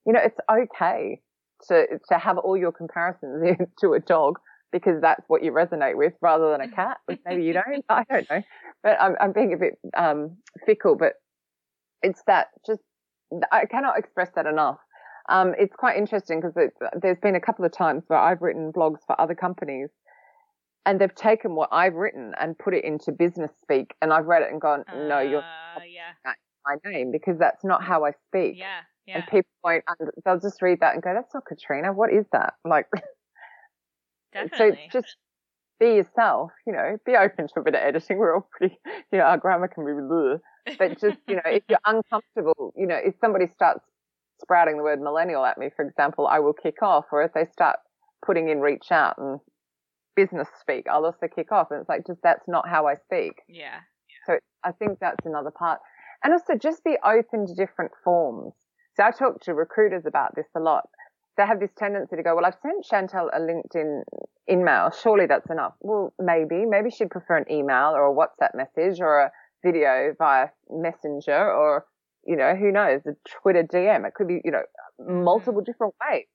You 0.06 0.14
know, 0.14 0.22
it's 0.24 0.40
okay 0.50 1.22
to 1.68 1.86
to 2.10 2.18
have 2.18 2.38
all 2.38 2.58
your 2.58 2.72
comparisons 2.72 3.58
to 3.80 3.94
a 3.94 4.00
dog 4.00 4.40
because 4.72 5.02
that's 5.02 5.24
what 5.28 5.44
you 5.44 5.52
resonate 5.52 5.98
with 5.98 6.14
rather 6.22 6.52
than 6.52 6.62
a 6.62 6.70
cat. 6.70 6.98
Which 7.06 7.20
maybe 7.26 7.44
you 7.44 7.54
don't. 7.54 7.86
I 7.90 8.04
don't 8.10 8.30
know. 8.30 8.42
But 8.82 8.98
I'm 9.00 9.16
I'm 9.20 9.34
being 9.34 9.54
a 9.54 9.58
bit 9.58 9.78
um 9.96 10.38
fickle. 10.66 10.96
But 10.96 11.14
it's 12.02 12.24
that 12.28 12.48
just 12.66 12.82
I 13.52 13.66
cannot 13.66 13.98
express 13.98 14.30
that 14.36 14.46
enough. 14.46 14.78
Um, 15.30 15.54
it's 15.60 15.76
quite 15.76 15.98
interesting 15.98 16.42
because 16.42 16.56
there's 17.00 17.20
been 17.20 17.36
a 17.36 17.42
couple 17.42 17.64
of 17.64 17.72
times 17.72 18.04
where 18.08 18.20
I've 18.20 18.42
written 18.42 18.72
blogs 18.74 19.00
for 19.06 19.20
other 19.22 19.36
companies 19.36 19.90
and 20.86 21.00
they've 21.00 21.14
taken 21.14 21.56
what 21.56 21.70
I've 21.72 21.94
written 21.94 22.34
and 22.40 22.58
put 22.58 22.74
it 22.74 22.84
into 22.84 23.12
business 23.12 23.52
speak 23.62 23.94
and 24.02 24.12
I've 24.12 24.26
read 24.26 24.42
it 24.42 24.52
and 24.52 24.60
gone, 24.60 24.84
no, 24.92 25.20
you're 25.20 25.42
Uh, 25.42 25.82
yeah, 25.88 26.34
my 26.66 26.76
name 26.90 27.12
because 27.12 27.38
that's 27.38 27.64
not 27.64 27.84
how 27.84 28.06
I 28.06 28.12
speak. 28.28 28.56
yeah, 28.58 28.82
yeah. 29.06 29.16
And 29.16 29.28
people 29.28 29.50
won't, 29.64 29.84
they'll 30.26 30.40
just 30.40 30.62
read 30.62 30.80
that 30.82 30.94
and 30.94 31.04
go, 31.04 31.14
that's 31.14 31.34
not 31.34 31.46
Katrina. 31.46 31.94
What 31.94 32.12
is 32.12 32.26
that? 32.32 32.54
Like, 32.66 32.88
so 32.94 33.02
Definitely. 34.34 34.80
it's 34.84 34.94
just 34.94 35.16
be 35.80 35.96
yourself, 35.96 36.52
you 36.68 36.74
know, 36.74 36.98
be 37.06 37.16
open 37.16 37.48
to 37.48 37.60
a 37.60 37.64
bit 37.64 37.76
of 37.76 37.82
editing. 37.82 38.18
We're 38.20 38.36
all 38.36 38.48
pretty, 38.52 38.78
you 39.12 39.18
know, 39.18 39.26
our 39.26 39.38
grammar 39.38 39.68
can 39.68 39.86
be 39.86 39.92
bleh. 39.92 40.40
But 40.78 41.00
just, 41.00 41.18
you 41.28 41.36
know, 41.36 41.42
if 41.46 41.64
you're 41.70 41.80
uncomfortable, 41.86 42.74
you 42.76 42.88
know, 42.88 42.98
if 43.04 43.16
somebody 43.22 43.48
starts 43.48 43.84
sprouting 44.42 44.78
the 44.78 44.84
word 44.84 45.02
millennial 45.02 45.46
at 45.46 45.58
me, 45.58 45.70
for 45.76 45.86
example, 45.86 46.28
I 46.28 46.40
will 46.40 46.54
kick 46.54 46.82
off. 46.82 47.06
Or 47.12 47.24
if 47.24 47.34
they 47.34 47.46
start 47.52 47.78
putting 48.26 48.50
in 48.50 48.60
reach 48.60 48.92
out 48.92 49.18
and 49.18 49.40
business 50.16 50.48
speak, 50.60 50.86
I'll 50.92 51.06
also 51.06 51.28
kick 51.34 51.52
off. 51.52 51.68
And 51.72 51.80
it's 51.82 51.90
like, 51.90 52.06
just 52.06 52.20
that's 52.24 52.48
not 52.48 52.68
how 52.68 52.88
I 52.88 52.96
speak. 52.96 53.34
yeah, 53.48 53.80
So 54.26 54.38
I 54.64 54.72
think 54.72 55.00
that's 55.00 55.26
another 55.26 55.52
part. 55.52 55.80
And 56.24 56.34
also 56.34 56.56
just 56.62 56.84
be 56.84 56.98
open 57.04 57.48
to 57.48 57.54
different 57.56 57.92
forms. 58.04 58.54
So 58.96 59.04
I 59.04 59.12
talk 59.12 59.40
to 59.44 59.54
recruiters 59.54 60.04
about 60.06 60.36
this 60.36 60.48
a 60.56 60.60
lot. 60.60 60.90
They 61.38 61.46
have 61.46 61.62
this 61.62 61.72
tendency 61.78 62.18
to 62.18 62.24
go, 62.24 62.36
well, 62.36 62.46
I've 62.46 62.58
sent 62.62 62.86
Chantel 62.86 63.30
a 63.34 63.40
LinkedIn 63.40 64.02
email. 64.52 64.92
Surely 64.92 65.26
that's 65.26 65.50
enough. 65.50 65.74
Well, 65.80 66.14
maybe, 66.20 66.66
maybe 66.66 66.90
she'd 66.90 67.10
prefer 67.10 67.38
an 67.38 67.46
email 67.50 67.94
or 67.96 68.08
a 68.08 68.14
WhatsApp 68.14 68.56
message 68.56 69.00
or 69.00 69.20
a 69.20 69.32
video 69.64 70.14
via 70.18 70.48
messenger 70.70 71.52
or, 71.52 71.86
you 72.26 72.36
know, 72.36 72.56
who 72.56 72.72
knows, 72.72 73.02
a 73.06 73.12
Twitter 73.42 73.64
DM. 73.64 74.06
It 74.06 74.14
could 74.14 74.28
be, 74.28 74.42
you 74.44 74.52
know, 74.52 74.64
multiple 75.00 75.62
different 75.62 75.94
ways. 76.10 76.26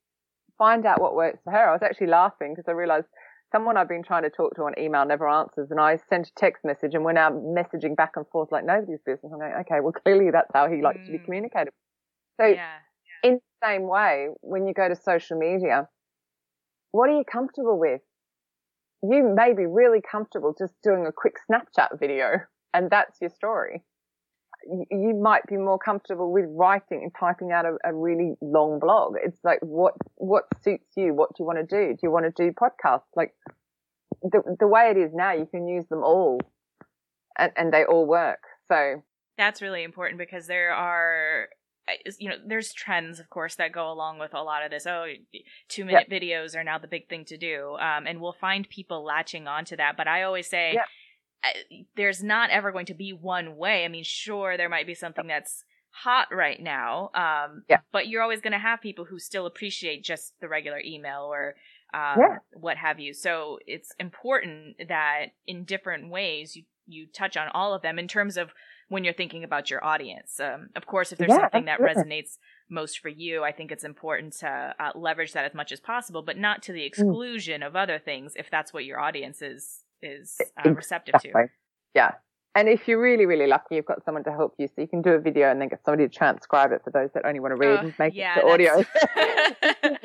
Find 0.59 0.87
out 0.87 1.01
what 1.01 1.15
works 1.15 1.39
for 1.45 1.53
her. 1.53 1.69
I 1.69 1.73
was 1.73 1.83
actually 1.83 2.09
laughing 2.09 2.55
because 2.55 2.69
I 2.69 2.73
realized 2.73 3.07
someone 3.53 3.77
I've 3.77 3.89
been 3.89 4.03
trying 4.03 4.23
to 4.25 4.31
talk 4.31 4.55
to 4.57 4.63
on 4.63 4.73
email 4.79 5.05
never 5.05 5.29
answers, 5.29 5.71
and 5.71 5.81
I 5.81 5.99
sent 6.09 6.29
a 6.29 6.33
text 6.37 6.65
message, 6.65 6.95
and 6.95 7.05
we're 7.05 7.13
now 7.13 7.31
messaging 7.31 7.97
back 7.97 8.13
and 8.17 8.27
forth 8.29 8.51
like 8.51 8.65
nobody's 8.65 9.01
business. 9.07 9.33
I'm 9.33 9.39
going, 9.39 9.53
okay, 9.61 9.81
well, 9.81 9.93
clearly 9.93 10.31
that's 10.33 10.51
how 10.53 10.69
he 10.69 10.83
likes 10.83 11.05
to 11.07 11.13
be 11.13 11.19
Mm. 11.19 11.25
communicated. 11.25 11.73
So, 12.41 12.47
yeah, 12.47 12.79
in 13.23 13.35
the 13.35 13.67
same 13.67 13.83
way, 13.89 14.29
when 14.41 14.67
you 14.67 14.75
go 14.75 14.89
to 14.89 14.97
social 14.97 15.39
media, 15.39 15.89
what 16.91 17.09
are 17.11 17.17
you 17.17 17.25
comfortable 17.25 17.79
with? 17.79 18.01
You 19.03 19.35
may 19.35 19.53
be 19.53 19.67
really 19.67 20.01
comfortable 20.01 20.55
just 20.59 20.75
doing 20.83 21.07
a 21.07 21.13
quick 21.13 21.35
Snapchat 21.51 21.99
video, 22.01 22.41
and 22.75 22.91
that's 22.91 23.21
your 23.21 23.31
story. 23.31 23.83
You- 24.91 25.15
might 25.15 25.47
be 25.47 25.57
more 25.57 25.79
comfortable 25.79 26.31
with 26.33 26.47
writing 26.49 27.03
and 27.03 27.13
typing 27.19 27.53
out 27.53 27.65
a, 27.65 27.77
a 27.85 27.95
really 27.95 28.35
long 28.43 28.79
blog. 28.79 29.15
It's 29.23 29.43
like 29.45 29.61
what 29.61 29.95
what 30.17 30.45
suits 30.63 30.97
you. 30.97 31.15
What 31.15 31.31
do 31.31 31.37
you 31.43 31.47
want 31.47 31.59
to 31.59 31.65
do? 31.65 31.93
Do 31.93 32.01
you 32.03 32.11
want 32.11 32.27
to 32.27 32.43
do 32.43 32.53
podcasts? 32.53 33.09
Like 33.17 33.35
the 34.23 34.43
the 34.59 34.67
way 34.67 34.91
it 34.91 34.99
is 34.99 35.13
now, 35.15 35.33
you 35.33 35.47
can 35.47 35.67
use 35.69 35.87
them 35.87 36.03
all, 36.03 36.41
and, 37.39 37.53
and 37.57 37.73
they 37.73 37.85
all 37.85 38.07
work. 38.07 38.41
So 38.69 39.03
that's 39.39 39.63
really 39.63 39.83
important 39.83 40.19
because 40.19 40.47
there 40.47 40.73
are 40.73 41.49
you 42.19 42.31
know 42.31 42.37
there's 42.47 42.73
trends 42.73 43.21
of 43.21 43.29
course 43.29 43.57
that 43.57 43.73
go 43.73 43.91
along 43.91 44.19
with 44.19 44.33
a 44.35 44.43
lot 44.43 44.65
of 44.65 44.71
this 44.71 44.87
oh 44.87 45.07
two 45.69 45.85
minute 45.85 46.09
videos 46.11 46.57
are 46.57 46.65
now 46.65 46.79
the 46.79 46.89
big 46.89 47.09
thing 47.09 47.25
to 47.27 47.37
do 47.37 47.77
um, 47.79 48.07
and 48.07 48.21
we'll 48.21 48.33
find 48.33 48.69
people 48.71 49.05
latching 49.05 49.47
onto 49.47 49.77
that 49.77 49.95
but 49.95 50.09
i 50.09 50.23
always 50.23 50.49
say 50.49 50.73
Yep. 50.75 50.85
There's 51.97 52.23
not 52.23 52.51
ever 52.51 52.73
going 52.73 52.87
to 52.87 52.95
be 52.95 53.13
one 53.13 53.57
way 53.57 53.85
i 53.85 53.89
mean 53.89 54.05
sure 54.05 54.57
there 54.57 54.69
might 54.69 54.87
be 54.87 54.95
something 54.95 55.27
that's 55.27 55.65
hot 55.91 56.27
right 56.33 56.61
now 56.61 57.11
um, 57.15 57.63
Yeah. 57.69 57.79
but 57.93 58.09
you're 58.09 58.23
always 58.23 58.41
going 58.41 58.53
to 58.53 58.59
have 58.59 58.81
people 58.81 59.05
who 59.05 59.19
still 59.19 59.47
appreciate 59.47 60.03
just 60.03 60.35
the 60.41 60.49
regular 60.49 60.81
email 60.81 61.23
or 61.23 61.55
um, 61.93 62.19
Yeah. 62.19 62.39
what 62.53 62.77
have 62.77 62.99
you 62.99 63.15
so 63.15 63.59
it's 63.67 63.93
important 64.01 64.77
that 64.89 65.27
in 65.47 65.65
different 65.65 66.11
ways 66.11 66.57
you 66.57 66.65
you 66.87 67.07
touch 67.07 67.37
on 67.37 67.49
all 67.55 67.73
of 67.73 67.83
them 67.83 67.99
in 67.99 68.07
terms 68.09 68.37
of 68.37 68.53
when 68.89 69.05
you're 69.05 69.15
thinking 69.15 69.43
about 69.43 69.71
your 69.71 69.83
audience. 69.83 70.39
Um, 70.39 70.69
of 70.77 70.85
course, 70.87 71.13
if 71.13 71.19
there's 71.19 71.31
Yeah, 71.31 71.37
something 71.37 71.65
that 71.65 71.81
resonates 71.81 72.37
most 72.69 72.99
for 72.99 73.09
you, 73.09 73.43
I 73.43 73.53
think 73.53 73.73
it's 73.73 73.85
important 73.85 74.35
to 74.41 74.75
uh, 74.79 74.93
leverage 74.95 75.33
that 75.33 75.47
as 75.47 75.55
much 75.55 75.73
as 75.73 75.81
possible, 75.81 76.21
but 76.23 76.37
not 76.37 76.63
to 76.65 76.73
Mm. 76.73 76.75
the 76.75 76.85
exclusion 76.85 77.63
of 77.63 77.75
other 77.75 77.99
things 77.99 78.35
if 78.37 78.51
that's 78.51 78.75
what 78.75 78.85
your 78.85 79.01
audience 79.01 79.41
is 79.41 79.84
is 80.05 80.39
uh, 80.65 80.71
receptive 80.71 81.21
to. 81.23 81.49
Yeah. 81.95 82.13
And 82.57 82.69
if 82.69 82.87
you're 82.87 83.01
really, 83.03 83.27
really 83.27 83.49
lucky, 83.49 83.75
you've 83.75 83.85
got 83.85 84.05
someone 84.05 84.23
to 84.25 84.31
help 84.31 84.55
you. 84.59 84.69
So 84.69 84.81
you 84.81 84.87
can 84.87 85.03
do 85.03 85.11
a 85.11 85.19
video 85.19 85.51
and 85.51 85.61
then 85.61 85.69
get 85.69 85.81
somebody 85.85 86.07
to 86.09 86.15
transcribe 86.15 86.71
it 86.71 86.83
for 86.85 86.91
those 86.91 87.11
that 87.15 87.27
only 87.27 87.41
want 87.41 87.51
to 87.53 87.57
read 87.57 87.79
Oh, 87.81 87.87
and 87.87 87.95
make 87.99 88.15
yeah, 88.15 88.39
it 88.39 88.43
to 88.43 88.47
audio. 88.47 88.85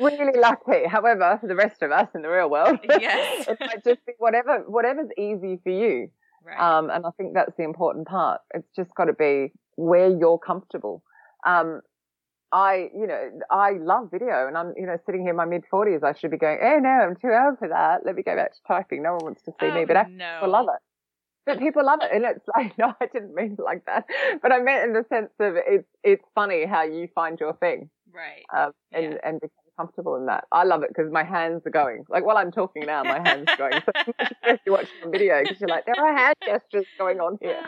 really 0.00 0.38
lucky. 0.38 0.84
However, 0.88 1.38
for 1.40 1.46
the 1.46 1.54
rest 1.54 1.82
of 1.82 1.92
us 1.92 2.08
in 2.14 2.22
the 2.22 2.28
real 2.28 2.50
world, 2.50 2.78
Yes. 2.88 3.46
it 3.46 3.58
might 3.60 3.84
just 3.84 4.04
be 4.04 4.14
whatever, 4.18 4.64
whatever's 4.66 5.10
easy 5.16 5.60
for 5.62 5.70
you. 5.70 6.08
right. 6.44 6.58
Um, 6.58 6.90
and 6.90 7.06
I 7.06 7.10
think 7.16 7.34
that's 7.34 7.52
the 7.56 7.62
important 7.62 8.08
part. 8.08 8.40
It's 8.52 8.68
just 8.74 8.92
got 8.96 9.04
to 9.04 9.12
be 9.12 9.52
where 9.76 10.08
you're 10.10 10.38
comfortable. 10.38 11.04
Um, 11.46 11.82
I, 12.52 12.90
you 12.94 13.06
know, 13.06 13.30
I 13.50 13.72
love 13.80 14.10
video 14.10 14.48
and 14.48 14.56
I'm, 14.56 14.74
you 14.76 14.86
know, 14.86 14.96
sitting 15.06 15.22
here 15.22 15.30
in 15.30 15.36
my 15.36 15.44
mid 15.44 15.64
40s. 15.72 16.02
I 16.02 16.18
should 16.18 16.30
be 16.30 16.36
going, 16.36 16.58
oh 16.62 16.78
no, 16.78 16.88
I'm 16.88 17.16
too 17.16 17.28
old 17.28 17.58
for 17.58 17.68
that. 17.68 18.04
Let 18.04 18.16
me 18.16 18.22
go 18.22 18.34
back 18.34 18.52
to 18.52 18.58
typing. 18.66 19.02
No 19.02 19.12
one 19.12 19.24
wants 19.24 19.42
to 19.42 19.52
see 19.60 19.66
oh, 19.66 19.74
me, 19.74 19.84
but 19.84 19.96
I 19.96 20.06
no. 20.08 20.48
love 20.48 20.66
it. 20.68 20.80
But 21.46 21.58
people 21.58 21.84
love 21.84 22.00
it. 22.02 22.10
And 22.12 22.24
it's 22.24 22.46
like, 22.56 22.76
no, 22.76 22.92
I 23.00 23.06
didn't 23.06 23.34
mean 23.34 23.56
it 23.58 23.62
like 23.62 23.84
that. 23.86 24.04
But 24.42 24.52
I 24.52 24.60
meant 24.60 24.88
in 24.88 24.92
the 24.92 25.04
sense 25.08 25.30
of 25.38 25.54
it's, 25.56 25.88
it's 26.02 26.24
funny 26.34 26.66
how 26.66 26.82
you 26.82 27.08
find 27.14 27.38
your 27.38 27.54
thing. 27.54 27.88
Right. 28.12 28.44
Um, 28.56 28.72
and, 28.92 29.12
yeah. 29.12 29.18
and 29.22 29.40
become 29.40 29.50
comfortable 29.78 30.16
in 30.16 30.26
that. 30.26 30.44
I 30.50 30.64
love 30.64 30.82
it 30.82 30.88
because 30.88 31.10
my 31.12 31.22
hands 31.22 31.62
are 31.66 31.70
going. 31.70 32.04
Like 32.08 32.26
while 32.26 32.36
I'm 32.36 32.50
talking 32.50 32.84
now, 32.84 33.04
my 33.04 33.20
hands 33.24 33.46
are 33.48 33.56
going. 33.56 33.82
So 33.86 34.56
you 34.66 34.72
watch 34.72 34.88
the 35.02 35.08
video 35.08 35.40
because 35.42 35.60
you're 35.60 35.68
like, 35.68 35.86
there 35.86 35.94
are 36.04 36.16
hand 36.16 36.34
gestures 36.44 36.86
going 36.98 37.20
on 37.20 37.38
here. 37.42 37.62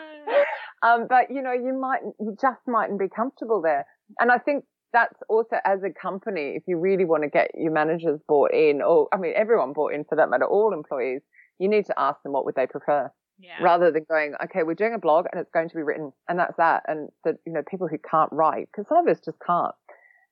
Um, 0.81 1.07
but 1.07 1.31
you 1.31 1.41
know, 1.41 1.53
you 1.53 1.73
might, 1.79 2.01
you 2.19 2.35
just 2.41 2.59
mightn't 2.67 2.99
be 2.99 3.07
comfortable 3.07 3.61
there. 3.61 3.85
And 4.19 4.31
I 4.31 4.37
think 4.37 4.65
that's 4.93 5.21
also 5.27 5.57
as 5.65 5.83
a 5.83 5.89
company, 5.89 6.53
if 6.55 6.63
you 6.67 6.77
really 6.77 7.03
want 7.03 7.23
to 7.23 7.29
get 7.29 7.51
your 7.55 7.71
managers 7.71 8.21
bought 8.27 8.53
in, 8.53 8.81
or 8.81 9.09
I 9.11 9.17
mean, 9.17 9.33
everyone 9.35 9.73
bought 9.73 9.93
in 9.93 10.05
for 10.05 10.15
that 10.15 10.29
matter, 10.29 10.45
all 10.45 10.71
employees, 10.71 11.21
you 11.59 11.67
need 11.67 11.85
to 11.87 11.99
ask 11.99 12.21
them 12.23 12.31
what 12.31 12.45
would 12.45 12.55
they 12.55 12.67
prefer. 12.67 13.11
Yeah. 13.39 13.61
Rather 13.61 13.91
than 13.91 14.05
going, 14.07 14.35
okay, 14.45 14.61
we're 14.63 14.75
doing 14.75 14.93
a 14.93 14.99
blog 14.99 15.25
and 15.31 15.41
it's 15.41 15.49
going 15.51 15.67
to 15.67 15.75
be 15.75 15.81
written 15.81 16.13
and 16.29 16.37
that's 16.37 16.55
that. 16.57 16.83
And 16.87 17.09
the, 17.23 17.37
you 17.45 17.51
know, 17.51 17.63
people 17.69 17.87
who 17.87 17.97
can't 18.09 18.31
write, 18.31 18.69
because 18.71 18.87
some 18.87 18.97
of 18.97 19.07
us 19.07 19.19
just 19.25 19.37
can't, 19.45 19.73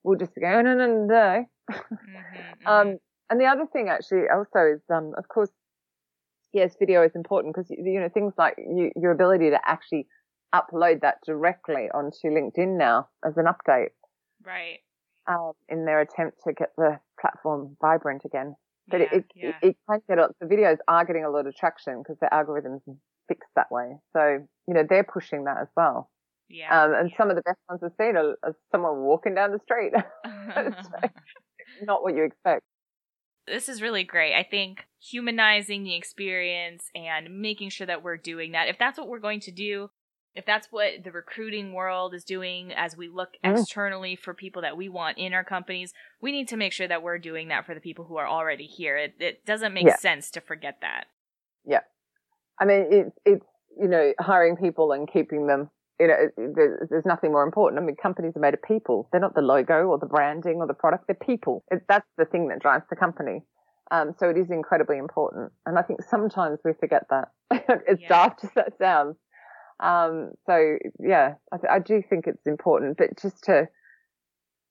we'll 0.04 0.18
just 0.18 0.32
go, 0.40 0.62
no, 0.62 0.74
no, 0.74 0.74
no, 0.74 1.06
no. 1.06 1.44
Mm-hmm, 1.70 1.94
mm-hmm. 1.96 2.66
um, 2.66 2.98
and 3.28 3.40
the 3.40 3.46
other 3.46 3.66
thing 3.72 3.88
actually 3.88 4.24
also 4.32 4.74
is, 4.74 4.80
um, 4.94 5.12
of 5.18 5.26
course, 5.26 5.50
yes, 6.52 6.76
video 6.78 7.02
is 7.02 7.12
important 7.14 7.54
because, 7.54 7.70
you 7.70 8.00
know, 8.00 8.08
things 8.08 8.34
like 8.38 8.54
you, 8.58 8.92
your 8.94 9.10
ability 9.10 9.50
to 9.50 9.58
actually 9.66 10.06
upload 10.54 11.00
that 11.00 11.16
directly 11.26 11.88
onto 11.92 12.28
LinkedIn 12.28 12.78
now 12.78 13.08
as 13.26 13.36
an 13.36 13.46
update 13.46 13.88
Right. 14.46 14.80
Um, 15.26 15.52
in 15.68 15.84
their 15.84 16.00
attempt 16.00 16.38
to 16.44 16.52
get 16.52 16.70
the 16.76 16.98
platform 17.20 17.76
vibrant 17.80 18.22
again. 18.24 18.56
But 18.88 19.00
yeah, 19.00 19.06
it, 19.06 19.12
it, 19.12 19.24
yeah. 19.34 19.48
it, 19.62 19.68
it 19.68 19.76
can 19.88 20.00
get, 20.08 20.18
the 20.40 20.46
videos 20.46 20.78
are 20.88 21.04
getting 21.04 21.24
a 21.24 21.30
lot 21.30 21.46
of 21.46 21.54
traction 21.54 22.02
because 22.02 22.16
the 22.20 22.28
algorithms 22.32 22.80
fixed 23.28 23.50
that 23.54 23.70
way. 23.70 23.96
So, 24.12 24.46
you 24.66 24.74
know, 24.74 24.82
they're 24.88 25.04
pushing 25.04 25.44
that 25.44 25.58
as 25.58 25.68
well. 25.76 26.10
Yeah. 26.48 26.84
Um, 26.84 26.92
and 26.94 27.10
yeah. 27.10 27.16
some 27.16 27.30
of 27.30 27.36
the 27.36 27.42
best 27.42 27.58
ones 27.68 27.80
I've 27.84 27.92
seen 27.98 28.16
are, 28.16 28.36
are 28.42 28.56
someone 28.72 28.98
walking 29.02 29.34
down 29.34 29.52
the 29.52 29.60
street. 29.64 29.92
not 31.82 32.02
what 32.02 32.14
you 32.14 32.24
expect. 32.24 32.62
This 33.46 33.68
is 33.68 33.82
really 33.82 34.04
great. 34.04 34.34
I 34.34 34.44
think 34.48 34.86
humanizing 35.00 35.82
the 35.82 35.94
experience 35.94 36.90
and 36.94 37.40
making 37.40 37.70
sure 37.70 37.86
that 37.86 38.02
we're 38.02 38.16
doing 38.16 38.52
that. 38.52 38.68
If 38.68 38.78
that's 38.78 38.98
what 38.98 39.08
we're 39.08 39.18
going 39.18 39.40
to 39.40 39.50
do, 39.50 39.90
if 40.34 40.46
that's 40.46 40.68
what 40.70 41.04
the 41.04 41.12
recruiting 41.12 41.72
world 41.72 42.14
is 42.14 42.24
doing 42.24 42.72
as 42.72 42.96
we 42.96 43.08
look 43.08 43.30
externally 43.44 44.16
for 44.16 44.32
people 44.32 44.62
that 44.62 44.76
we 44.76 44.88
want 44.88 45.18
in 45.18 45.34
our 45.34 45.44
companies, 45.44 45.92
we 46.20 46.32
need 46.32 46.48
to 46.48 46.56
make 46.56 46.72
sure 46.72 46.88
that 46.88 47.02
we're 47.02 47.18
doing 47.18 47.48
that 47.48 47.66
for 47.66 47.74
the 47.74 47.80
people 47.80 48.06
who 48.06 48.16
are 48.16 48.26
already 48.26 48.64
here. 48.64 48.96
It, 48.96 49.14
it 49.18 49.44
doesn't 49.44 49.74
make 49.74 49.86
yeah. 49.86 49.96
sense 49.96 50.30
to 50.32 50.40
forget 50.40 50.78
that. 50.80 51.04
Yeah. 51.66 51.80
I 52.58 52.64
mean, 52.64 52.86
it's, 52.90 53.16
it's, 53.26 53.46
you 53.78 53.88
know, 53.88 54.12
hiring 54.20 54.56
people 54.56 54.92
and 54.92 55.10
keeping 55.10 55.46
them, 55.46 55.70
you 56.00 56.08
know, 56.08 56.16
there's, 56.36 56.88
there's 56.88 57.06
nothing 57.06 57.30
more 57.30 57.42
important. 57.42 57.82
I 57.82 57.84
mean, 57.84 57.96
companies 57.96 58.32
are 58.36 58.40
made 58.40 58.54
of 58.54 58.62
people. 58.62 59.08
They're 59.12 59.20
not 59.20 59.34
the 59.34 59.42
logo 59.42 59.86
or 59.86 59.98
the 59.98 60.06
branding 60.06 60.56
or 60.56 60.66
the 60.66 60.74
product. 60.74 61.06
They're 61.06 61.16
people. 61.16 61.64
It, 61.70 61.82
that's 61.88 62.08
the 62.16 62.24
thing 62.24 62.48
that 62.48 62.60
drives 62.60 62.84
the 62.88 62.96
company. 62.96 63.42
Um, 63.90 64.14
so 64.18 64.30
it 64.30 64.38
is 64.38 64.50
incredibly 64.50 64.96
important. 64.96 65.52
And 65.66 65.78
I 65.78 65.82
think 65.82 66.02
sometimes 66.02 66.58
we 66.64 66.72
forget 66.80 67.06
that. 67.10 67.28
as 67.68 67.98
Yeah. 68.00 68.08
daft 68.08 68.44
as 68.44 68.50
that 68.54 68.78
sounds. 68.78 69.16
Um, 69.82 70.30
so 70.46 70.78
yeah, 71.00 71.34
I, 71.52 71.56
th- 71.56 71.70
I 71.70 71.78
do 71.80 72.02
think 72.08 72.26
it's 72.26 72.46
important, 72.46 72.96
but 72.96 73.20
just 73.20 73.42
to, 73.44 73.68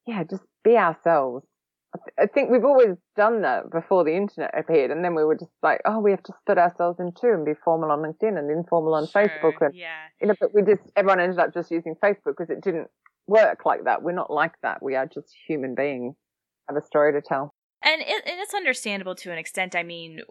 yeah, 0.07 0.23
just 0.23 0.43
be 0.63 0.77
ourselves. 0.77 1.45
I, 1.93 1.97
th- 1.97 2.29
I 2.29 2.33
think 2.33 2.49
we've 2.49 2.63
always 2.63 2.95
done 3.17 3.41
that 3.41 3.69
before 3.69 4.05
the 4.05 4.15
internet 4.15 4.57
appeared, 4.57 4.89
and 4.89 5.03
then 5.03 5.13
we 5.13 5.25
were 5.25 5.35
just 5.35 5.51
like, 5.61 5.81
oh, 5.83 5.99
we 5.99 6.11
have 6.11 6.23
to 6.23 6.33
split 6.39 6.57
ourselves 6.57 6.99
in 7.01 7.11
two 7.19 7.27
and 7.27 7.45
be 7.45 7.51
formal 7.65 7.91
on 7.91 7.99
LinkedIn 7.99 8.39
and 8.39 8.49
informal 8.49 8.93
on 8.93 9.05
Sure, 9.05 9.27
Facebook, 9.27 9.55
and 9.59 9.75
yeah. 9.75 10.07
you 10.21 10.27
know, 10.27 10.35
but 10.39 10.55
we 10.55 10.61
just 10.61 10.89
everyone 10.95 11.19
ended 11.19 11.39
up 11.39 11.53
just 11.53 11.69
using 11.69 11.95
Facebook 12.01 12.37
because 12.37 12.49
it 12.49 12.61
didn't 12.61 12.87
work 13.27 13.65
like 13.65 13.83
that. 13.83 14.01
We're 14.03 14.13
not 14.13 14.31
like 14.31 14.53
that. 14.63 14.81
We 14.81 14.95
are 14.95 15.05
just 15.05 15.35
human 15.45 15.75
beings, 15.75 16.15
have 16.69 16.77
a 16.77 16.85
story 16.85 17.11
to 17.11 17.21
tell. 17.21 17.53
And, 17.83 18.01
it, 18.01 18.23
and 18.27 18.39
it's 18.51 18.57
understandable 18.57 19.15
to 19.15 19.31
an 19.31 19.37
extent. 19.37 19.75
I 19.75 19.83
mean, 19.83 20.21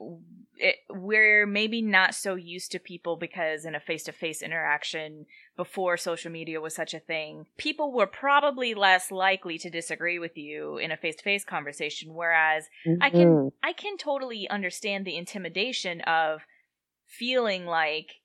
it, 0.57 0.77
we're 0.91 1.47
maybe 1.47 1.81
not 1.81 2.15
so 2.15 2.35
used 2.35 2.71
to 2.73 2.79
people 2.79 3.17
because 3.17 3.65
in 3.65 3.75
a 3.75 3.81
face 3.81 4.05
to 4.05 4.13
face 4.13 4.43
interaction 4.43 5.25
before 5.57 5.97
social 5.97 6.31
media 6.31 6.61
was 6.61 6.75
such 6.75 6.93
a 6.93 7.01
thing, 7.01 7.47
people 7.57 7.93
were 7.93 8.07
probably 8.07 8.75
less 8.75 9.11
likely 9.11 9.57
to 9.59 9.71
disagree 9.71 10.19
with 10.19 10.37
you 10.37 10.77
in 10.77 10.93
a 10.93 10.99
face 10.99 11.17
to 11.17 11.23
face 11.23 11.45
conversation. 11.45 12.15
Whereas 12.15 12.69
Mm-hmm. 12.87 13.03
I 13.03 13.11
can 13.11 13.53
I 13.63 13.73
can 13.73 13.97
totally 13.97 14.49
understand 14.49 15.05
the 15.05 15.17
intimidation 15.17 16.01
of 16.03 16.41
feeling 17.07 17.67
like 17.67 18.21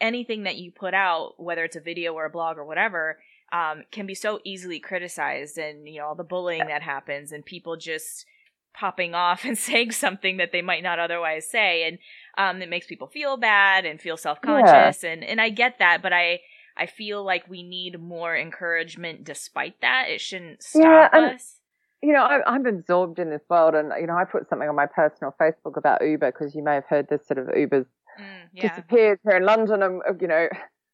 anything 0.00 0.44
that 0.44 0.56
you 0.56 0.70
put 0.72 0.94
out, 0.94 1.34
whether 1.36 1.64
it's 1.64 1.76
a 1.76 1.80
video 1.80 2.12
or 2.14 2.24
a 2.24 2.30
blog 2.30 2.56
or 2.56 2.64
whatever, 2.64 3.18
um, 3.52 3.84
can 3.90 4.06
be 4.06 4.14
so 4.14 4.40
easily 4.44 4.80
criticized, 4.80 5.58
and 5.58 5.88
you 5.88 5.98
know 5.98 6.06
all 6.06 6.14
the 6.14 6.24
bullying 6.24 6.66
that 6.66 6.82
happens, 6.82 7.32
and 7.32 7.44
people 7.44 7.76
just 7.76 8.26
popping 8.74 9.14
off 9.14 9.44
and 9.48 9.56
saying 9.58 9.92
something 9.92 10.36
that 10.38 10.52
they 10.52 10.62
might 10.62 10.82
not 10.82 10.98
otherwise 10.98 11.48
say, 11.50 11.84
and 11.86 11.98
um, 12.36 12.62
it 12.62 12.68
makes 12.68 12.86
people 12.86 13.08
feel 13.08 13.36
bad 13.36 13.84
and 13.84 14.00
feel 14.00 14.16
self 14.16 14.40
conscious, 14.40 15.04
and 15.04 15.22
and 15.24 15.40
I 15.40 15.48
get 15.50 15.78
that, 15.78 16.02
but 16.02 16.12
I. 16.12 16.40
I 16.80 16.86
feel 16.86 17.24
like 17.24 17.48
we 17.48 17.64
need 17.64 18.00
more 18.00 18.36
encouragement 18.36 19.24
despite 19.24 19.80
that. 19.80 20.10
It 20.10 20.20
shouldn't 20.20 20.62
stop 20.62 20.82
Yeah, 20.84 21.08
and- 21.12 21.34
us. 21.34 21.56
you 22.00 22.12
know, 22.12 22.22
I, 22.22 22.38
I'm 22.46 22.64
absorbed 22.66 23.18
in 23.18 23.30
this 23.30 23.42
world, 23.50 23.74
and 23.74 23.90
you 24.00 24.06
know, 24.06 24.14
I 24.16 24.22
put 24.24 24.48
something 24.48 24.68
on 24.68 24.76
my 24.76 24.86
personal 24.86 25.34
Facebook 25.42 25.76
about 25.76 26.02
Uber 26.06 26.30
because 26.30 26.54
you 26.54 26.62
may 26.62 26.74
have 26.74 26.84
heard 26.88 27.08
this 27.10 27.26
sort 27.26 27.38
of 27.38 27.48
Uber's 27.56 27.86
Mm, 28.20 28.24
yeah. 28.52 28.68
disappeared 28.68 29.18
here 29.24 29.36
in 29.38 29.44
London, 29.44 29.82
and 29.82 30.02
you 30.20 30.28
know, 30.28 30.46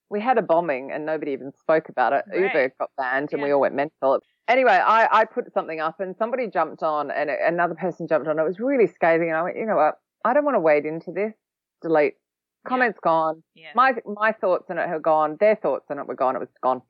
we 0.09 0.23
had 0.23 0.39
a 0.39 0.43
bombing 0.43 0.91
and 0.91 1.05
nobody 1.05 1.33
even 1.33 1.53
spoke 1.61 1.91
about 1.91 2.15
it. 2.15 2.25
Right. 2.31 2.41
Uber 2.45 2.73
got 2.81 2.91
banned, 2.97 3.35
and 3.35 3.43
we 3.43 3.51
all 3.53 3.61
went 3.61 3.75
mental. 3.75 4.21
Anyway, 4.49 4.73
I, 4.73 5.09
I 5.11 5.25
put 5.25 5.53
something 5.55 5.81
up, 5.81 6.01
and 6.01 6.15
somebody 6.19 6.49
jumped 6.49 6.83
on, 6.83 7.11
and 7.11 7.31
another 7.31 7.75
person 7.75 8.07
jumped 8.07 8.29
on. 8.29 8.39
It 8.39 8.43
was 8.43 8.61
really 8.61 8.87
scathing, 8.87 9.29
and 9.29 9.37
I 9.39 9.43
went, 9.43 9.57
you 9.57 9.67
know 9.67 9.77
what? 9.77 9.95
I 10.25 10.35
don't 10.35 10.45
want 10.45 10.57
to 10.57 10.61
wade 10.61 10.85
into 10.85 11.13
this. 11.13 11.33
Delete. 11.83 12.15
Comments 12.67 12.99
gone. 13.03 13.43
yeah. 13.55 13.69
My 13.75 13.93
my 14.07 14.33
thoughts 14.33 14.71
on 14.71 14.79
it 14.79 14.89
have 14.89 15.03
gone. 15.03 15.37
Their 15.39 15.55
thoughts 15.55 15.85
on 15.91 15.99
it 15.99 16.07
were 16.07 16.15
gone. 16.15 16.35
It 16.35 16.39
was 16.39 16.49
gone. 16.63 16.81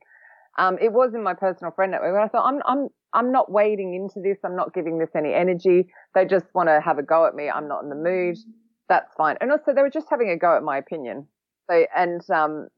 Um, 0.57 0.79
it 0.81 0.93
was 0.93 1.14
in 1.14 1.23
my 1.25 1.35
personal 1.35 1.73
friend 1.73 1.90
network. 1.90 2.14
And 2.14 2.23
I 2.23 2.29
thought, 2.29 2.47
I'm 2.47 2.61
I'm 2.64 2.88
I'm 3.12 3.33
not 3.33 3.51
wading 3.51 3.93
into 3.95 4.21
this. 4.23 4.38
I'm 4.45 4.55
not 4.55 4.73
giving 4.73 4.99
this 4.99 5.11
any 5.17 5.35
energy. 5.35 5.88
They 6.14 6.27
just 6.27 6.47
want 6.55 6.69
to 6.69 6.81
have 6.81 6.99
a 6.99 7.03
go 7.03 7.27
at 7.27 7.35
me. 7.35 7.51
I'm 7.51 7.67
not 7.67 7.83
in 7.83 7.88
the 7.88 7.97
mood. 7.97 8.37
That's 8.88 9.12
fine. 9.17 9.37
And 9.40 9.51
also, 9.51 9.75
they 9.75 9.83
were 9.83 9.90
just 9.90 10.07
having 10.09 10.31
a 10.31 10.38
go 10.38 10.57
at 10.57 10.62
my 10.62 10.79
opinion. 10.79 11.27
So, 11.69 11.87
and 11.97 12.21
um, 12.31 12.69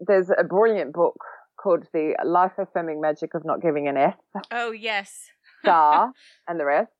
there's 0.00 0.30
a 0.36 0.42
brilliant 0.42 0.92
book 0.92 1.20
called 1.62 1.86
The 1.92 2.14
Life 2.24 2.52
Affirming 2.58 3.00
Magic 3.00 3.34
of 3.34 3.44
Not 3.44 3.62
Giving 3.62 3.88
an 3.88 3.96
F 3.96 4.16
Oh 4.50 4.72
yes. 4.72 5.28
star 5.60 6.12
and 6.48 6.58
the 6.58 6.64
rest, 6.64 6.90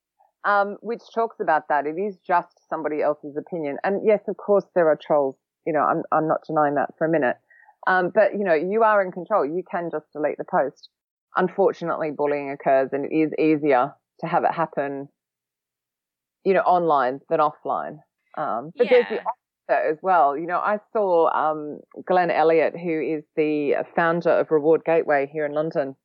um, 0.44 0.76
which 0.80 1.02
talks 1.14 1.36
about 1.40 1.68
that. 1.68 1.86
It 1.86 2.00
is 2.00 2.16
just 2.26 2.68
somebody 2.68 3.02
else's 3.02 3.36
opinion. 3.36 3.78
And 3.84 4.02
yes, 4.04 4.20
of 4.28 4.36
course, 4.36 4.64
there 4.74 4.88
are 4.88 4.98
trolls. 5.00 5.36
You 5.66 5.72
know, 5.72 5.80
I'm, 5.80 6.02
I'm 6.12 6.28
not 6.28 6.40
denying 6.46 6.74
that 6.76 6.90
for 6.98 7.06
a 7.06 7.10
minute. 7.10 7.36
Um, 7.86 8.10
but 8.14 8.32
you 8.32 8.44
know, 8.44 8.54
you 8.54 8.82
are 8.84 9.02
in 9.02 9.10
control. 9.10 9.44
You 9.44 9.62
can 9.68 9.90
just 9.90 10.06
delete 10.12 10.38
the 10.38 10.44
post. 10.44 10.88
Unfortunately, 11.36 12.10
bullying 12.10 12.50
occurs 12.50 12.90
and 12.92 13.06
it 13.06 13.14
is 13.14 13.32
easier 13.38 13.94
to 14.20 14.26
have 14.26 14.44
it 14.44 14.52
happen, 14.52 15.08
you 16.44 16.54
know, 16.54 16.60
online 16.60 17.20
than 17.28 17.40
offline. 17.40 17.98
Um, 18.36 18.70
but 18.76 18.88
there's 18.88 19.06
the 19.08 19.20
Opposite 19.68 19.90
as 19.90 19.98
well. 20.02 20.36
You 20.36 20.46
know, 20.46 20.58
I 20.58 20.78
saw, 20.92 21.30
um, 21.30 21.80
Glenn 22.06 22.30
Elliott, 22.30 22.74
who 22.74 23.00
is 23.00 23.24
the 23.36 23.84
founder 23.94 24.30
of 24.30 24.50
Reward 24.50 24.82
Gateway 24.84 25.30
here 25.32 25.46
in 25.46 25.52
London 25.52 25.96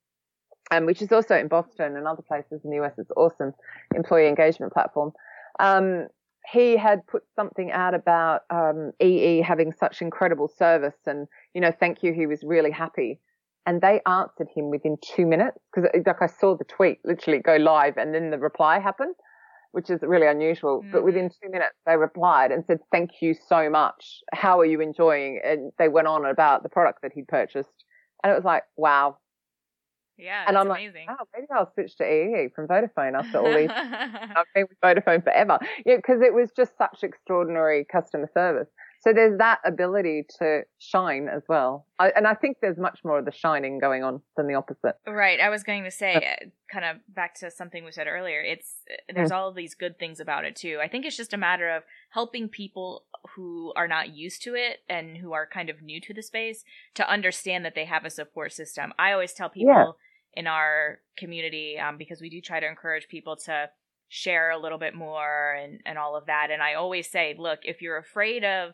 um, 0.70 0.86
which 0.86 1.02
is 1.02 1.12
also 1.12 1.36
in 1.36 1.48
Boston 1.48 1.96
and 1.96 2.06
other 2.06 2.22
places 2.22 2.60
in 2.64 2.70
the 2.70 2.80
US. 2.82 2.92
It's 2.98 3.10
awesome 3.16 3.52
employee 3.94 4.28
engagement 4.28 4.72
platform. 4.72 5.12
Um, 5.60 6.08
he 6.52 6.76
had 6.76 7.06
put 7.06 7.24
something 7.36 7.70
out 7.72 7.94
about 7.94 8.42
um, 8.50 8.92
EE 9.00 9.42
having 9.42 9.72
such 9.72 10.00
incredible 10.00 10.48
service, 10.48 10.96
and 11.06 11.26
you 11.54 11.60
know, 11.60 11.72
thank 11.78 12.02
you. 12.02 12.12
He 12.12 12.26
was 12.26 12.42
really 12.42 12.70
happy, 12.70 13.20
and 13.66 13.80
they 13.80 14.00
answered 14.06 14.48
him 14.54 14.70
within 14.70 14.96
two 15.02 15.26
minutes 15.26 15.58
because, 15.74 15.90
like, 16.06 16.22
I 16.22 16.26
saw 16.26 16.56
the 16.56 16.64
tweet 16.64 17.00
literally 17.04 17.40
go 17.40 17.56
live, 17.56 17.98
and 17.98 18.14
then 18.14 18.30
the 18.30 18.38
reply 18.38 18.78
happened, 18.78 19.14
which 19.72 19.90
is 19.90 20.00
really 20.02 20.26
unusual. 20.26 20.88
But 20.92 21.02
Mhm. 21.02 21.04
within 21.04 21.30
two 21.30 21.50
minutes, 21.50 21.76
they 21.86 21.96
replied 21.96 22.52
and 22.52 22.64
said, 22.66 22.80
"Thank 22.92 23.22
you 23.22 23.34
so 23.34 23.70
much. 23.70 24.20
How 24.32 24.60
are 24.60 24.64
you 24.66 24.80
enjoying?" 24.80 25.40
And 25.44 25.72
they 25.78 25.88
went 25.88 26.08
on 26.08 26.24
about 26.26 26.62
the 26.62 26.68
product 26.68 27.02
that 27.02 27.12
he'd 27.12 27.28
purchased, 27.28 27.84
and 28.22 28.32
it 28.32 28.36
was 28.36 28.44
like, 28.44 28.64
"Wow, 28.76 29.18
Yeah. 30.16 30.44
and 30.46 30.56
I'm 30.56 30.68
like, 30.68 30.80
oh, 31.08 31.24
maybe 31.34 31.46
I'll 31.54 31.72
switch 31.72 31.96
to 31.98 32.04
EE 32.04 32.48
from 32.54 32.68
Vodafone 32.68 33.18
after 33.18 33.38
all 33.38 33.54
these. 33.54 33.70
I've 34.36 34.46
been 34.54 34.66
with 34.68 34.78
Vodafone 34.80 35.22
forever. 35.24 35.58
Yeah, 35.86 35.96
because 35.96 36.20
it 36.22 36.34
was 36.34 36.52
just 36.52 36.76
such 36.78 37.02
extraordinary 37.02 37.84
customer 37.84 38.28
service. 38.34 38.68
So 39.00 39.12
there's 39.12 39.38
that 39.38 39.60
ability 39.64 40.26
to 40.40 40.62
shine 40.78 41.28
as 41.28 41.42
well. 41.48 41.86
I, 42.00 42.10
and 42.16 42.26
I 42.26 42.34
think 42.34 42.56
there's 42.60 42.78
much 42.78 42.98
more 43.04 43.20
of 43.20 43.24
the 43.24 43.32
shining 43.32 43.78
going 43.78 44.02
on 44.02 44.22
than 44.36 44.48
the 44.48 44.54
opposite. 44.54 44.96
Right. 45.06 45.38
I 45.40 45.50
was 45.50 45.62
going 45.62 45.84
to 45.84 45.90
say, 45.90 46.14
uh, 46.14 46.46
kind 46.72 46.84
of 46.84 46.96
back 47.14 47.34
to 47.40 47.50
something 47.50 47.84
we 47.84 47.92
said 47.92 48.08
earlier, 48.08 48.40
it's, 48.40 48.82
uh, 48.90 49.12
there's 49.14 49.30
all 49.30 49.48
of 49.48 49.54
these 49.54 49.74
good 49.74 49.98
things 49.98 50.18
about 50.18 50.44
it 50.44 50.56
too. 50.56 50.78
I 50.82 50.88
think 50.88 51.06
it's 51.06 51.16
just 51.16 51.32
a 51.32 51.38
matter 51.38 51.68
of 51.70 51.84
helping 52.10 52.48
people 52.48 53.04
who 53.36 53.72
are 53.76 53.86
not 53.88 54.14
used 54.14 54.42
to 54.42 54.54
it 54.54 54.78
and 54.88 55.18
who 55.18 55.32
are 55.32 55.46
kind 55.46 55.70
of 55.70 55.80
new 55.80 56.00
to 56.00 56.12
the 56.12 56.22
space 56.22 56.64
to 56.94 57.08
understand 57.08 57.64
that 57.64 57.74
they 57.76 57.84
have 57.84 58.04
a 58.04 58.10
support 58.10 58.52
system. 58.52 58.92
I 58.98 59.12
always 59.12 59.32
tell 59.32 59.48
people 59.48 59.74
yeah. 59.74 60.40
in 60.40 60.46
our 60.48 60.98
community, 61.16 61.78
um, 61.78 61.98
because 61.98 62.20
we 62.20 62.30
do 62.30 62.40
try 62.40 62.58
to 62.58 62.68
encourage 62.68 63.06
people 63.08 63.36
to 63.46 63.70
share 64.08 64.50
a 64.50 64.58
little 64.58 64.78
bit 64.78 64.94
more 64.94 65.54
and, 65.54 65.80
and 65.86 65.98
all 65.98 66.16
of 66.16 66.26
that. 66.26 66.48
And 66.50 66.62
I 66.62 66.74
always 66.74 67.08
say, 67.08 67.36
look, 67.38 67.60
if 67.62 67.80
you're 67.80 67.98
afraid 67.98 68.42
of 68.42 68.72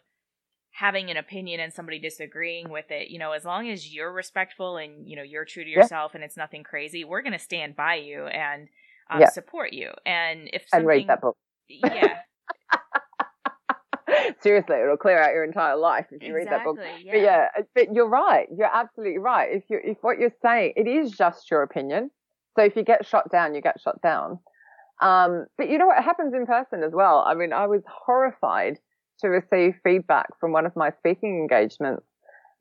having 0.75 1.09
an 1.09 1.17
opinion 1.17 1.61
and 1.61 1.73
somebody 1.73 2.01
disagreeing 2.01 2.69
with 2.69 2.91
it, 2.91 3.09
you 3.09 3.17
know, 3.17 3.31
as 3.31 3.45
long 3.45 3.71
as 3.71 3.95
you're 3.95 4.13
respectful 4.13 4.77
and, 4.77 5.09
you 5.09 5.15
know, 5.15 5.23
you're 5.23 5.45
true 5.45 5.63
to 5.63 5.71
yourself 5.71 6.11
yeah. 6.13 6.19
and 6.19 6.25
it's 6.25 6.37
nothing 6.37 6.65
crazy, 6.65 7.05
we're 7.05 7.23
going 7.23 7.33
to 7.33 7.39
stand 7.39 7.77
by 7.77 7.95
you 7.95 8.27
and 8.27 8.67
um, 9.09 9.21
yeah. 9.21 9.31
support 9.31 9.73
you. 9.73 9.91
And 10.05 10.51
if 10.53 10.63
something, 10.69 10.81
and 10.81 10.87
read 10.89 11.09
that 11.09 11.21
book. 11.21 11.37
Yeah. 11.69 12.17
Seriously, 14.41 14.77
it'll 14.83 14.97
clear 14.97 15.23
out 15.23 15.33
your 15.33 15.45
entire 15.45 15.77
life 15.77 16.07
if 16.11 16.25
you 16.25 16.37
exactly, 16.37 16.45
read 16.45 16.49
that 16.51 16.65
book. 16.65 16.79
Yeah. 17.05 17.13
But 17.13 17.21
yeah, 17.21 17.47
but 17.75 17.95
you're 17.95 18.09
right. 18.09 18.49
You're 18.57 18.75
absolutely 18.75 19.19
right. 19.19 19.51
If 19.53 19.65
you 19.69 19.79
if 19.83 19.99
what 20.01 20.19
you're 20.19 20.35
saying, 20.43 20.73
it 20.77 20.89
is 20.89 21.13
just 21.13 21.51
your 21.53 21.63
opinion. 21.63 22.11
So 22.57 22.65
if 22.65 22.75
you 22.75 22.83
get 22.83 23.07
shot 23.07 23.31
down, 23.31 23.55
you 23.55 23.61
get 23.61 23.81
shot 23.81 24.03
down. 24.03 24.41
Um, 25.01 25.47
but 25.57 25.69
you 25.69 25.79
know 25.79 25.87
what 25.87 26.03
happens 26.03 26.35
in 26.35 26.47
person 26.47 26.83
as 26.83 26.93
well. 26.93 27.25
I 27.27 27.35
mean, 27.35 27.53
I 27.53 27.67
was 27.67 27.83
horrified 27.87 28.79
to 29.21 29.29
receive 29.29 29.75
feedback 29.83 30.29
from 30.39 30.53
one 30.53 30.67
of 30.67 30.77
my 30.77 30.91
speaking 30.99 31.39
engagements 31.39 32.05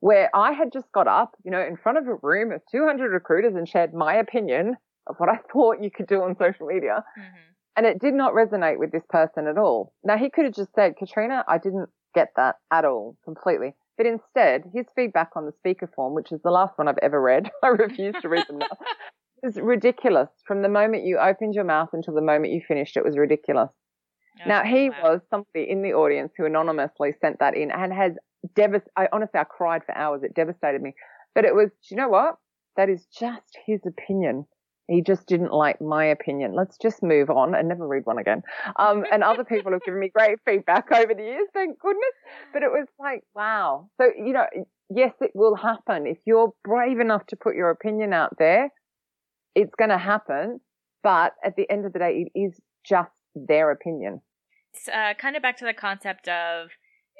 where 0.04 0.30
I 0.36 0.52
had 0.52 0.74
just 0.74 0.92
got 0.92 1.08
up, 1.08 1.34
you 1.46 1.52
know, 1.52 1.62
in 1.62 1.78
front 1.78 1.98
of 1.98 2.08
a 2.08 2.16
room 2.22 2.52
of 2.52 2.62
200 2.70 3.10
recruiters 3.10 3.56
and 3.56 3.66
shared 3.66 3.94
my 3.94 4.16
opinion 4.16 4.76
of 5.08 5.16
what 5.18 5.30
I 5.30 5.38
thought 5.54 5.82
you 5.82 5.90
could 5.90 6.08
do 6.08 6.22
on 6.22 6.36
social 6.36 6.68
media. 6.68 7.06
Mm-hmm. 7.18 7.38
And 7.78 7.86
it 7.86 8.00
did 8.00 8.14
not 8.14 8.34
resonate 8.34 8.78
with 8.78 8.92
this 8.92 9.06
person 9.10 9.48
at 9.48 9.58
all. 9.58 9.94
Now 10.04 10.18
he 10.18 10.30
could 10.30 10.44
have 10.44 10.54
just 10.54 10.76
said, 10.76 10.98
Katrina, 10.98 11.46
I 11.48 11.58
didn't 11.58 11.88
get 12.14 12.34
that 12.36 12.56
at 12.70 12.84
all 12.84 13.16
completely. 13.24 13.76
But 13.98 14.08
instead, 14.08 14.64
his 14.74 14.86
feedback 14.94 15.30
on 15.38 15.46
the 15.46 15.54
speaker 15.54 15.90
form, 15.96 16.14
which 16.14 16.34
is 16.34 16.42
the 16.44 16.52
last 16.52 16.78
one 16.78 16.90
I've 16.90 16.98
ever 17.02 17.22
read, 17.22 17.50
I 17.64 17.68
refuse 17.68 18.16
to 18.22 18.30
read 18.30 18.46
them 18.48 18.58
now, 18.58 18.68
is 19.44 19.58
ridiculous. 19.58 20.30
From 20.46 20.64
the 20.64 20.70
moment 20.70 21.06
you 21.06 21.18
opened 21.18 21.56
your 21.56 21.64
mouth 21.64 21.90
until 21.94 22.14
the 22.14 22.22
moment 22.22 22.54
you 22.54 22.62
finished, 22.68 22.98
it 22.98 23.06
was 23.06 23.18
ridiculous. 23.18 23.72
Now 24.46 24.64
he 24.64 24.90
wow. 24.90 24.96
was 25.04 25.22
somebody 25.30 25.70
in 25.70 25.82
the 25.82 25.94
audience 25.94 26.34
who 26.38 26.46
anonymously 26.46 27.14
sent 27.22 27.40
that 27.40 27.56
in 27.56 27.72
and 27.72 27.94
has 27.94 28.14
devast. 28.56 28.88
I 28.98 29.08
honestly, 29.12 29.40
I 29.40 29.44
cried 29.44 29.84
for 29.86 29.96
hours. 29.96 30.24
It 30.24 30.34
devastated 30.36 30.82
me. 30.82 30.94
But 31.36 31.46
it 31.46 31.56
was, 31.56 31.70
do 31.70 31.96
you 31.96 31.98
know 31.98 32.10
what? 32.10 32.36
That 32.76 32.90
is 32.90 33.06
just 33.06 33.58
his 33.66 33.82
opinion. 33.86 34.46
He 34.88 35.02
just 35.02 35.28
didn't 35.28 35.54
like 35.54 35.80
my 35.80 36.06
opinion. 36.06 36.56
Let's 36.56 36.78
just 36.78 37.02
move 37.02 37.30
on 37.30 37.56
and 37.56 37.70
never 37.70 37.88
read 37.88 38.06
one 38.06 38.18
again. 38.18 38.42
Um, 38.78 39.06
and 39.12 39.24
other 39.24 39.46
people 39.46 39.72
have 39.72 39.82
given 39.84 40.00
me 40.00 40.10
great 40.14 40.40
feedback 40.46 40.92
over 40.92 41.14
the 41.14 41.24
years, 41.24 41.48
thank 41.54 41.80
goodness. 41.80 42.14
But 42.52 42.64
it 42.64 42.70
was 42.70 42.88
like, 43.00 43.24
wow. 43.34 43.90
So, 44.00 44.08
you 44.18 44.34
know, 44.34 44.46
yes, 44.90 45.14
it 45.22 45.32
will 45.34 45.56
happen. 45.56 46.06
If 46.06 46.18
you're 46.26 46.52
brave 46.66 47.00
enough 47.00 47.26
to 47.28 47.38
put 47.38 47.56
your 47.56 47.70
opinion 47.70 48.12
out 48.12 48.36
there, 48.38 48.70
it's 49.56 49.74
going 49.76 49.90
to 49.90 49.98
happen. 49.98 50.60
But 51.02 51.34
at 51.44 51.56
the 51.56 51.70
end 51.70 51.86
of 51.86 51.94
the 51.94 52.00
day, 52.00 52.26
it 52.28 52.38
is 52.38 52.60
just 52.86 53.12
their 53.36 53.72
opinion. 53.72 54.22
It's 54.74 54.88
uh, 54.88 55.14
kind 55.20 55.36
of 55.36 55.42
back 55.42 55.58
to 55.58 55.66
the 55.66 55.74
concept 55.74 56.28
of 56.28 56.70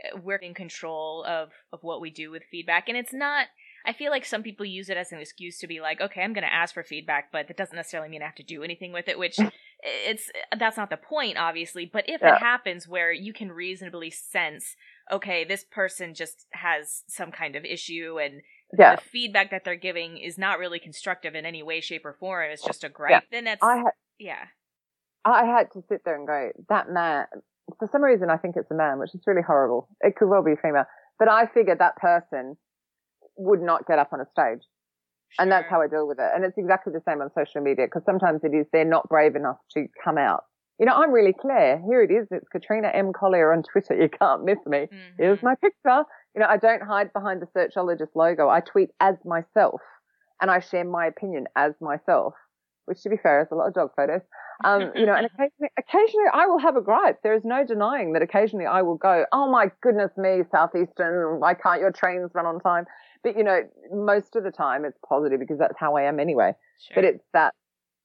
uh, 0.04 0.20
we're 0.22 0.38
in 0.38 0.54
control 0.54 1.24
of, 1.28 1.50
of 1.72 1.80
what 1.82 2.02
we 2.02 2.10
do 2.10 2.32
with 2.32 2.44
feedback. 2.50 2.90
And 2.90 2.98
it's 2.98 3.14
not 3.14 3.48
I 3.86 3.94
feel 3.94 4.12
like 4.12 4.26
some 4.26 4.44
people 4.44 4.66
use 4.66 4.90
it 4.90 4.98
as 4.98 5.12
an 5.12 5.20
excuse 5.20 5.60
to 5.60 5.68
be 5.68 5.82
like, 5.82 6.00
okay, 6.00 6.22
I'm 6.22 6.34
going 6.34 6.46
to 6.46 6.54
ask 6.54 6.74
for 6.74 6.84
feedback, 6.84 7.32
but 7.32 7.48
that 7.48 7.58
doesn't 7.58 7.76
necessarily 7.76 8.10
mean 8.10 8.22
I 8.22 8.26
have 8.26 8.36
to 8.36 8.44
do 8.44 8.64
anything 8.64 8.94
with 8.94 9.10
it, 9.10 9.20
which 9.20 9.38
it's 9.84 10.30
that's 10.58 10.78
not 10.78 10.90
the 10.90 10.98
point 10.98 11.38
obviously, 11.38 11.90
but 11.92 12.06
if 12.08 12.22
yeah. 12.22 12.36
it 12.36 12.40
happens 12.40 12.88
where 12.88 13.12
you 13.12 13.34
can 13.34 13.52
reasonably 13.52 14.10
sense, 14.10 14.76
okay, 15.12 15.44
this 15.44 15.66
person 15.66 16.14
just 16.14 16.46
has 16.52 17.04
some 17.10 17.32
kind 17.32 17.58
of 17.58 17.66
issue 17.66 18.20
and 18.24 18.42
yeah. 18.78 18.96
the 18.96 19.02
feedback 19.02 19.52
that 19.52 19.66
they're 19.66 19.76
giving 19.76 20.18
is 20.18 20.38
not 20.38 20.60
really 20.60 20.80
constructive 20.80 21.36
in 21.36 21.46
any 21.46 21.62
way 21.62 21.82
shape 21.82 22.06
or 22.06 22.14
form, 22.14 22.52
it's 22.52 22.64
just 22.64 22.86
a 22.86 22.90
gripe, 22.90 23.12
yeah. 23.12 23.20
then 23.32 23.44
that's 23.44 23.62
ha- 23.62 23.92
yeah. 24.18 24.46
I 25.26 25.46
had 25.46 25.72
to 25.74 25.84
sit 25.88 26.02
there 26.06 26.16
and 26.16 26.28
go, 26.28 26.52
that 26.70 26.90
man, 26.90 27.26
for 27.80 27.88
some 27.92 28.04
reason 28.04 28.30
I 28.30 28.38
think 28.38 28.56
it's 28.58 28.72
a 28.72 28.76
man, 28.76 29.00
which 29.00 29.16
is 29.16 29.22
really 29.26 29.42
horrible. 29.42 29.88
It 30.02 30.16
could 30.16 30.28
well 30.28 30.44
be 30.44 30.54
a 30.54 30.58
female. 30.58 30.86
But 31.20 31.30
I 31.30 31.46
figured 31.54 31.80
that 31.80 31.96
person 31.98 32.58
would 33.38 33.62
not 33.62 33.88
get 33.88 34.00
up 34.00 34.12
on 34.14 34.20
a 34.20 34.26
stage. 34.26 34.64
Sure. 35.30 35.44
And 35.44 35.52
that's 35.52 35.70
how 35.70 35.82
I 35.82 35.88
deal 35.88 36.08
with 36.08 36.20
it. 36.20 36.30
And 36.36 36.44
it's 36.46 36.58
exactly 36.58 36.94
the 36.94 37.02
same 37.08 37.22
on 37.22 37.30
social 37.34 37.62
media 37.62 37.86
because 37.86 38.04
sometimes 38.06 38.42
it 38.44 38.54
is 38.54 38.68
they're 38.72 38.86
not 38.86 39.08
brave 39.10 39.36
enough 39.36 39.58
to 39.72 39.88
come 40.04 40.18
out. 40.18 40.44
You 40.80 40.86
know, 40.86 40.94
I'm 40.94 41.12
really 41.12 41.34
clear. 41.34 41.82
Here 41.88 42.02
it 42.02 42.12
is. 42.12 42.28
It's 42.32 42.48
Katrina 42.50 42.90
M. 42.94 43.14
Collier 43.14 43.54
on 43.54 43.64
Twitter. 43.64 43.96
You 44.02 44.10
can't 44.10 44.44
miss 44.44 44.60
me. 44.66 44.80
Mm-hmm. 44.80 44.96
Here's 45.18 45.42
my 45.42 45.56
picture. 45.56 46.04
You 46.36 46.42
know, 46.42 46.48
I 46.48 46.58
don't 46.58 46.82
hide 46.82 47.14
behind 47.14 47.42
the 47.42 47.48
searchologist 47.58 48.16
logo. 48.16 48.50
I 48.50 48.60
tweet 48.60 48.90
as 49.00 49.16
myself 49.24 49.82
and 50.42 50.52
I 50.52 50.60
share 50.60 50.84
my 50.84 51.06
opinion 51.06 51.46
as 51.56 51.74
myself, 51.80 52.34
which 52.86 53.02
to 53.04 53.10
be 53.10 53.18
fair 53.18 53.42
is 53.42 53.48
a 53.52 53.56
lot 53.56 53.68
of 53.68 53.74
dog 53.74 53.92
photos. 53.96 54.22
Um, 54.64 54.92
you 54.96 55.06
know, 55.06 55.14
and 55.14 55.26
occasionally, 55.26 55.70
occasionally 55.78 56.28
I 56.34 56.46
will 56.46 56.60
have 56.60 56.76
a 56.76 56.82
gripe. 56.82 57.20
There 57.24 57.34
is 57.34 57.44
no 57.44 57.66
denying 57.66 58.14
that 58.14 58.22
occasionally 58.22 58.66
I 58.66 58.82
will 58.82 58.98
go, 58.98 59.26
Oh 59.32 59.50
my 59.50 59.72
goodness 59.82 60.12
me, 60.18 60.42
Southeastern, 60.52 61.40
why 61.40 61.54
can't 61.54 61.80
your 61.80 61.92
trains 61.92 62.32
run 62.34 62.46
on 62.46 62.60
time? 62.60 62.86
But 63.24 63.38
you 63.38 63.44
know, 63.44 63.62
most 63.92 64.36
of 64.36 64.44
the 64.44 64.52
time 64.52 64.86
it's 64.86 64.98
positive 65.08 65.40
because 65.40 65.60
that's 65.60 65.78
how 65.78 65.96
I 65.96 66.04
am 66.04 66.20
anyway. 66.20 66.54
Sure. 66.80 66.96
But 66.96 67.06
it's 67.06 67.24
that, 67.34 67.54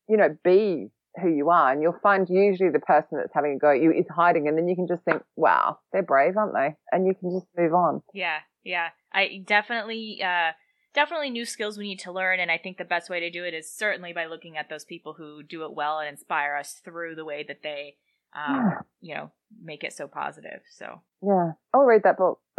you 0.09 0.17
know, 0.17 0.37
be 0.45 0.89
who 1.21 1.29
you 1.29 1.51
are 1.51 1.73
and 1.73 1.83
you'll 1.83 1.99
find 2.03 2.29
usually 2.29 2.71
the 2.71 2.79
person 2.79 3.19
that's 3.19 3.33
having 3.35 3.55
a 3.55 3.59
go 3.59 3.73
at 3.73 3.83
you 3.83 3.93
is 3.93 4.07
hiding 4.15 4.47
and 4.47 4.57
then 4.57 4.69
you 4.69 4.77
can 4.77 4.87
just 4.87 5.03
think, 5.05 5.23
wow, 5.37 5.79
they're 5.93 6.03
brave, 6.03 6.37
aren't 6.37 6.55
they? 6.55 6.77
And 6.93 7.07
you 7.07 7.15
can 7.15 7.31
just 7.31 7.47
move 7.57 7.75
on. 7.75 8.03
Yeah. 8.15 8.39
Yeah. 8.65 8.89
I 9.13 9.43
definitely, 9.45 10.23
uh, 10.23 10.53
definitely 10.95 11.31
new 11.31 11.45
skills 11.45 11.79
we 11.79 11.89
need 11.89 11.99
to 11.99 12.13
learn 12.13 12.41
and 12.41 12.51
i 12.51 12.59
think 12.59 12.79
the 12.79 12.85
best 12.85 13.11
way 13.11 13.21
to 13.21 13.31
do 13.31 13.45
it 13.45 13.55
is 13.55 13.71
certainly 13.71 14.13
by 14.13 14.27
looking 14.27 14.57
at 14.57 14.69
those 14.69 14.85
people 14.85 15.15
who 15.15 15.43
do 15.43 15.65
it 15.65 15.75
well 15.75 15.99
and 15.99 16.09
inspire 16.09 16.57
us 16.57 16.81
through 16.85 17.15
the 17.15 17.25
way 17.25 17.45
that 17.47 17.63
they 17.63 17.97
um, 18.37 18.75
you 19.01 19.15
know 19.15 19.31
make 19.63 19.83
it 19.83 19.93
so 19.93 20.07
positive 20.07 20.61
so 20.71 21.01
yeah 21.23 21.53
i'll 21.73 21.85
read 21.85 22.03
that 22.03 22.19
book 22.19 22.41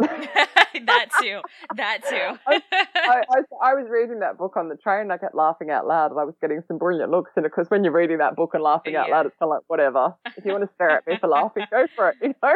that 0.86 1.06
too. 1.20 1.40
That 1.76 1.98
too. 2.08 2.38
I, 2.46 3.22
I, 3.28 3.42
I, 3.62 3.74
was 3.74 3.86
reading 3.90 4.20
that 4.20 4.38
book 4.38 4.56
on 4.56 4.68
the 4.68 4.76
train. 4.76 5.10
I 5.10 5.18
kept 5.18 5.34
laughing 5.34 5.70
out 5.70 5.86
loud, 5.86 6.10
and 6.10 6.20
I 6.20 6.24
was 6.24 6.34
getting 6.40 6.62
some 6.68 6.78
brilliant 6.78 7.10
looks. 7.10 7.32
And 7.36 7.44
of 7.44 7.52
course, 7.52 7.68
when 7.68 7.84
you're 7.84 7.92
reading 7.92 8.18
that 8.18 8.36
book 8.36 8.50
and 8.54 8.62
laughing 8.62 8.94
yeah. 8.94 9.02
out 9.02 9.10
loud, 9.10 9.26
it's 9.26 9.36
kind 9.38 9.50
of 9.50 9.56
like 9.56 9.64
whatever. 9.66 10.14
If 10.36 10.44
you 10.44 10.52
want 10.52 10.64
to 10.64 10.70
stare 10.74 10.90
at 10.90 11.06
me 11.06 11.18
for 11.20 11.28
laughing, 11.28 11.64
go 11.70 11.86
for 11.94 12.10
it. 12.10 12.16
You 12.22 12.34
know. 12.42 12.54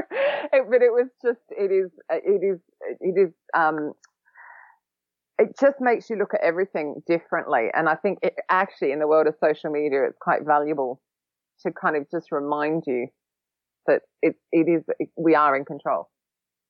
It, 0.52 0.64
but 0.70 0.82
it 0.82 0.92
was 0.92 1.08
just. 1.22 1.40
It 1.50 1.70
is. 1.72 1.90
It 2.10 2.42
is. 2.44 2.60
It 3.00 3.18
is. 3.18 3.32
Um. 3.54 3.92
It 5.38 5.56
just 5.60 5.76
makes 5.80 6.08
you 6.08 6.16
look 6.16 6.32
at 6.34 6.40
everything 6.42 7.02
differently, 7.06 7.68
and 7.74 7.88
I 7.88 7.96
think 7.96 8.18
it 8.22 8.34
actually, 8.48 8.92
in 8.92 9.00
the 9.00 9.08
world 9.08 9.26
of 9.26 9.34
social 9.42 9.70
media, 9.70 10.04
it's 10.04 10.18
quite 10.20 10.44
valuable 10.44 11.00
to 11.60 11.72
kind 11.72 11.96
of 11.96 12.08
just 12.10 12.30
remind 12.30 12.84
you 12.86 13.08
that 13.86 14.02
it 14.22 14.36
it 14.52 14.68
is 14.68 14.84
we 15.16 15.34
are 15.34 15.56
in 15.56 15.64
control 15.64 16.08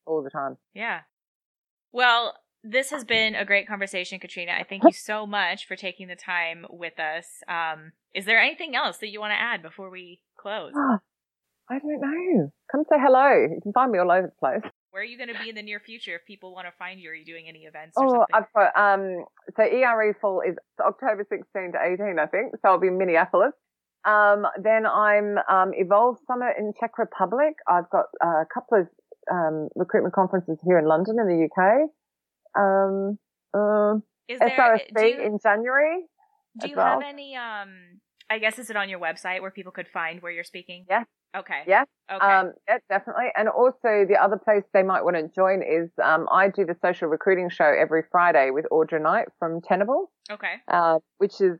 all 0.06 0.22
the 0.22 0.30
time. 0.30 0.56
Yeah. 0.74 1.00
Well, 1.92 2.34
this 2.62 2.90
has 2.90 3.04
been 3.04 3.34
a 3.34 3.44
great 3.44 3.68
conversation, 3.68 4.18
Katrina. 4.18 4.52
I 4.52 4.64
thank 4.64 4.82
you 4.84 4.92
so 4.94 5.26
much 5.26 5.66
for 5.66 5.76
taking 5.76 6.08
the 6.08 6.16
time 6.16 6.66
with 6.70 6.98
us. 6.98 7.26
Um, 7.46 7.92
is 8.14 8.24
there 8.24 8.40
anything 8.40 8.74
else 8.74 8.98
that 8.98 9.08
you 9.08 9.20
want 9.20 9.32
to 9.32 9.40
add 9.40 9.62
before 9.62 9.90
we 9.90 10.20
close? 10.36 10.72
I 11.70 11.78
don't 11.78 12.00
know. 12.00 12.52
Come 12.70 12.84
say 12.90 12.96
hello. 12.98 13.46
You 13.50 13.60
can 13.62 13.72
find 13.72 13.90
me 13.90 13.98
all 13.98 14.10
over 14.10 14.26
the 14.26 14.38
place. 14.38 14.70
Where 14.94 15.02
are 15.02 15.06
you 15.06 15.18
going 15.18 15.34
to 15.34 15.42
be 15.42 15.48
in 15.48 15.56
the 15.56 15.62
near 15.62 15.80
future 15.80 16.14
if 16.14 16.24
people 16.24 16.54
want 16.54 16.68
to 16.68 16.72
find 16.78 17.00
you? 17.00 17.10
Are 17.10 17.14
you 17.14 17.24
doing 17.24 17.48
any 17.48 17.64
events? 17.64 17.96
oh, 17.98 18.08
something? 18.08 18.26
I've 18.32 18.52
got 18.54 18.70
um. 18.78 19.24
So 19.56 19.64
ERE 19.64 20.14
Fall 20.20 20.40
is 20.48 20.54
October 20.78 21.26
16 21.28 21.72
to 21.72 21.78
18, 21.82 22.20
I 22.20 22.26
think. 22.26 22.52
So 22.62 22.68
I'll 22.68 22.78
be 22.78 22.86
in 22.86 22.96
Minneapolis. 22.96 23.54
Um, 24.04 24.46
then 24.62 24.86
I'm 24.86 25.38
um, 25.50 25.72
Evolve 25.74 26.18
Summit 26.28 26.54
in 26.60 26.72
Czech 26.78 26.96
Republic. 26.96 27.54
I've 27.66 27.90
got 27.90 28.04
uh, 28.24 28.42
a 28.42 28.46
couple 28.54 28.82
of 28.82 28.86
um, 29.32 29.68
recruitment 29.74 30.14
conferences 30.14 30.58
here 30.64 30.78
in 30.78 30.86
London 30.86 31.16
in 31.18 31.26
the 31.26 31.48
UK. 31.50 31.90
Um, 32.54 33.18
uh, 33.52 33.98
SRSB 34.30 35.10
you, 35.10 35.22
in 35.22 35.40
January. 35.42 36.04
Do 36.60 36.68
you 36.68 36.76
well. 36.76 37.00
have 37.00 37.02
any? 37.02 37.34
Um, 37.34 37.98
I 38.30 38.38
guess 38.38 38.58
is 38.58 38.70
it 38.70 38.76
on 38.76 38.88
your 38.88 39.00
website 39.00 39.42
where 39.42 39.50
people 39.50 39.72
could 39.72 39.88
find 39.88 40.22
where 40.22 40.32
you're 40.32 40.44
speaking? 40.44 40.86
Yeah. 40.88 41.04
Okay. 41.36 41.62
Yeah. 41.66 41.84
Okay. 42.10 42.24
Um, 42.24 42.52
yeah, 42.68 42.78
definitely. 42.88 43.26
And 43.36 43.48
also 43.48 44.06
the 44.08 44.16
other 44.20 44.38
place 44.42 44.62
they 44.72 44.82
might 44.82 45.04
want 45.04 45.16
to 45.16 45.28
join 45.34 45.62
is 45.62 45.90
um, 46.02 46.26
I 46.32 46.48
do 46.48 46.64
the 46.64 46.76
social 46.80 47.08
recruiting 47.08 47.50
show 47.50 47.64
every 47.64 48.02
Friday 48.10 48.50
with 48.50 48.66
Audra 48.72 49.02
Knight 49.02 49.26
from 49.38 49.60
Tenable. 49.60 50.10
Okay. 50.30 50.54
Uh, 50.68 50.98
which 51.18 51.40
is 51.40 51.58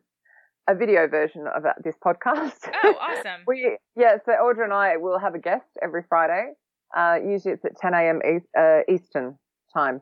a 0.68 0.74
video 0.74 1.08
version 1.08 1.44
of 1.54 1.64
this 1.82 1.96
podcast. 2.04 2.68
Oh, 2.84 2.94
awesome. 3.00 3.42
we 3.46 3.76
yeah. 3.96 4.16
So 4.24 4.32
Audra 4.32 4.64
and 4.64 4.72
I 4.72 4.96
will 4.96 5.18
have 5.18 5.34
a 5.34 5.40
guest 5.40 5.66
every 5.82 6.04
Friday 6.08 6.52
Uh, 6.96 7.16
usually 7.26 7.54
it's 7.54 7.64
at 7.64 7.76
10 7.80 7.92
a.m. 7.94 8.20
Uh, 8.58 8.80
Eastern 8.88 9.36
time. 9.74 10.00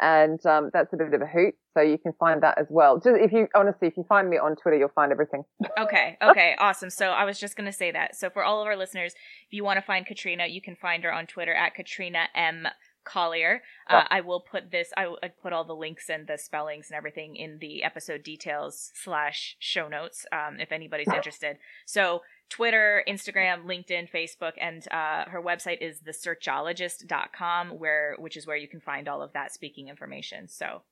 And 0.00 0.44
um, 0.46 0.70
that's 0.72 0.92
a 0.92 0.96
bit 0.96 1.12
of 1.14 1.20
a 1.22 1.26
hoot. 1.26 1.54
So 1.74 1.82
you 1.82 1.98
can 1.98 2.12
find 2.18 2.42
that 2.42 2.58
as 2.58 2.66
well. 2.70 2.98
Just 2.98 3.16
if 3.20 3.32
you 3.32 3.48
honestly, 3.54 3.88
if 3.88 3.96
you 3.96 4.04
find 4.08 4.28
me 4.28 4.38
on 4.38 4.56
Twitter, 4.56 4.76
you'll 4.76 4.88
find 4.94 5.12
everything. 5.12 5.44
okay. 5.78 6.18
Okay. 6.22 6.54
Awesome. 6.58 6.90
So 6.90 7.10
I 7.10 7.24
was 7.24 7.38
just 7.38 7.56
going 7.56 7.66
to 7.66 7.72
say 7.72 7.90
that. 7.90 8.16
So 8.16 8.30
for 8.30 8.44
all 8.44 8.60
of 8.60 8.66
our 8.66 8.76
listeners, 8.76 9.14
if 9.46 9.52
you 9.52 9.64
want 9.64 9.78
to 9.78 9.82
find 9.82 10.06
Katrina, 10.06 10.46
you 10.46 10.60
can 10.60 10.76
find 10.76 11.02
her 11.04 11.12
on 11.12 11.26
Twitter 11.26 11.54
at 11.54 11.74
Katrina 11.74 12.26
M 12.34 12.68
Collier. 13.04 13.62
Uh, 13.88 14.04
I 14.10 14.20
will 14.20 14.40
put 14.40 14.70
this. 14.70 14.92
I 14.96 15.08
will 15.08 15.18
put 15.42 15.52
all 15.52 15.64
the 15.64 15.74
links 15.74 16.08
and 16.08 16.26
the 16.26 16.38
spellings 16.38 16.88
and 16.90 16.96
everything 16.96 17.36
in 17.36 17.58
the 17.58 17.82
episode 17.82 18.22
details 18.22 18.92
slash 18.94 19.56
show 19.58 19.88
notes 19.88 20.24
um, 20.32 20.60
if 20.60 20.72
anybody's 20.72 21.12
interested. 21.12 21.58
So 21.84 22.22
Twitter, 22.48 23.02
Instagram, 23.08 23.64
LinkedIn, 23.64 24.10
Facebook, 24.10 24.52
and 24.60 24.86
uh, 24.90 25.24
her 25.30 25.42
website 25.42 25.78
is 25.80 26.00
thesearchologist.com, 26.00 27.70
where 27.70 28.14
which 28.18 28.36
is 28.36 28.46
where 28.46 28.56
you 28.56 28.68
can 28.68 28.80
find 28.80 29.08
all 29.08 29.22
of 29.22 29.32
that 29.32 29.52
speaking 29.52 29.88
information. 29.88 30.48
So 30.48 30.82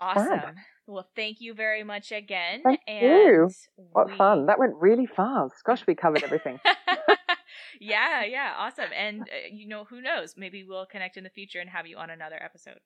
awesome. 0.00 0.40
Fun. 0.40 0.54
Well, 0.86 1.08
thank 1.16 1.40
you 1.40 1.54
very 1.54 1.82
much 1.82 2.12
again. 2.12 2.62
Thank 2.62 2.80
and 2.86 3.02
you. 3.02 3.50
What 3.92 4.06
we... 4.08 4.16
fun! 4.16 4.46
That 4.46 4.58
went 4.58 4.74
really 4.76 5.06
fast. 5.06 5.54
Gosh, 5.64 5.84
we 5.86 5.94
covered 5.94 6.22
everything. 6.22 6.60
yeah, 7.80 8.24
yeah, 8.24 8.54
awesome. 8.56 8.90
And 8.96 9.22
uh, 9.22 9.48
you 9.50 9.66
know, 9.66 9.84
who 9.84 10.00
knows? 10.00 10.34
Maybe 10.36 10.64
we'll 10.64 10.86
connect 10.86 11.16
in 11.16 11.24
the 11.24 11.30
future 11.30 11.60
and 11.60 11.68
have 11.70 11.86
you 11.86 11.96
on 11.96 12.10
another 12.10 12.40
episode. 12.42 12.78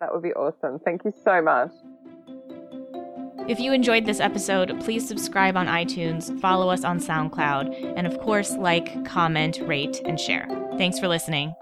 That 0.00 0.12
would 0.12 0.22
be 0.22 0.32
awesome. 0.32 0.78
Thank 0.84 1.04
you 1.04 1.12
so 1.24 1.42
much. 1.42 1.70
If 3.48 3.58
you 3.58 3.72
enjoyed 3.72 4.06
this 4.06 4.20
episode, 4.20 4.80
please 4.80 5.06
subscribe 5.06 5.56
on 5.56 5.66
iTunes, 5.66 6.40
follow 6.40 6.70
us 6.70 6.84
on 6.84 7.00
SoundCloud, 7.00 7.94
and 7.96 8.06
of 8.06 8.20
course, 8.20 8.52
like, 8.52 9.04
comment, 9.04 9.58
rate, 9.62 10.00
and 10.04 10.18
share. 10.18 10.46
Thanks 10.78 11.00
for 11.00 11.08
listening. 11.08 11.54